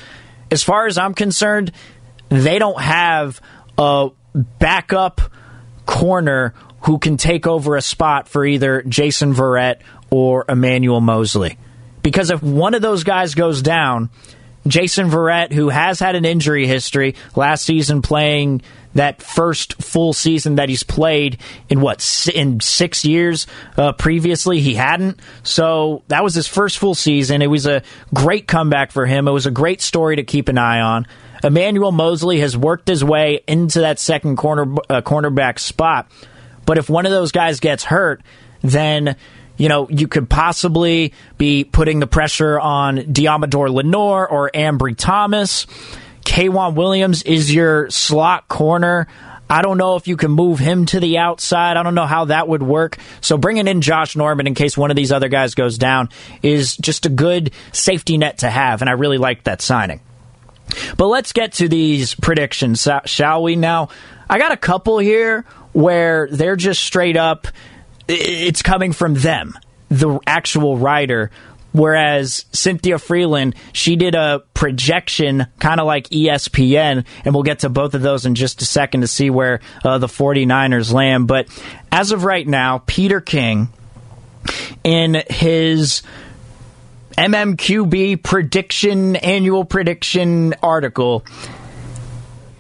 as 0.51 0.63
far 0.63 0.87
as 0.87 0.99
I'm 0.99 1.15
concerned, 1.15 1.73
they 2.29 2.59
don't 2.59 2.81
have 2.81 3.41
a 3.79 4.11
backup 4.35 5.20
corner 5.85 6.55
who 6.83 6.99
can 6.99 7.16
take 7.16 7.47
over 7.47 7.77
a 7.77 7.83
spot 7.83 8.29
for 8.29 8.45
either 8.45 8.83
Jason 8.83 9.35
Verrett 9.35 9.81
or 10.11 10.45
Emmanuel 10.49 11.01
Moseley. 11.01 11.59
Because 12.03 12.31
if 12.31 12.43
one 12.43 12.74
of 12.74 12.83
those 12.83 13.03
guys 13.03 13.35
goes 13.35 13.62
down, 13.62 14.11
Jason 14.66 15.11
Verrett, 15.11 15.53
who 15.53 15.68
has 15.68 16.01
had 16.01 16.14
an 16.14 16.24
injury 16.24 16.66
history 16.66 17.14
last 17.35 17.64
season 17.64 18.03
playing 18.03 18.62
that 18.95 19.22
first 19.22 19.83
full 19.83 20.12
season 20.12 20.57
that 20.57 20.68
he's 20.68 20.83
played 20.83 21.39
in 21.68 21.81
what 21.81 22.29
in 22.33 22.61
six 22.61 23.05
years 23.05 23.47
uh, 23.77 23.93
previously 23.93 24.61
he 24.61 24.74
hadn't. 24.74 25.20
So 25.43 26.03
that 26.09 26.24
was 26.24 26.35
his 26.35 26.49
first 26.49 26.79
full 26.79 26.95
season. 26.95 27.43
It 27.43 27.49
was 27.49 27.66
a 27.66 27.83
great 28.14 28.47
comeback 28.47 28.93
for 28.93 29.07
him. 29.07 29.29
It 29.29 29.33
was 29.33 29.47
a 29.47 29.51
great 29.51 29.83
story 29.83 30.16
to 30.16 30.22
keep 30.22 30.49
an 30.49 30.59
eye 30.59 30.81
on 30.81 31.07
Emmanuel 31.43 31.93
Moseley 31.93 32.41
has 32.41 32.57
worked 32.57 32.89
his 32.89 33.05
way 33.05 33.41
into 33.47 33.80
that 33.80 33.99
second 33.99 34.37
corner 34.37 34.62
uh, 34.89 35.01
cornerback 35.03 35.59
spot 35.59 36.11
but 36.64 36.78
if 36.78 36.91
one 36.91 37.07
of 37.07 37.12
those 37.12 37.32
guys 37.32 37.61
gets 37.61 37.84
hurt 37.84 38.22
then 38.62 39.16
you 39.57 39.68
know, 39.68 39.89
you 39.89 40.07
could 40.07 40.28
possibly 40.28 41.12
be 41.39 41.64
putting 41.64 41.99
the 42.01 42.07
pressure 42.07 42.61
on 42.61 42.99
Deommodre 42.99 43.72
Lenoir 43.72 44.28
or 44.28 44.51
Ambry 44.55 44.95
Thomas. 44.97 45.66
K'Waun 46.24 46.74
Williams 46.74 47.22
is 47.22 47.55
your 47.55 47.89
slot 47.91 48.49
corner. 48.49 49.07
I 49.49 49.62
don't 49.62 49.78
know 49.78 49.95
if 49.95 50.09
you 50.09 50.16
can 50.16 50.32
move 50.32 50.59
him 50.59 50.87
to 50.87 50.99
the 50.99 51.18
outside. 51.18 51.76
I 51.76 51.84
don't 51.84 51.95
know 51.95 52.07
how 52.07 52.26
that 52.26 52.49
would 52.49 52.64
work. 52.64 52.99
So 53.20 53.39
bringing 53.39 53.68
in 53.68 53.80
Josh 53.80 54.16
Norman 54.16 54.49
in 54.49 54.55
case 54.55 54.76
one 54.76 54.91
of 54.91 54.97
these 54.97 55.12
other 55.12 55.28
guys 55.28 55.55
goes 55.55 55.78
down 55.78 56.09
is 56.43 56.76
just 56.76 57.07
a 57.07 57.09
good 57.09 57.53
safety 57.70 58.18
net 58.18 58.39
to 58.39 58.51
have, 58.51 58.82
and 58.82 58.91
I 58.91 58.95
really 58.95 59.18
like 59.18 59.45
that 59.45 59.62
signing. 59.62 60.01
But 60.97 61.07
let's 61.09 61.33
get 61.33 61.53
to 61.55 61.68
these 61.68 62.14
predictions, 62.14 62.87
shall 63.05 63.43
we? 63.43 63.57
Now, 63.57 63.89
I 64.29 64.39
got 64.39 64.53
a 64.53 64.57
couple 64.57 64.99
here 64.99 65.45
where 65.72 66.29
they're 66.31 66.57
just 66.57 66.83
straight 66.83 67.16
up 67.16 67.49
it's 68.09 68.62
coming 68.62 68.93
from 68.93 69.14
them, 69.14 69.59
the 69.89 70.18
actual 70.27 70.79
writer. 70.79 71.31
Whereas 71.72 72.47
Cynthia 72.53 72.97
Frelund, 72.97 73.55
she 73.72 73.97
did 73.97 74.14
a 74.14 74.43
projection 74.55 75.47
kind 75.59 75.79
of 75.79 75.87
like 75.87 76.09
ESPN, 76.09 77.05
and 77.24 77.35
we'll 77.35 77.43
get 77.43 77.61
to 77.61 77.68
both 77.68 77.93
of 77.95 78.01
those 78.01 78.24
in 78.24 78.35
just 78.35 78.62
a 78.62 78.64
second 78.64 79.03
to 79.03 79.07
see 79.07 79.29
where 79.29 79.61
uh, 79.85 79.99
the 79.99 80.07
49ers 80.07 80.93
land. 80.93 81.29
But 81.29 81.49
as 81.93 82.12
of 82.12 82.24
right 82.24 82.47
now, 82.47 82.83
Peter 82.87 83.20
King, 83.20 83.68
in 84.85 85.22
his 85.29 86.03
MMQB 87.19 88.23
prediction, 88.23 89.17
annual 89.17 89.64
prediction 89.64 90.55
article, 90.62 91.25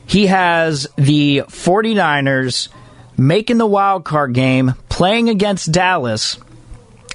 he 0.06 0.26
has 0.28 0.86
the 0.96 1.42
49ers 1.48 2.68
making 3.18 3.58
the 3.58 3.66
wild 3.66 4.04
card 4.04 4.32
game, 4.32 4.74
playing 4.88 5.28
against 5.28 5.72
Dallas, 5.72 6.38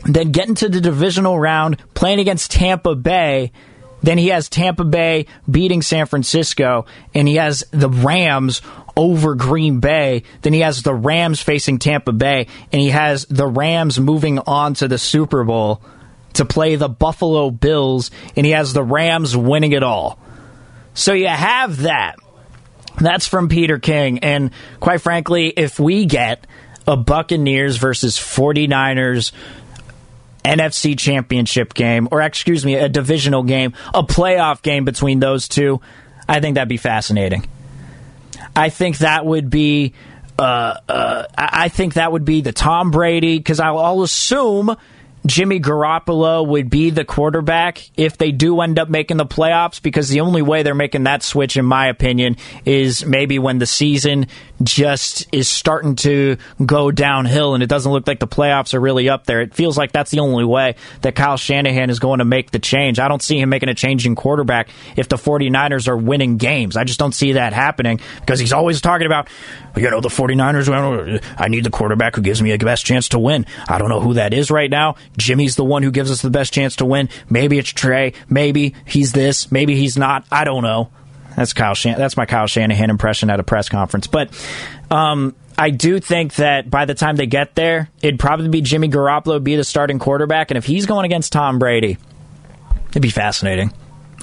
then 0.06 0.32
getting 0.32 0.56
to 0.56 0.70
the 0.70 0.82
divisional 0.82 1.39
round, 1.39 1.82
playing 1.94 2.20
against 2.20 2.52
Tampa 2.52 2.96
Bay. 2.96 3.52
Then 4.04 4.18
he 4.18 4.28
has 4.28 4.50
Tampa 4.50 4.84
Bay 4.84 5.26
beating 5.50 5.82
San 5.82 6.06
Francisco, 6.06 6.86
and 7.14 7.28
he 7.28 7.36
has 7.36 7.64
the 7.72 7.89
Rams 7.89 8.62
over 8.96 9.36
Green 9.36 9.80
Bay. 9.80 10.24
Then 10.42 10.54
he 10.54 10.60
has 10.60 10.84
the 10.84 10.94
Rams 10.94 11.42
facing 11.42 11.80
Tampa 11.80 12.12
Bay, 12.12 12.48
and 12.72 12.82
he 12.82 12.89
has 12.89 13.26
the 13.26 13.48
Rams 13.48 14.00
moving 14.00 14.38
on 14.39 14.76
to 14.76 14.88
the 14.88 14.98
Super 14.98 15.44
Bowl 15.44 15.82
to 16.34 16.46
play 16.46 16.76
the 16.76 16.90
Buffalo 16.90 17.52
Bills, 17.52 18.12
and 18.36 18.46
he 18.46 18.54
has 18.54 18.74
the 18.74 18.84
Rams 18.84 19.36
winning 19.36 19.72
it 19.72 19.84
all. 19.84 20.20
So 20.94 21.14
you 21.14 21.28
have 21.28 21.84
that. 21.84 22.18
That's 23.00 23.28
from 23.28 23.50
Peter 23.50 23.80
King. 23.80 24.20
And 24.20 24.52
quite 24.80 25.02
frankly, 25.02 25.48
if 25.48 25.80
we 25.80 26.06
get 26.06 26.46
a 26.88 26.98
Buccaneers 26.98 27.78
versus 27.78 28.18
49ers 28.18 29.32
NFC 30.44 30.98
championship 30.98 31.74
game, 31.74 32.08
or 32.12 32.22
excuse 32.22 32.66
me, 32.66 32.76
a 32.76 32.90
divisional 32.90 33.44
game, 33.44 33.74
a 33.94 34.04
playoff 34.04 34.62
game 34.62 34.86
between 34.86 35.20
those 35.20 35.48
two, 35.48 35.82
I 36.28 36.40
think 36.40 36.56
that'd 36.56 36.70
be 36.70 36.78
fascinating. 36.78 37.48
I 38.56 38.70
think 38.70 39.00
that 39.00 39.26
would 39.26 39.50
be. 39.50 39.94
Uh, 40.40 40.78
uh, 40.90 41.26
I 41.38 41.70
think 41.70 41.96
that 41.96 42.12
would 42.12 42.26
be 42.26 42.42
the 42.42 42.52
Tom 42.52 42.90
Brady 42.90 43.38
because 43.38 43.60
I'll, 43.60 43.78
I'll 43.78 44.02
assume 44.02 44.76
Jimmy 45.26 45.60
Garoppolo 45.60 46.46
would 46.46 46.70
be 46.70 46.90
the 46.90 47.06
quarterback 47.06 47.90
if 47.96 48.18
they 48.18 48.32
do 48.32 48.60
end 48.62 48.80
up 48.80 48.90
making 48.90 49.18
the 49.18 49.26
playoffs 49.26 49.82
because 49.82 50.10
the 50.10 50.22
only 50.22 50.42
way 50.42 50.64
they're 50.64 50.74
making 50.74 51.04
that 51.04 51.22
switch, 51.24 51.58
in 51.58 51.66
my 51.66 51.88
opinion, 51.88 52.38
is 52.66 53.06
maybe 53.06 53.38
when 53.38 53.60
the 53.60 53.68
season 53.68 54.28
just 54.64 55.28
is 55.32 55.47
starting 55.47 55.95
to 55.97 56.38
go 56.66 56.91
downhill 56.91 57.53
and 57.53 57.64
it 57.64 57.68
doesn't 57.68 57.91
look 57.91 58.07
like 58.07 58.20
the 58.20 58.28
playoffs 58.28 58.74
are 58.74 58.80
really 58.80 59.09
up 59.09 59.26
there. 59.26 59.41
It 59.41 59.53
feels 59.53 59.78
like 59.78 59.91
that's 59.91 60.12
the 60.12 60.20
only 60.20 60.45
way 60.45 60.76
that 61.01 61.16
Kyle 61.16 61.38
Shanahan 61.38 61.89
is 61.89 61.99
going 61.99 62.20
to 62.20 62.26
make 62.26 62.51
the 62.51 62.59
change. 62.59 62.99
I 62.99 63.07
don't 63.07 63.22
see 63.22 63.39
him 63.39 63.49
making 63.49 63.70
a 63.70 63.74
change 63.74 64.05
in 64.05 64.16
quarterback 64.16 64.70
if 64.95 65.09
the 65.09 65.16
49ers 65.16 65.88
are 65.88 65.97
winning 65.97 66.38
games. 66.38 66.78
I 66.78 66.84
just 66.84 66.99
don't 66.99 67.14
see 67.14 67.34
that 67.34 67.53
happening 67.53 67.99
because 68.20 68.39
he's 68.39 68.53
always 68.53 68.82
talking 68.82 69.07
about, 69.07 69.30
you 69.76 69.89
know, 69.89 70.01
the 70.01 70.09
49ers, 70.09 71.24
I 71.38 71.47
need 71.47 71.64
the 71.64 71.70
quarterback 71.70 72.16
who 72.16 72.22
gives 72.22 72.41
me 72.41 72.55
the 72.55 72.66
best 72.66 72.86
chance 72.86 73.09
to 73.09 73.20
win. 73.20 73.45
I 73.68 73.78
don't 73.78 73.89
know 73.89 73.99
who 73.99 74.16
that 74.16 74.34
is 74.34 74.51
right 74.51 74.70
now. 74.70 74.95
Jimmy's 75.18 75.55
the 75.55 75.66
one 75.66 75.84
who 75.84 75.91
gives 75.91 76.12
us 76.12 76.22
the 76.22 76.30
best 76.30 76.53
chance 76.53 76.76
to 76.78 76.86
win. 76.86 77.09
Maybe 77.30 77.57
it's 77.57 77.70
Trey. 77.70 78.14
Maybe 78.30 78.76
he's 78.86 79.12
this. 79.12 79.51
Maybe 79.51 79.76
he's 79.76 79.97
not. 79.97 80.26
I 80.32 80.43
don't 80.43 80.64
know. 80.64 80.91
That's 81.36 81.54
Kyle. 81.54 81.74
Shan- 81.74 81.98
that's 81.98 82.18
my 82.18 82.26
Kyle 82.26 82.48
Shanahan 82.48 82.90
impression 82.90 83.30
at 83.30 83.40
a 83.40 83.44
press 83.44 83.70
conference. 83.70 84.08
But 84.08 84.30
um, 84.90 85.36
I 85.58 85.70
do 85.70 86.00
think 86.00 86.36
that 86.36 86.70
by 86.70 86.86
the 86.86 86.94
time 86.94 87.16
they 87.16 87.26
get 87.26 87.56
there, 87.56 87.90
it'd 88.02 88.20
probably 88.20 88.50
be 88.50 88.62
Jimmy 88.62 88.90
Garoppolo 88.90 89.44
be 89.44 89.56
the 89.56 89.64
starting 89.64 90.00
quarterback, 90.00 90.52
and 90.52 90.58
if 90.58 90.66
he's 90.66 90.86
going 90.86 91.06
against 91.06 91.32
Tom 91.32 91.60
Brady, 91.60 91.98
it'd 92.90 93.02
be 93.02 93.10
fascinating. 93.10 93.72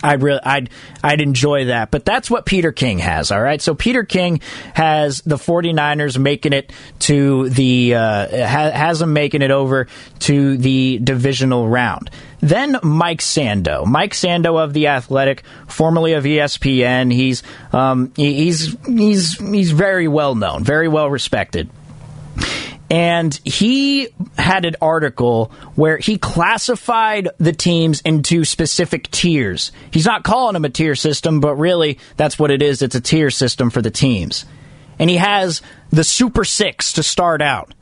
I 0.02 0.14
really, 0.14 0.40
I'd, 0.42 0.70
I'd 1.02 1.20
enjoy 1.20 1.66
that. 1.66 1.90
But 1.90 2.04
that's 2.04 2.30
what 2.30 2.46
Peter 2.46 2.72
King 2.72 2.98
has, 2.98 3.30
all 3.30 3.40
right? 3.40 3.60
So 3.60 3.74
Peter 3.74 4.04
King 4.04 4.40
has 4.74 5.20
the 5.22 5.36
49ers 5.36 6.18
making 6.18 6.52
it 6.52 6.72
to 7.00 7.48
the, 7.48 7.94
uh, 7.94 8.46
ha- 8.46 8.70
has 8.70 9.00
them 9.00 9.12
making 9.12 9.42
it 9.42 9.50
over 9.50 9.88
to 10.20 10.56
the 10.56 11.00
divisional 11.02 11.68
round. 11.68 12.10
Then 12.40 12.78
Mike 12.82 13.20
Sando, 13.20 13.84
Mike 13.84 14.12
Sando 14.12 14.62
of 14.62 14.72
the 14.72 14.86
Athletic, 14.88 15.42
formerly 15.66 16.12
of 16.12 16.24
ESPN. 16.24 17.12
He's, 17.12 17.42
um, 17.72 18.12
he's, 18.14 18.76
he's, 18.86 19.38
he's 19.38 19.72
very 19.72 20.06
well 20.06 20.36
known, 20.36 20.62
very 20.62 20.86
well 20.86 21.10
respected 21.10 21.68
and 22.90 23.38
he 23.44 24.08
had 24.38 24.64
an 24.64 24.76
article 24.80 25.52
where 25.74 25.98
he 25.98 26.16
classified 26.16 27.28
the 27.38 27.52
teams 27.52 28.00
into 28.00 28.44
specific 28.44 29.10
tiers. 29.10 29.72
He's 29.90 30.06
not 30.06 30.24
calling 30.24 30.54
them 30.54 30.64
a 30.64 30.70
tier 30.70 30.94
system, 30.94 31.40
but 31.40 31.56
really 31.56 31.98
that's 32.16 32.38
what 32.38 32.50
it 32.50 32.62
is. 32.62 32.80
It's 32.80 32.94
a 32.94 33.00
tier 33.00 33.30
system 33.30 33.68
for 33.70 33.82
the 33.82 33.90
teams. 33.90 34.46
And 34.98 35.10
he 35.10 35.16
has 35.16 35.60
the 35.90 36.02
Super 36.02 36.44
Six 36.44 36.94
to 36.94 37.02
start 37.02 37.42
out, 37.42 37.72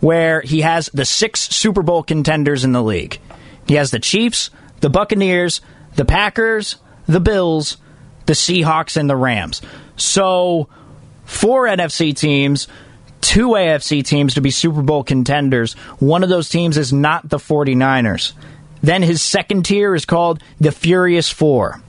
where 0.00 0.40
he 0.40 0.62
has 0.62 0.88
the 0.92 1.04
six 1.04 1.40
Super 1.40 1.82
Bowl 1.82 2.02
contenders 2.02 2.64
in 2.64 2.72
the 2.72 2.82
league. 2.82 3.20
He 3.68 3.74
has 3.74 3.90
the 3.90 3.98
Chiefs, 3.98 4.50
the 4.80 4.90
Buccaneers, 4.90 5.60
the 5.96 6.04
Packers, 6.04 6.76
the 7.06 7.20
Bills, 7.20 7.76
the 8.24 8.32
Seahawks, 8.32 8.96
and 8.96 9.08
the 9.08 9.16
Rams. 9.16 9.62
So, 9.96 10.68
four 11.24 11.66
NFC 11.66 12.16
teams, 12.16 12.68
two 13.26 13.48
AFC 13.48 14.04
teams 14.04 14.34
to 14.34 14.40
be 14.40 14.52
Super 14.52 14.82
Bowl 14.82 15.02
contenders. 15.02 15.72
One 15.98 16.22
of 16.22 16.28
those 16.28 16.48
teams 16.48 16.78
is 16.78 16.92
not 16.92 17.28
the 17.28 17.38
49ers. 17.38 18.32
Then 18.82 19.02
his 19.02 19.20
second 19.20 19.64
tier 19.64 19.96
is 19.96 20.04
called 20.04 20.40
the 20.60 20.70
Furious 20.70 21.28
Four, 21.28 21.80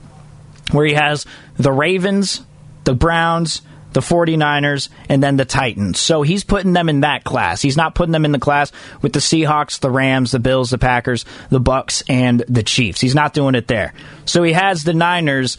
where 0.72 0.84
he 0.84 0.94
has 0.94 1.26
the 1.56 1.70
Ravens, 1.70 2.42
the 2.82 2.94
Browns, 2.94 3.62
the 3.92 4.00
49ers, 4.00 4.88
and 5.08 5.22
then 5.22 5.36
the 5.36 5.44
Titans. 5.44 6.00
So 6.00 6.22
he's 6.22 6.42
putting 6.42 6.72
them 6.72 6.88
in 6.88 7.00
that 7.00 7.22
class. 7.22 7.62
He's 7.62 7.76
not 7.76 7.94
putting 7.94 8.12
them 8.12 8.24
in 8.24 8.32
the 8.32 8.40
class 8.40 8.72
with 9.00 9.12
the 9.12 9.20
Seahawks, 9.20 9.78
the 9.78 9.92
Rams, 9.92 10.32
the 10.32 10.40
Bills, 10.40 10.70
the 10.70 10.78
Packers, 10.78 11.24
the 11.50 11.60
Bucks, 11.60 12.02
and 12.08 12.42
the 12.48 12.64
Chiefs. 12.64 13.00
He's 13.00 13.14
not 13.14 13.32
doing 13.32 13.54
it 13.54 13.68
there. 13.68 13.94
So 14.24 14.42
he 14.42 14.54
has 14.54 14.82
the 14.82 14.92
Niners 14.92 15.56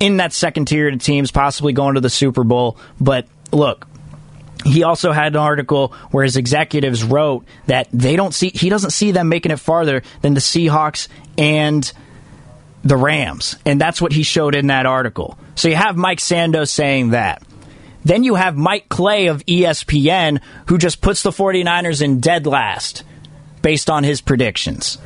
in 0.00 0.16
that 0.16 0.32
second 0.32 0.64
tier 0.64 0.88
of 0.88 0.98
teams, 1.02 1.30
possibly 1.30 1.74
going 1.74 1.96
to 1.96 2.00
the 2.00 2.10
Super 2.10 2.42
Bowl. 2.42 2.78
But 2.98 3.26
look, 3.52 3.86
he 4.64 4.82
also 4.82 5.12
had 5.12 5.32
an 5.32 5.40
article 5.40 5.94
where 6.10 6.24
his 6.24 6.36
executives 6.36 7.02
wrote 7.04 7.44
that 7.66 7.88
they 7.92 8.16
don't 8.16 8.32
see 8.32 8.50
he 8.50 8.68
doesn't 8.68 8.90
see 8.90 9.12
them 9.12 9.28
making 9.28 9.52
it 9.52 9.58
farther 9.58 10.02
than 10.20 10.34
the 10.34 10.40
Seahawks 10.40 11.08
and 11.36 11.90
the 12.84 12.96
Rams. 12.96 13.56
And 13.64 13.80
that's 13.80 14.00
what 14.00 14.12
he 14.12 14.22
showed 14.22 14.54
in 14.54 14.68
that 14.68 14.86
article. 14.86 15.38
So 15.54 15.68
you 15.68 15.76
have 15.76 15.96
Mike 15.96 16.18
Sando 16.18 16.68
saying 16.68 17.10
that. 17.10 17.42
Then 18.04 18.24
you 18.24 18.34
have 18.34 18.56
Mike 18.56 18.88
Clay 18.88 19.28
of 19.28 19.46
ESPN 19.46 20.40
who 20.66 20.78
just 20.78 21.00
puts 21.00 21.22
the 21.22 21.30
49ers 21.30 22.02
in 22.02 22.20
dead 22.20 22.46
last 22.46 23.04
based 23.62 23.88
on 23.88 24.02
his 24.02 24.20
predictions. 24.20 24.98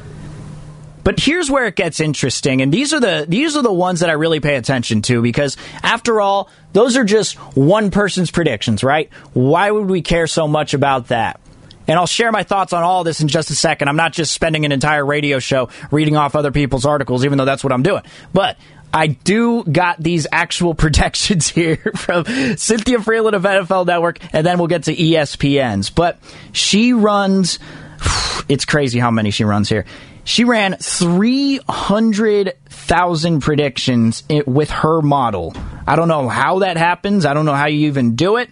But 1.06 1.20
here's 1.20 1.48
where 1.48 1.66
it 1.66 1.76
gets 1.76 2.00
interesting, 2.00 2.62
and 2.62 2.74
these 2.74 2.92
are 2.92 2.98
the 2.98 3.26
these 3.28 3.56
are 3.56 3.62
the 3.62 3.72
ones 3.72 4.00
that 4.00 4.10
I 4.10 4.14
really 4.14 4.40
pay 4.40 4.56
attention 4.56 5.02
to 5.02 5.22
because 5.22 5.56
after 5.80 6.20
all, 6.20 6.50
those 6.72 6.96
are 6.96 7.04
just 7.04 7.36
one 7.56 7.92
person's 7.92 8.32
predictions, 8.32 8.82
right? 8.82 9.08
Why 9.32 9.70
would 9.70 9.88
we 9.88 10.02
care 10.02 10.26
so 10.26 10.48
much 10.48 10.74
about 10.74 11.06
that? 11.06 11.38
And 11.86 11.96
I'll 11.96 12.08
share 12.08 12.32
my 12.32 12.42
thoughts 12.42 12.72
on 12.72 12.82
all 12.82 13.04
this 13.04 13.20
in 13.20 13.28
just 13.28 13.50
a 13.50 13.54
second. 13.54 13.86
I'm 13.86 13.94
not 13.94 14.14
just 14.14 14.32
spending 14.32 14.64
an 14.64 14.72
entire 14.72 15.06
radio 15.06 15.38
show 15.38 15.68
reading 15.92 16.16
off 16.16 16.34
other 16.34 16.50
people's 16.50 16.84
articles, 16.84 17.24
even 17.24 17.38
though 17.38 17.44
that's 17.44 17.62
what 17.62 17.72
I'm 17.72 17.84
doing. 17.84 18.02
But 18.32 18.56
I 18.92 19.06
do 19.06 19.62
got 19.62 20.02
these 20.02 20.26
actual 20.32 20.74
projections 20.84 21.48
here 21.48 21.76
from 21.94 22.24
Cynthia 22.56 22.98
Frelund 22.98 23.34
of 23.34 23.42
NFL 23.42 23.86
Network, 23.86 24.18
and 24.34 24.44
then 24.44 24.58
we'll 24.58 24.66
get 24.66 24.82
to 24.82 24.96
ESPN's. 24.96 25.88
But 25.88 26.18
she 26.50 26.94
runs, 26.94 27.60
it's 28.48 28.64
crazy 28.64 28.98
how 28.98 29.12
many 29.12 29.30
she 29.30 29.44
runs 29.44 29.68
here. 29.68 29.84
She 30.26 30.42
ran 30.42 30.76
300,000 30.78 33.40
predictions 33.40 34.24
with 34.44 34.70
her 34.70 35.00
model. 35.00 35.54
I 35.86 35.94
don't 35.94 36.08
know 36.08 36.28
how 36.28 36.58
that 36.58 36.76
happens. 36.76 37.24
I 37.24 37.32
don't 37.32 37.46
know 37.46 37.54
how 37.54 37.66
you 37.66 37.86
even 37.86 38.16
do 38.16 38.36
it. 38.36 38.50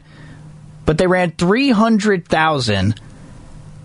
But 0.86 0.98
they 0.98 1.08
ran 1.08 1.32
300,000. 1.32 2.94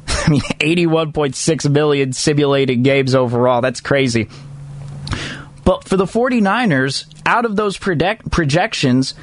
I 0.08 0.30
mean, 0.30 0.42
81.6 0.42 1.72
million 1.72 2.14
simulated 2.14 2.84
games 2.84 3.16
overall. 3.16 3.62
That's 3.62 3.82
crazy. 3.82 4.30
But 5.66 5.88
for 5.88 5.98
the 5.98 6.06
49ers, 6.06 7.08
out 7.26 7.46
of 7.46 7.56
those 7.56 7.80
project- 7.80 8.30
projections, 8.30 9.16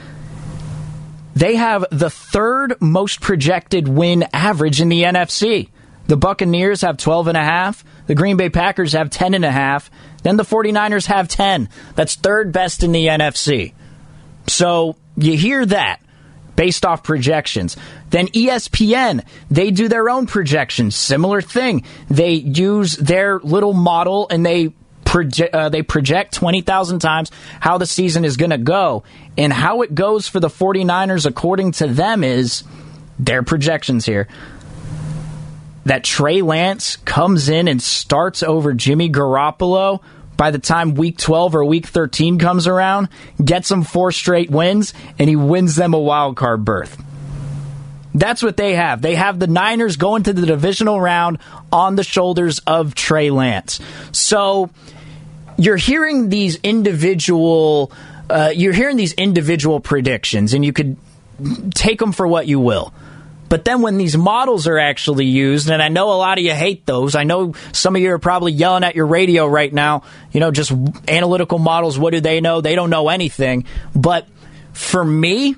they 1.37 1.55
have 1.55 1.85
the 1.93 2.11
third 2.11 2.75
most 2.81 3.21
projected 3.21 3.87
win 3.87 4.25
average 4.33 4.81
in 4.81 4.89
the 4.89 5.05
NFC. 5.05 5.69
The 6.09 6.17
Buccaneers 6.17 6.81
have 6.81 6.97
12 6.97 7.29
and 7.29 7.37
a 7.37 7.45
half. 7.45 7.85
The 8.07 8.15
Green 8.15 8.37
Bay 8.37 8.51
Packers 8.51 8.93
have 8.93 9.11
10 9.11 9.35
and 9.35 9.45
a 9.45 9.51
half. 9.51 9.91
Then 10.23 10.37
the 10.37 10.45
49ers 10.45 11.07
have 11.07 11.29
10. 11.29 11.69
That's 11.95 12.15
third 12.15 12.53
best 12.53 12.83
in 12.83 12.93
the 12.93 13.07
NFC. 13.07 13.75
So 14.47 14.97
you 15.17 15.37
hear 15.37 15.67
that 15.67 16.01
based 16.55 16.87
off 16.87 17.03
projections. 17.03 17.77
Then 18.11 18.29
ESPN, 18.29 19.25
they 19.51 19.71
do 19.71 19.89
their 19.89 20.09
own 20.09 20.27
projections. 20.27 20.97
Similar 20.97 21.43
thing. 21.43 21.85
They 22.09 22.33
use 22.33 22.97
their 22.97 23.39
little 23.41 23.75
model 23.75 24.27
and 24.31 24.45
they 24.45 24.73
project, 25.05 25.55
uh, 25.55 25.69
they 25.69 25.83
project 25.83 26.35
20,000 26.35 26.99
times 26.99 27.31
how 27.61 27.79
the 27.79 27.87
season 27.87 28.25
is 28.25 28.37
going 28.37 28.51
to 28.51 28.59
go. 28.59 29.05
And 29.37 29.53
how 29.53 29.83
it 29.83 29.95
goes 29.95 30.29
for 30.29 30.41
the 30.41 30.49
49ers, 30.49 31.27
according 31.27 31.73
to 31.73 31.87
them, 31.87 32.25
is 32.25 32.65
their 33.19 33.43
projections 33.43 34.05
here 34.05 34.29
that 35.87 36.03
Trey 36.03 36.43
Lance 36.43 36.97
comes 36.97 37.49
in 37.49 37.69
and 37.69 37.81
starts 37.81 38.43
over 38.43 38.75
Jimmy 38.75 39.09
Garoppolo 39.09 40.03
by 40.37 40.51
the 40.51 40.59
time 40.59 40.95
week 40.95 41.17
12 41.17 41.55
or 41.55 41.65
week 41.65 41.87
13 41.87 42.41
comes 42.41 42.67
around, 42.67 43.09
gets 43.43 43.69
them 43.69 43.85
four 43.85 44.11
straight 44.11 44.51
wins, 44.51 44.93
and 45.17 45.31
he 45.31 45.37
wins 45.37 45.77
them 45.77 45.95
a 45.95 45.99
wild 45.99 46.37
card 46.37 46.65
berth. 46.65 47.01
That's 48.15 48.43
what 48.43 48.57
they 48.57 48.75
have. 48.75 49.01
They 49.01 49.15
have 49.15 49.39
the 49.39 49.47
Niners 49.47 49.97
going 49.97 50.25
to 50.25 50.33
the 50.33 50.45
divisional 50.45 51.01
round 51.01 51.39
on 51.71 51.95
the 51.95 52.03
shoulders 52.03 52.59
of 52.67 52.97
Trey 52.97 53.31
Lance. 53.31 53.79
So 54.11 54.71
you're 55.57 55.77
hearing 55.77 56.31
these 56.31 56.57
individual, 56.65 57.93
uh, 58.29 58.51
you're 58.53 58.73
hearing 58.73 58.97
these 58.97 59.13
individual 59.13 59.79
predictions, 59.79 60.53
and 60.53 60.65
you 60.65 60.73
could 60.73 60.97
take 61.75 62.01
them 62.01 62.11
for 62.11 62.27
what 62.27 62.49
you 62.49 62.59
will. 62.59 62.93
But 63.49 63.65
then 63.65 63.83
when 63.83 63.97
these 63.97 64.17
models 64.17 64.67
are 64.67 64.79
actually 64.79 65.27
used, 65.27 65.71
and 65.71 65.83
I 65.83 65.89
know 65.89 66.13
a 66.13 66.19
lot 66.19 66.39
of 66.39 66.45
you 66.45 66.53
hate 66.53 66.85
those, 66.87 67.15
I 67.15 67.25
know 67.25 67.55
some 67.73 67.95
of 67.95 68.03
you 68.03 68.11
are 68.13 68.19
probably 68.19 68.53
yelling 68.53 68.85
at 68.85 68.97
your 68.97 69.07
radio 69.07 69.47
right 69.47 69.73
now, 69.73 70.03
you 70.33 70.41
know, 70.41 70.51
just 70.51 70.73
analytical 71.09 71.59
models, 71.59 71.99
what 71.99 72.13
do 72.13 72.21
they 72.21 72.41
know? 72.41 72.61
They 72.61 72.75
don't 72.75 72.91
know 72.91 73.09
anything. 73.09 73.67
But 73.95 74.27
for 74.73 75.05
me, 75.05 75.57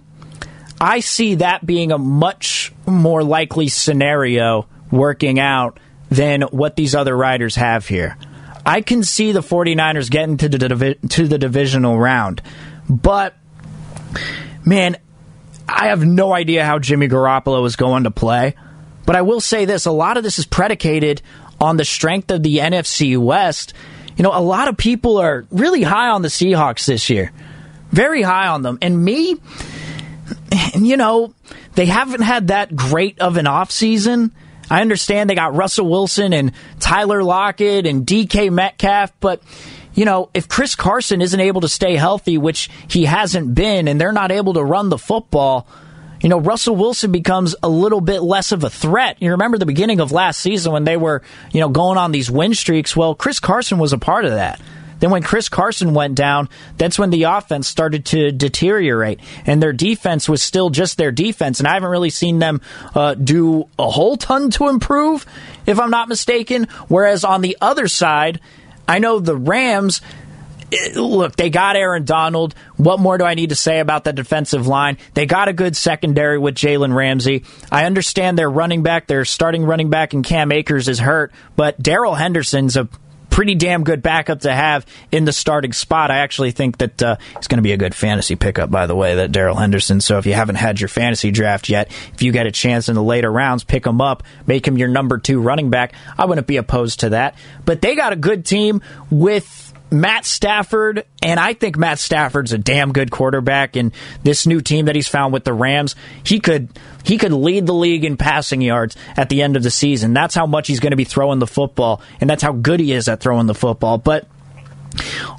I 0.80 1.00
see 1.00 1.36
that 1.36 1.64
being 1.64 1.92
a 1.92 1.98
much 1.98 2.72
more 2.86 3.24
likely 3.24 3.68
scenario 3.68 4.68
working 4.90 5.40
out 5.40 5.80
than 6.10 6.42
what 6.42 6.76
these 6.76 6.94
other 6.94 7.16
riders 7.16 7.56
have 7.56 7.86
here. 7.86 8.16
I 8.64 8.82
can 8.82 9.02
see 9.02 9.32
the 9.32 9.40
49ers 9.40 10.10
getting 10.10 10.36
to 10.38 10.48
the, 10.48 10.98
to 11.08 11.26
the 11.26 11.38
divisional 11.38 11.98
round. 11.98 12.42
But, 12.88 13.34
man, 14.64 14.98
I 15.68 15.88
have 15.88 16.04
no 16.04 16.32
idea 16.32 16.64
how 16.64 16.78
Jimmy 16.78 17.08
Garoppolo 17.08 17.66
is 17.66 17.76
going 17.76 18.04
to 18.04 18.10
play. 18.10 18.54
But 19.04 19.16
I 19.16 19.22
will 19.22 19.40
say 19.40 19.64
this 19.64 19.86
a 19.86 19.90
lot 19.92 20.16
of 20.16 20.22
this 20.22 20.38
is 20.38 20.46
predicated 20.46 21.22
on 21.60 21.76
the 21.76 21.84
strength 21.84 22.30
of 22.30 22.42
the 22.42 22.58
NFC 22.58 23.18
West. 23.18 23.74
You 24.16 24.22
know, 24.22 24.36
a 24.36 24.40
lot 24.40 24.68
of 24.68 24.76
people 24.76 25.18
are 25.18 25.46
really 25.50 25.82
high 25.82 26.08
on 26.08 26.22
the 26.22 26.28
Seahawks 26.28 26.86
this 26.86 27.08
year. 27.10 27.32
Very 27.90 28.22
high 28.22 28.48
on 28.48 28.62
them. 28.62 28.78
And 28.82 29.02
me, 29.02 29.36
you 30.74 30.96
know, 30.96 31.34
they 31.74 31.86
haven't 31.86 32.22
had 32.22 32.48
that 32.48 32.74
great 32.74 33.20
of 33.20 33.36
an 33.36 33.46
offseason. 33.46 34.32
I 34.70 34.80
understand 34.82 35.30
they 35.30 35.34
got 35.34 35.54
Russell 35.54 35.88
Wilson 35.88 36.32
and 36.32 36.52
Tyler 36.80 37.22
Lockett 37.22 37.86
and 37.86 38.06
DK 38.06 38.50
Metcalf, 38.50 39.12
but 39.20 39.42
you 39.98 40.04
know, 40.04 40.30
if 40.32 40.46
Chris 40.46 40.76
Carson 40.76 41.20
isn't 41.20 41.40
able 41.40 41.62
to 41.62 41.68
stay 41.68 41.96
healthy, 41.96 42.38
which 42.38 42.70
he 42.86 43.04
hasn't 43.04 43.52
been, 43.52 43.88
and 43.88 44.00
they're 44.00 44.12
not 44.12 44.30
able 44.30 44.54
to 44.54 44.62
run 44.62 44.90
the 44.90 44.96
football, 44.96 45.66
you 46.22 46.28
know, 46.28 46.38
Russell 46.38 46.76
Wilson 46.76 47.10
becomes 47.10 47.56
a 47.64 47.68
little 47.68 48.00
bit 48.00 48.22
less 48.22 48.52
of 48.52 48.62
a 48.62 48.70
threat. 48.70 49.16
You 49.20 49.32
remember 49.32 49.58
the 49.58 49.66
beginning 49.66 49.98
of 49.98 50.12
last 50.12 50.38
season 50.38 50.70
when 50.70 50.84
they 50.84 50.96
were, 50.96 51.22
you 51.50 51.60
know, 51.60 51.68
going 51.68 51.98
on 51.98 52.12
these 52.12 52.30
win 52.30 52.54
streaks? 52.54 52.96
Well, 52.96 53.16
Chris 53.16 53.40
Carson 53.40 53.78
was 53.78 53.92
a 53.92 53.98
part 53.98 54.24
of 54.24 54.30
that. 54.30 54.60
Then 55.00 55.10
when 55.10 55.24
Chris 55.24 55.48
Carson 55.48 55.94
went 55.94 56.14
down, 56.14 56.48
that's 56.76 56.96
when 56.96 57.10
the 57.10 57.24
offense 57.24 57.66
started 57.66 58.04
to 58.06 58.30
deteriorate, 58.30 59.18
and 59.46 59.60
their 59.60 59.72
defense 59.72 60.28
was 60.28 60.42
still 60.42 60.70
just 60.70 60.96
their 60.96 61.10
defense. 61.10 61.58
And 61.58 61.66
I 61.66 61.74
haven't 61.74 61.90
really 61.90 62.10
seen 62.10 62.38
them 62.38 62.60
uh, 62.94 63.14
do 63.14 63.68
a 63.76 63.90
whole 63.90 64.16
ton 64.16 64.50
to 64.52 64.68
improve, 64.68 65.26
if 65.66 65.80
I'm 65.80 65.90
not 65.90 66.08
mistaken. 66.08 66.68
Whereas 66.86 67.24
on 67.24 67.40
the 67.40 67.56
other 67.60 67.88
side, 67.88 68.40
I 68.88 68.98
know 68.98 69.20
the 69.20 69.36
Rams 69.36 70.00
eh, 70.72 70.92
look, 70.96 71.36
they 71.36 71.50
got 71.50 71.76
Aaron 71.76 72.04
Donald. 72.04 72.54
What 72.76 72.98
more 72.98 73.18
do 73.18 73.24
I 73.24 73.34
need 73.34 73.50
to 73.50 73.54
say 73.54 73.80
about 73.80 74.04
the 74.04 74.12
defensive 74.12 74.66
line? 74.66 74.98
They 75.14 75.26
got 75.26 75.48
a 75.48 75.52
good 75.52 75.76
secondary 75.76 76.38
with 76.38 76.54
Jalen 76.54 76.94
Ramsey. 76.94 77.44
I 77.70 77.84
understand 77.84 78.38
their 78.38 78.50
running 78.50 78.82
back, 78.82 79.06
their 79.06 79.24
starting 79.24 79.64
running 79.64 79.90
back, 79.90 80.14
and 80.14 80.24
Cam 80.24 80.50
Akers 80.50 80.88
is 80.88 80.98
hurt, 80.98 81.32
but 81.54 81.80
Darrell 81.80 82.14
Henderson's 82.14 82.76
a 82.76 82.88
pretty 83.38 83.54
damn 83.54 83.84
good 83.84 84.02
backup 84.02 84.40
to 84.40 84.52
have 84.52 84.84
in 85.12 85.24
the 85.24 85.32
starting 85.32 85.72
spot. 85.72 86.10
I 86.10 86.18
actually 86.18 86.50
think 86.50 86.78
that 86.78 87.00
uh, 87.00 87.16
it's 87.36 87.46
going 87.46 87.58
to 87.58 87.62
be 87.62 87.70
a 87.70 87.76
good 87.76 87.94
fantasy 87.94 88.34
pickup, 88.34 88.68
by 88.68 88.88
the 88.88 88.96
way, 88.96 89.14
that 89.14 89.30
Darrell 89.30 89.54
Henderson. 89.54 90.00
So 90.00 90.18
if 90.18 90.26
you 90.26 90.32
haven't 90.32 90.56
had 90.56 90.80
your 90.80 90.88
fantasy 90.88 91.30
draft 91.30 91.68
yet, 91.68 91.88
if 92.12 92.20
you 92.20 92.32
get 92.32 92.48
a 92.48 92.50
chance 92.50 92.88
in 92.88 92.96
the 92.96 93.02
later 93.02 93.30
rounds, 93.30 93.62
pick 93.62 93.86
him 93.86 94.00
up, 94.00 94.24
make 94.48 94.66
him 94.66 94.76
your 94.76 94.88
number 94.88 95.18
two 95.18 95.40
running 95.40 95.70
back. 95.70 95.92
I 96.18 96.24
wouldn't 96.24 96.48
be 96.48 96.56
opposed 96.56 96.98
to 97.00 97.10
that. 97.10 97.36
But 97.64 97.80
they 97.80 97.94
got 97.94 98.12
a 98.12 98.16
good 98.16 98.44
team 98.44 98.82
with 99.08 99.67
Matt 99.90 100.26
Stafford, 100.26 101.04
and 101.22 101.40
I 101.40 101.54
think 101.54 101.78
Matt 101.78 101.98
Stafford's 101.98 102.52
a 102.52 102.58
damn 102.58 102.92
good 102.92 103.10
quarterback, 103.10 103.76
and 103.76 103.92
this 104.22 104.46
new 104.46 104.60
team 104.60 104.86
that 104.86 104.94
he's 104.94 105.08
found 105.08 105.32
with 105.32 105.44
the 105.44 105.52
Rams, 105.54 105.96
he 106.24 106.40
could 106.40 106.68
he 107.04 107.16
could 107.16 107.32
lead 107.32 107.66
the 107.66 107.74
league 107.74 108.04
in 108.04 108.16
passing 108.16 108.60
yards 108.60 108.96
at 109.16 109.28
the 109.30 109.42
end 109.42 109.56
of 109.56 109.62
the 109.62 109.70
season. 109.70 110.12
That's 110.12 110.34
how 110.34 110.46
much 110.46 110.68
he's 110.68 110.80
going 110.80 110.90
to 110.90 110.96
be 110.96 111.04
throwing 111.04 111.38
the 111.38 111.46
football, 111.46 112.02
and 112.20 112.28
that's 112.28 112.42
how 112.42 112.52
good 112.52 112.80
he 112.80 112.92
is 112.92 113.08
at 113.08 113.20
throwing 113.20 113.46
the 113.46 113.54
football. 113.54 113.96
But 113.96 114.26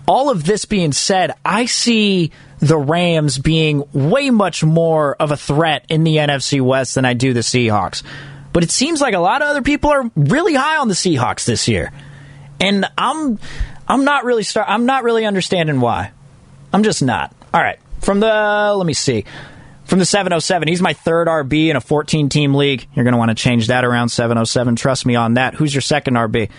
all 0.07 0.29
of 0.29 0.43
this 0.45 0.65
being 0.65 0.93
said, 0.93 1.33
I 1.45 1.65
see 1.65 2.31
the 2.59 2.77
Rams 2.77 3.37
being 3.37 3.83
way 3.93 4.29
much 4.31 4.63
more 4.63 5.15
of 5.15 5.31
a 5.31 5.37
threat 5.37 5.85
in 5.89 6.03
the 6.03 6.17
NFC 6.17 6.61
West 6.61 6.95
than 6.95 7.05
I 7.05 7.13
do 7.13 7.33
the 7.33 7.39
Seahawks. 7.41 8.03
But 8.51 8.63
it 8.63 8.71
seems 8.71 8.99
like 8.99 9.13
a 9.13 9.19
lot 9.19 9.41
of 9.41 9.49
other 9.49 9.61
people 9.61 9.91
are 9.91 10.09
really 10.15 10.55
high 10.55 10.77
on 10.77 10.87
the 10.87 10.93
Seahawks 10.93 11.45
this 11.45 11.67
year. 11.67 11.91
And 12.59 12.85
I'm 12.97 13.39
I'm 13.89 14.05
not 14.05 14.23
really 14.23 14.43
start 14.43 14.67
I'm 14.69 14.85
not 14.85 15.03
really 15.03 15.25
understanding 15.25 15.81
why. 15.81 16.11
I'm 16.71 16.83
just 16.83 17.01
not. 17.01 17.35
All 17.53 17.61
right. 17.61 17.79
From 18.01 18.19
the 18.19 18.73
let 18.77 18.85
me 18.85 18.93
see. 18.93 19.25
From 19.85 19.97
the 19.97 20.05
707, 20.05 20.67
he's 20.67 20.83
my 20.83 20.93
third 20.93 21.27
RB 21.27 21.69
in 21.69 21.75
a 21.75 21.81
14 21.81 22.29
team 22.29 22.53
league. 22.53 22.87
You're 22.93 23.03
going 23.03 23.13
to 23.13 23.17
want 23.17 23.29
to 23.29 23.35
change 23.35 23.67
that 23.67 23.83
around 23.83 24.09
707. 24.09 24.75
Trust 24.75 25.03
me 25.07 25.15
on 25.15 25.33
that. 25.33 25.55
Who's 25.55 25.73
your 25.73 25.81
second 25.81 26.13
RB? 26.13 26.51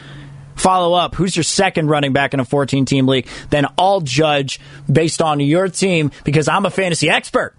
Follow 0.56 0.92
up, 0.94 1.14
who's 1.14 1.34
your 1.34 1.44
second 1.44 1.88
running 1.88 2.12
back 2.12 2.34
in 2.34 2.40
a 2.40 2.44
14 2.44 2.84
team 2.84 3.06
league? 3.06 3.28
Then 3.48 3.66
I'll 3.78 4.00
judge 4.00 4.60
based 4.92 5.22
on 5.22 5.38
your 5.40 5.68
team 5.68 6.10
because 6.24 6.48
I'm 6.48 6.66
a 6.66 6.70
fantasy 6.70 7.08
expert. 7.08 7.54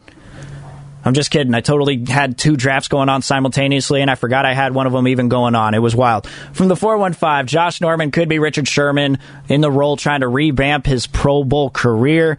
I'm 1.03 1.13
just 1.13 1.31
kidding. 1.31 1.53
I 1.53 1.61
totally 1.61 2.05
had 2.05 2.37
two 2.37 2.55
drafts 2.55 2.87
going 2.87 3.09
on 3.09 3.21
simultaneously, 3.21 4.01
and 4.01 4.11
I 4.11 4.15
forgot 4.15 4.45
I 4.45 4.53
had 4.53 4.73
one 4.73 4.87
of 4.87 4.93
them 4.93 5.07
even 5.07 5.29
going 5.29 5.55
on. 5.55 5.73
It 5.73 5.79
was 5.79 5.95
wild. 5.95 6.27
From 6.53 6.67
the 6.67 6.75
415, 6.75 7.47
Josh 7.47 7.81
Norman 7.81 8.11
could 8.11 8.29
be 8.29 8.39
Richard 8.39 8.67
Sherman 8.67 9.17
in 9.47 9.61
the 9.61 9.71
role 9.71 9.97
trying 9.97 10.21
to 10.21 10.27
revamp 10.27 10.85
his 10.85 11.07
Pro 11.07 11.43
Bowl 11.43 11.69
career. 11.69 12.37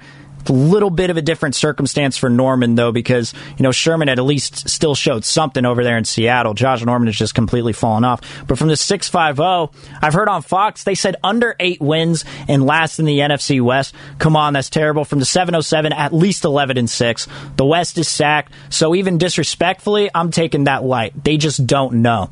A 0.49 0.53
little 0.53 0.91
bit 0.91 1.11
of 1.11 1.17
a 1.17 1.23
different 1.23 1.55
circumstance 1.55 2.17
for 2.17 2.29
Norman, 2.29 2.75
though, 2.75 2.93
because, 2.93 3.33
you 3.57 3.63
know, 3.63 3.73
Sherman 3.73 4.09
had 4.09 4.19
at 4.19 4.25
least 4.25 4.69
still 4.69 4.95
showed 4.95 5.25
something 5.25 5.65
over 5.65 5.85
there 5.85 5.97
in 5.97 6.05
Seattle. 6.05 6.55
Josh 6.55 6.85
Norman 6.85 7.07
has 7.07 7.17
just 7.17 7.35
completely 7.35 7.73
fallen 7.73 8.05
off. 8.05 8.21
But 8.47 8.59
from 8.59 8.69
the 8.69 8.77
650, 8.77 9.97
I've 10.03 10.15
heard 10.15 10.29
on 10.29 10.43
Fox, 10.43 10.85
they 10.85 10.95
said 10.95 11.17
under 11.23 11.55
eight 11.61 11.81
wins 11.81 12.25
and 12.49 12.67
last 12.67 12.99
in 12.99 13.05
the 13.05 13.19
NFC 13.19 13.61
West. 13.61 13.95
Come 14.19 14.37
on, 14.37 14.53
that's 14.55 14.71
terrible. 14.71 15.05
From 15.05 15.21
the 15.21 15.25
707, 15.25 15.93
at 15.93 16.13
least 16.13 16.45
11 16.45 16.77
and 16.77 16.91
6. 16.91 17.29
The 17.57 17.67
West 17.67 17.99
is 17.99 18.09
sacked. 18.09 18.53
So 18.71 18.95
even 18.95 19.19
disrespectfully, 19.19 20.11
I'm 20.15 20.31
taking 20.31 20.65
that 20.65 20.85
light. 20.85 21.25
They 21.25 21.37
just 21.37 21.67
don't 21.67 22.03
know. 22.03 22.31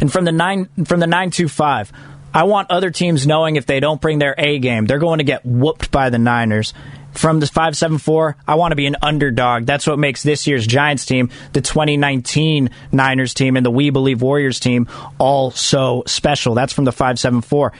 And 0.00 0.12
from 0.12 0.24
the 0.24 0.32
nine 0.32 0.68
from 0.84 1.00
the 1.00 1.06
925, 1.06 1.92
I 2.32 2.44
want 2.44 2.70
other 2.70 2.90
teams 2.90 3.26
knowing 3.26 3.56
if 3.56 3.66
they 3.66 3.80
don't 3.80 4.00
bring 4.00 4.18
their 4.18 4.34
A 4.38 4.58
game, 4.58 4.86
they're 4.86 4.98
going 4.98 5.18
to 5.18 5.24
get 5.24 5.44
whooped 5.44 5.90
by 5.90 6.10
the 6.10 6.18
Niners 6.18 6.74
from 7.12 7.40
the 7.40 7.46
574, 7.46 8.36
I 8.46 8.54
want 8.54 8.72
to 8.72 8.76
be 8.76 8.86
an 8.86 8.96
underdog. 9.02 9.66
That's 9.66 9.86
what 9.86 9.98
makes 9.98 10.22
this 10.22 10.46
year's 10.46 10.66
Giants 10.66 11.06
team, 11.06 11.30
the 11.52 11.60
2019 11.60 12.70
Niners 12.92 13.34
team, 13.34 13.56
and 13.56 13.66
the 13.66 13.70
We 13.70 13.90
Believe 13.90 14.22
Warriors 14.22 14.60
team 14.60 14.88
all 15.18 15.50
so 15.50 16.04
special. 16.06 16.54
That's 16.54 16.72
from 16.72 16.84
the 16.84 16.92
574. 16.92 17.72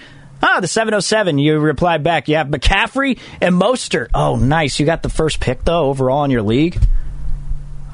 Ah, 0.43 0.61
the 0.61 0.67
707, 0.67 1.39
you 1.39 1.59
replied 1.59 2.03
back. 2.03 2.29
You 2.29 2.37
have 2.37 2.49
McCaffrey 2.49 3.19
and 3.41 3.55
Mostert. 3.55 4.09
Oh, 4.15 4.37
nice. 4.37 4.81
You 4.81 4.87
got 4.87 5.03
the 5.03 5.11
first 5.11 5.39
pick, 5.39 5.65
though, 5.65 5.91
overall 5.91 6.25
in 6.25 6.31
your 6.31 6.43
league? 6.43 6.79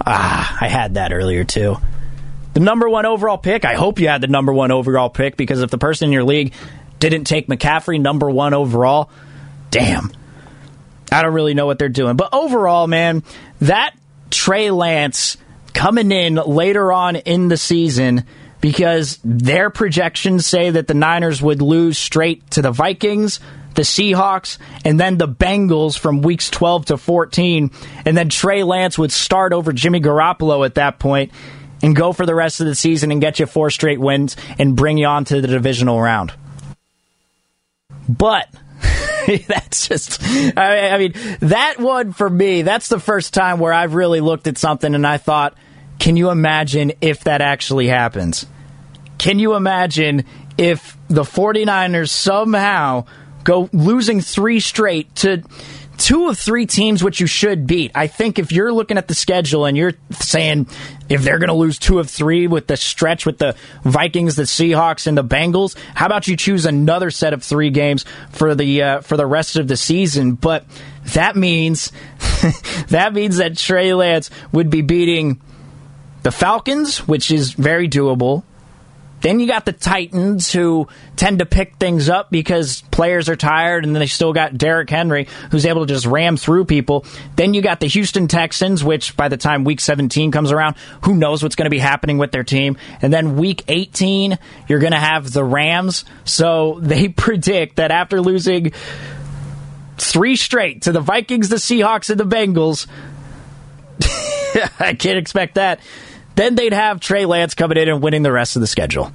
Ah, 0.07 0.57
I 0.61 0.68
had 0.68 0.95
that 0.95 1.12
earlier, 1.12 1.43
too. 1.43 1.76
The 2.55 2.61
number 2.61 2.89
one 2.89 3.05
overall 3.05 3.37
pick, 3.37 3.64
I 3.64 3.74
hope 3.74 3.99
you 3.99 4.09
had 4.09 4.20
the 4.20 4.28
number 4.28 4.53
one 4.53 4.70
overall 4.70 5.11
pick 5.11 5.37
because 5.37 5.61
if 5.61 5.70
the 5.70 5.78
person 5.78 6.07
in 6.07 6.12
your 6.12 6.24
league 6.24 6.55
didn't 7.01 7.24
take 7.24 7.49
McCaffrey 7.49 8.01
number 8.01 8.30
one 8.30 8.55
overall, 8.55 9.11
damn. 9.70 10.11
I 11.11 11.22
don't 11.22 11.34
really 11.34 11.54
know 11.54 11.66
what 11.66 11.78
they're 11.78 11.88
doing. 11.88 12.16
But 12.16 12.30
overall, 12.32 12.86
man, 12.86 13.22
that 13.61 13.94
Trey 14.30 14.70
Lance 14.70 15.36
coming 15.72 16.11
in 16.11 16.34
later 16.34 16.92
on 16.92 17.16
in 17.16 17.48
the 17.48 17.57
season 17.57 18.24
because 18.61 19.18
their 19.22 19.70
projections 19.70 20.46
say 20.46 20.70
that 20.70 20.88
the 20.88 20.94
Niners 20.94 21.40
would 21.42 21.62
lose 21.62 21.98
straight 21.98 22.50
to 22.52 22.62
the 22.62 22.72
Vikings, 22.72 23.40
the 23.74 23.82
Seahawks, 23.82 24.59
and 24.84 24.98
then 24.98 25.18
the 25.18 25.28
Bengals 25.28 25.98
from 25.98 26.22
weeks 26.22 26.50
12 26.50 26.86
to 26.86 26.96
14. 26.96 27.70
And 28.04 28.16
then 28.16 28.28
Trey 28.28 28.62
Lance 28.64 28.98
would 28.98 29.12
start 29.12 29.52
over 29.52 29.72
Jimmy 29.72 30.00
Garoppolo 30.00 30.64
at 30.64 30.76
that 30.76 30.98
point 30.98 31.30
and 31.82 31.94
go 31.94 32.12
for 32.12 32.26
the 32.26 32.34
rest 32.34 32.61
of 32.61 32.66
the 32.66 32.74
season 32.74 33.12
and 33.12 33.20
get 33.20 33.38
you 33.38 33.46
four 33.46 33.70
straight 33.70 34.00
wins 34.00 34.36
and 34.59 34.74
bring 34.74 34.96
you 34.96 35.07
on 35.07 35.24
to 35.26 35.40
the 35.40 35.48
divisional 35.48 36.00
round. 36.00 36.32
But 38.09 38.48
that's 39.48 39.88
just, 39.88 40.22
I, 40.56 40.98
mean, 40.98 41.12
that 41.40 41.76
one 41.78 42.12
for 42.12 42.28
me, 42.28 42.62
that's 42.62 42.88
the 42.88 43.00
first 43.00 43.34
time 43.34 43.58
where 43.58 43.72
I've 43.72 43.94
really 43.94 44.20
looked 44.20 44.46
at 44.46 44.58
something 44.58 44.94
and 44.94 45.06
I 45.06 45.18
thought, 45.18 45.54
can 45.98 46.16
you 46.16 46.30
imagine 46.30 46.92
if 47.00 47.24
that 47.24 47.40
actually 47.40 47.88
happens? 47.88 48.46
Can 49.18 49.38
you 49.38 49.54
imagine 49.54 50.24
if 50.58 50.96
the 51.08 51.22
49ers 51.22 52.10
somehow 52.10 53.04
go 53.44 53.68
losing 53.72 54.20
three 54.20 54.60
straight 54.60 55.14
to 55.16 55.42
two 55.98 56.28
of 56.28 56.38
three 56.38 56.66
teams 56.66 57.02
which 57.02 57.20
you 57.20 57.26
should 57.26 57.66
beat. 57.66 57.90
I 57.94 58.06
think 58.06 58.38
if 58.38 58.52
you're 58.52 58.72
looking 58.72 58.98
at 58.98 59.08
the 59.08 59.14
schedule 59.14 59.64
and 59.64 59.76
you're 59.76 59.94
saying 60.10 60.66
if 61.09 61.22
they're 61.22 61.38
going 61.38 61.48
to 61.48 61.54
lose 61.54 61.78
two 61.78 61.98
of 61.98 62.11
three 62.11 62.46
with 62.46 62.66
the 62.66 62.76
stretch 62.76 63.26
with 63.26 63.38
the 63.38 63.54
Vikings, 63.82 64.36
the 64.36 64.44
Seahawks, 64.44 65.07
and 65.07 65.16
the 65.16 65.24
Bengals, 65.24 65.76
how 65.94 66.07
about 66.07 66.28
you 66.28 66.36
choose 66.36 66.66
another 66.66 67.11
set 67.11 67.32
of 67.32 67.42
three 67.42 67.70
games 67.70 68.04
for 68.30 68.54
the 68.54 68.82
uh, 68.82 69.00
for 69.00 69.16
the 69.16 69.26
rest 69.26 69.57
of 69.57 69.68
the 69.68 69.76
season? 69.76 70.34
But 70.34 70.64
that 71.14 71.36
means 71.36 71.92
that 72.88 73.12
means 73.12 73.36
that 73.36 73.57
Trey 73.57 73.94
Lance 73.94 74.30
would 74.52 74.70
be 74.70 74.82
beating 74.82 75.40
the 76.22 76.32
Falcons, 76.32 77.07
which 77.07 77.30
is 77.30 77.52
very 77.52 77.88
doable. 77.88 78.42
Then 79.20 79.40
you 79.40 79.46
got 79.46 79.64
the 79.64 79.72
Titans 79.72 80.52
who 80.52 80.88
tend 81.16 81.38
to 81.38 81.46
pick 81.46 81.76
things 81.76 82.08
up 82.08 82.30
because 82.30 82.82
players 82.90 83.28
are 83.28 83.36
tired, 83.36 83.84
and 83.84 83.94
then 83.94 84.00
they 84.00 84.06
still 84.06 84.32
got 84.32 84.56
Derrick 84.56 84.90
Henry 84.90 85.26
who's 85.50 85.66
able 85.66 85.86
to 85.86 85.92
just 85.92 86.06
ram 86.06 86.36
through 86.36 86.66
people. 86.66 87.04
Then 87.34 87.54
you 87.54 87.62
got 87.62 87.80
the 87.80 87.86
Houston 87.86 88.28
Texans, 88.28 88.84
which 88.84 89.16
by 89.16 89.28
the 89.28 89.36
time 89.36 89.64
week 89.64 89.80
17 89.80 90.30
comes 90.30 90.52
around, 90.52 90.76
who 91.02 91.14
knows 91.14 91.42
what's 91.42 91.56
going 91.56 91.66
to 91.66 91.70
be 91.70 91.78
happening 91.78 92.18
with 92.18 92.30
their 92.30 92.44
team. 92.44 92.76
And 93.00 93.12
then 93.12 93.36
week 93.36 93.64
18, 93.68 94.38
you're 94.68 94.80
going 94.80 94.92
to 94.92 94.98
have 94.98 95.32
the 95.32 95.44
Rams. 95.44 96.04
So 96.24 96.78
they 96.82 97.08
predict 97.08 97.76
that 97.76 97.90
after 97.90 98.20
losing 98.20 98.72
three 99.96 100.36
straight 100.36 100.82
to 100.82 100.92
the 100.92 101.00
Vikings, 101.00 101.48
the 101.48 101.56
Seahawks, 101.56 102.10
and 102.10 102.20
the 102.20 102.24
Bengals, 102.24 102.86
I 104.78 104.94
can't 104.94 105.18
expect 105.18 105.54
that 105.54 105.80
then 106.37 106.55
they'd 106.55 106.72
have 106.72 107.01
Trey 107.01 107.26
Lance 107.26 107.55
coming 107.55 107.78
in 107.78 107.89
and 107.89 108.03
winning 108.03 108.22
the 108.22 108.32
rest 108.32 108.57
of 108.57 108.61
the 108.61 108.66
schedule. 108.66 109.12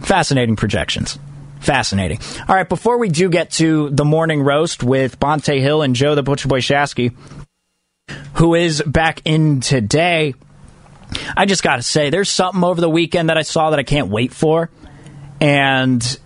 Fascinating 0.00 0.56
projections. 0.56 1.18
Fascinating. 1.60 2.20
All 2.46 2.54
right, 2.54 2.68
before 2.68 2.98
we 2.98 3.08
do 3.08 3.30
get 3.30 3.52
to 3.52 3.88
the 3.88 4.04
morning 4.04 4.42
roast 4.42 4.82
with 4.82 5.18
Bonta 5.18 5.58
Hill 5.58 5.80
and 5.80 5.96
Joe 5.96 6.14
the 6.14 6.22
Butcher 6.22 6.46
Boy 6.46 6.60
Shasky, 6.60 7.16
who 8.34 8.54
is 8.54 8.82
back 8.82 9.22
in 9.24 9.60
today, 9.60 10.34
I 11.34 11.46
just 11.46 11.62
got 11.62 11.76
to 11.76 11.82
say, 11.82 12.10
there's 12.10 12.28
something 12.28 12.62
over 12.62 12.80
the 12.80 12.90
weekend 12.90 13.30
that 13.30 13.38
I 13.38 13.42
saw 13.42 13.70
that 13.70 13.78
I 13.78 13.82
can't 13.82 14.08
wait 14.08 14.32
for. 14.32 14.68
And 15.40 16.18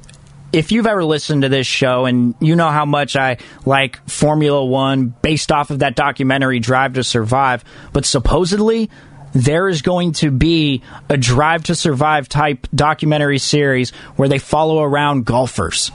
if 0.52 0.72
you've 0.72 0.86
ever 0.86 1.04
listened 1.04 1.42
to 1.42 1.48
this 1.48 1.66
show 1.66 2.06
and 2.06 2.34
you 2.40 2.56
know 2.56 2.70
how 2.70 2.84
much 2.84 3.14
I 3.14 3.38
like 3.64 4.04
Formula 4.08 4.64
One 4.64 5.14
based 5.22 5.52
off 5.52 5.70
of 5.70 5.80
that 5.80 5.94
documentary 5.94 6.58
Drive 6.58 6.94
to 6.94 7.04
Survive, 7.04 7.64
but 7.92 8.04
supposedly 8.04 8.90
there 9.44 9.68
is 9.68 9.82
going 9.82 10.12
to 10.12 10.30
be 10.30 10.82
a 11.08 11.16
Drive 11.16 11.64
to 11.64 11.74
Survive 11.74 12.28
type 12.28 12.66
documentary 12.74 13.38
series 13.38 13.90
where 14.16 14.28
they 14.28 14.38
follow 14.38 14.82
around 14.82 15.24
golfers. 15.24 15.90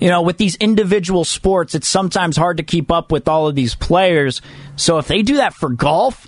You 0.00 0.08
know, 0.08 0.22
with 0.22 0.36
these 0.36 0.56
individual 0.56 1.24
sports, 1.24 1.74
it's 1.74 1.88
sometimes 1.88 2.36
hard 2.36 2.58
to 2.58 2.62
keep 2.62 2.90
up 2.90 3.12
with 3.12 3.28
all 3.28 3.46
of 3.46 3.54
these 3.54 3.74
players. 3.74 4.42
So 4.76 4.98
if 4.98 5.06
they 5.08 5.22
do 5.22 5.36
that 5.36 5.54
for 5.54 5.68
golf, 5.68 6.26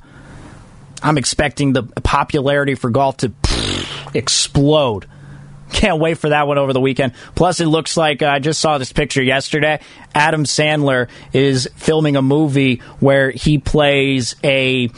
I'm 1.02 1.18
expecting 1.18 1.72
the 1.72 1.82
popularity 1.82 2.74
for 2.74 2.90
golf 2.90 3.18
to 3.18 3.32
explode. 4.14 5.06
Can't 5.72 6.00
wait 6.00 6.18
for 6.18 6.28
that 6.28 6.46
one 6.46 6.58
over 6.58 6.72
the 6.72 6.80
weekend. 6.80 7.12
Plus, 7.34 7.60
it 7.60 7.66
looks 7.66 7.96
like 7.96 8.22
uh, 8.22 8.28
I 8.28 8.38
just 8.38 8.60
saw 8.60 8.78
this 8.78 8.92
picture 8.92 9.22
yesterday. 9.22 9.80
Adam 10.14 10.44
Sandler 10.44 11.08
is 11.32 11.68
filming 11.76 12.16
a 12.16 12.22
movie 12.22 12.76
where 13.00 13.30
he 13.30 13.58
plays 13.58 14.36
a 14.44 14.88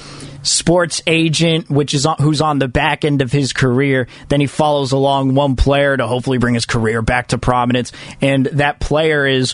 sports 0.49 1.03
agent, 1.07 1.71
which 1.71 1.95
is 1.95 2.07
on, 2.07 2.17
who's 2.19 2.41
on 2.41 2.59
the 2.59 2.69
back 2.69 3.05
end 3.05 3.23
of 3.23 3.31
his 3.33 3.53
career. 3.53 4.09
Then 4.29 4.41
he 4.41 4.47
follows 4.47 4.93
along 4.93 5.35
one 5.35 5.57
player 5.57 5.97
to 5.97 6.07
hopefully 6.07 6.39
bring 6.39 6.55
his 6.55 6.67
career 6.67 7.03
back 7.03 7.29
to 7.29 7.39
prominence, 7.39 7.93
and 8.21 8.47
that 8.47 8.81
player 8.81 9.27
is 9.27 9.53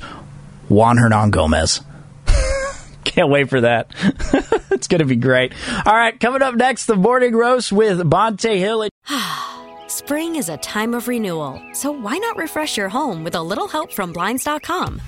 Juan 0.68 0.97
Hernangómez. 0.97 1.84
Can't 3.05 3.28
wait 3.28 3.51
for 3.51 3.61
that. 3.61 3.90
it's 4.70 4.88
going 4.88 5.01
to 5.01 5.05
be 5.05 5.16
great. 5.16 5.53
All 5.84 5.95
right, 5.95 6.18
coming 6.18 6.42
up 6.42 6.55
next, 6.55 6.86
the 6.86 6.97
morning 6.97 7.34
roast 7.34 7.72
with 7.72 7.99
Bonta 8.01 8.57
Hill. 8.59 8.88
Spring 9.88 10.36
is 10.36 10.49
a 10.49 10.57
time 10.57 10.95
of 10.95 11.09
renewal, 11.09 11.61
so 11.72 11.92
why 11.92 12.18
not 12.18 12.36
refresh 12.36 12.76
your 12.76 12.88
home 12.88 13.22
with 13.22 13.34
a 13.34 13.42
little 13.42 13.68
help 13.68 13.92
from 13.92 14.12
Blinds.com? 14.12 15.01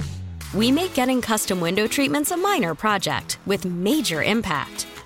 We 0.55 0.70
make 0.70 0.95
getting 0.95 1.20
custom 1.20 1.61
window 1.61 1.87
treatments 1.87 2.30
a 2.30 2.37
minor 2.37 2.74
project 2.74 3.39
with 3.47 3.64
major 3.64 4.22
impact. 4.22 4.87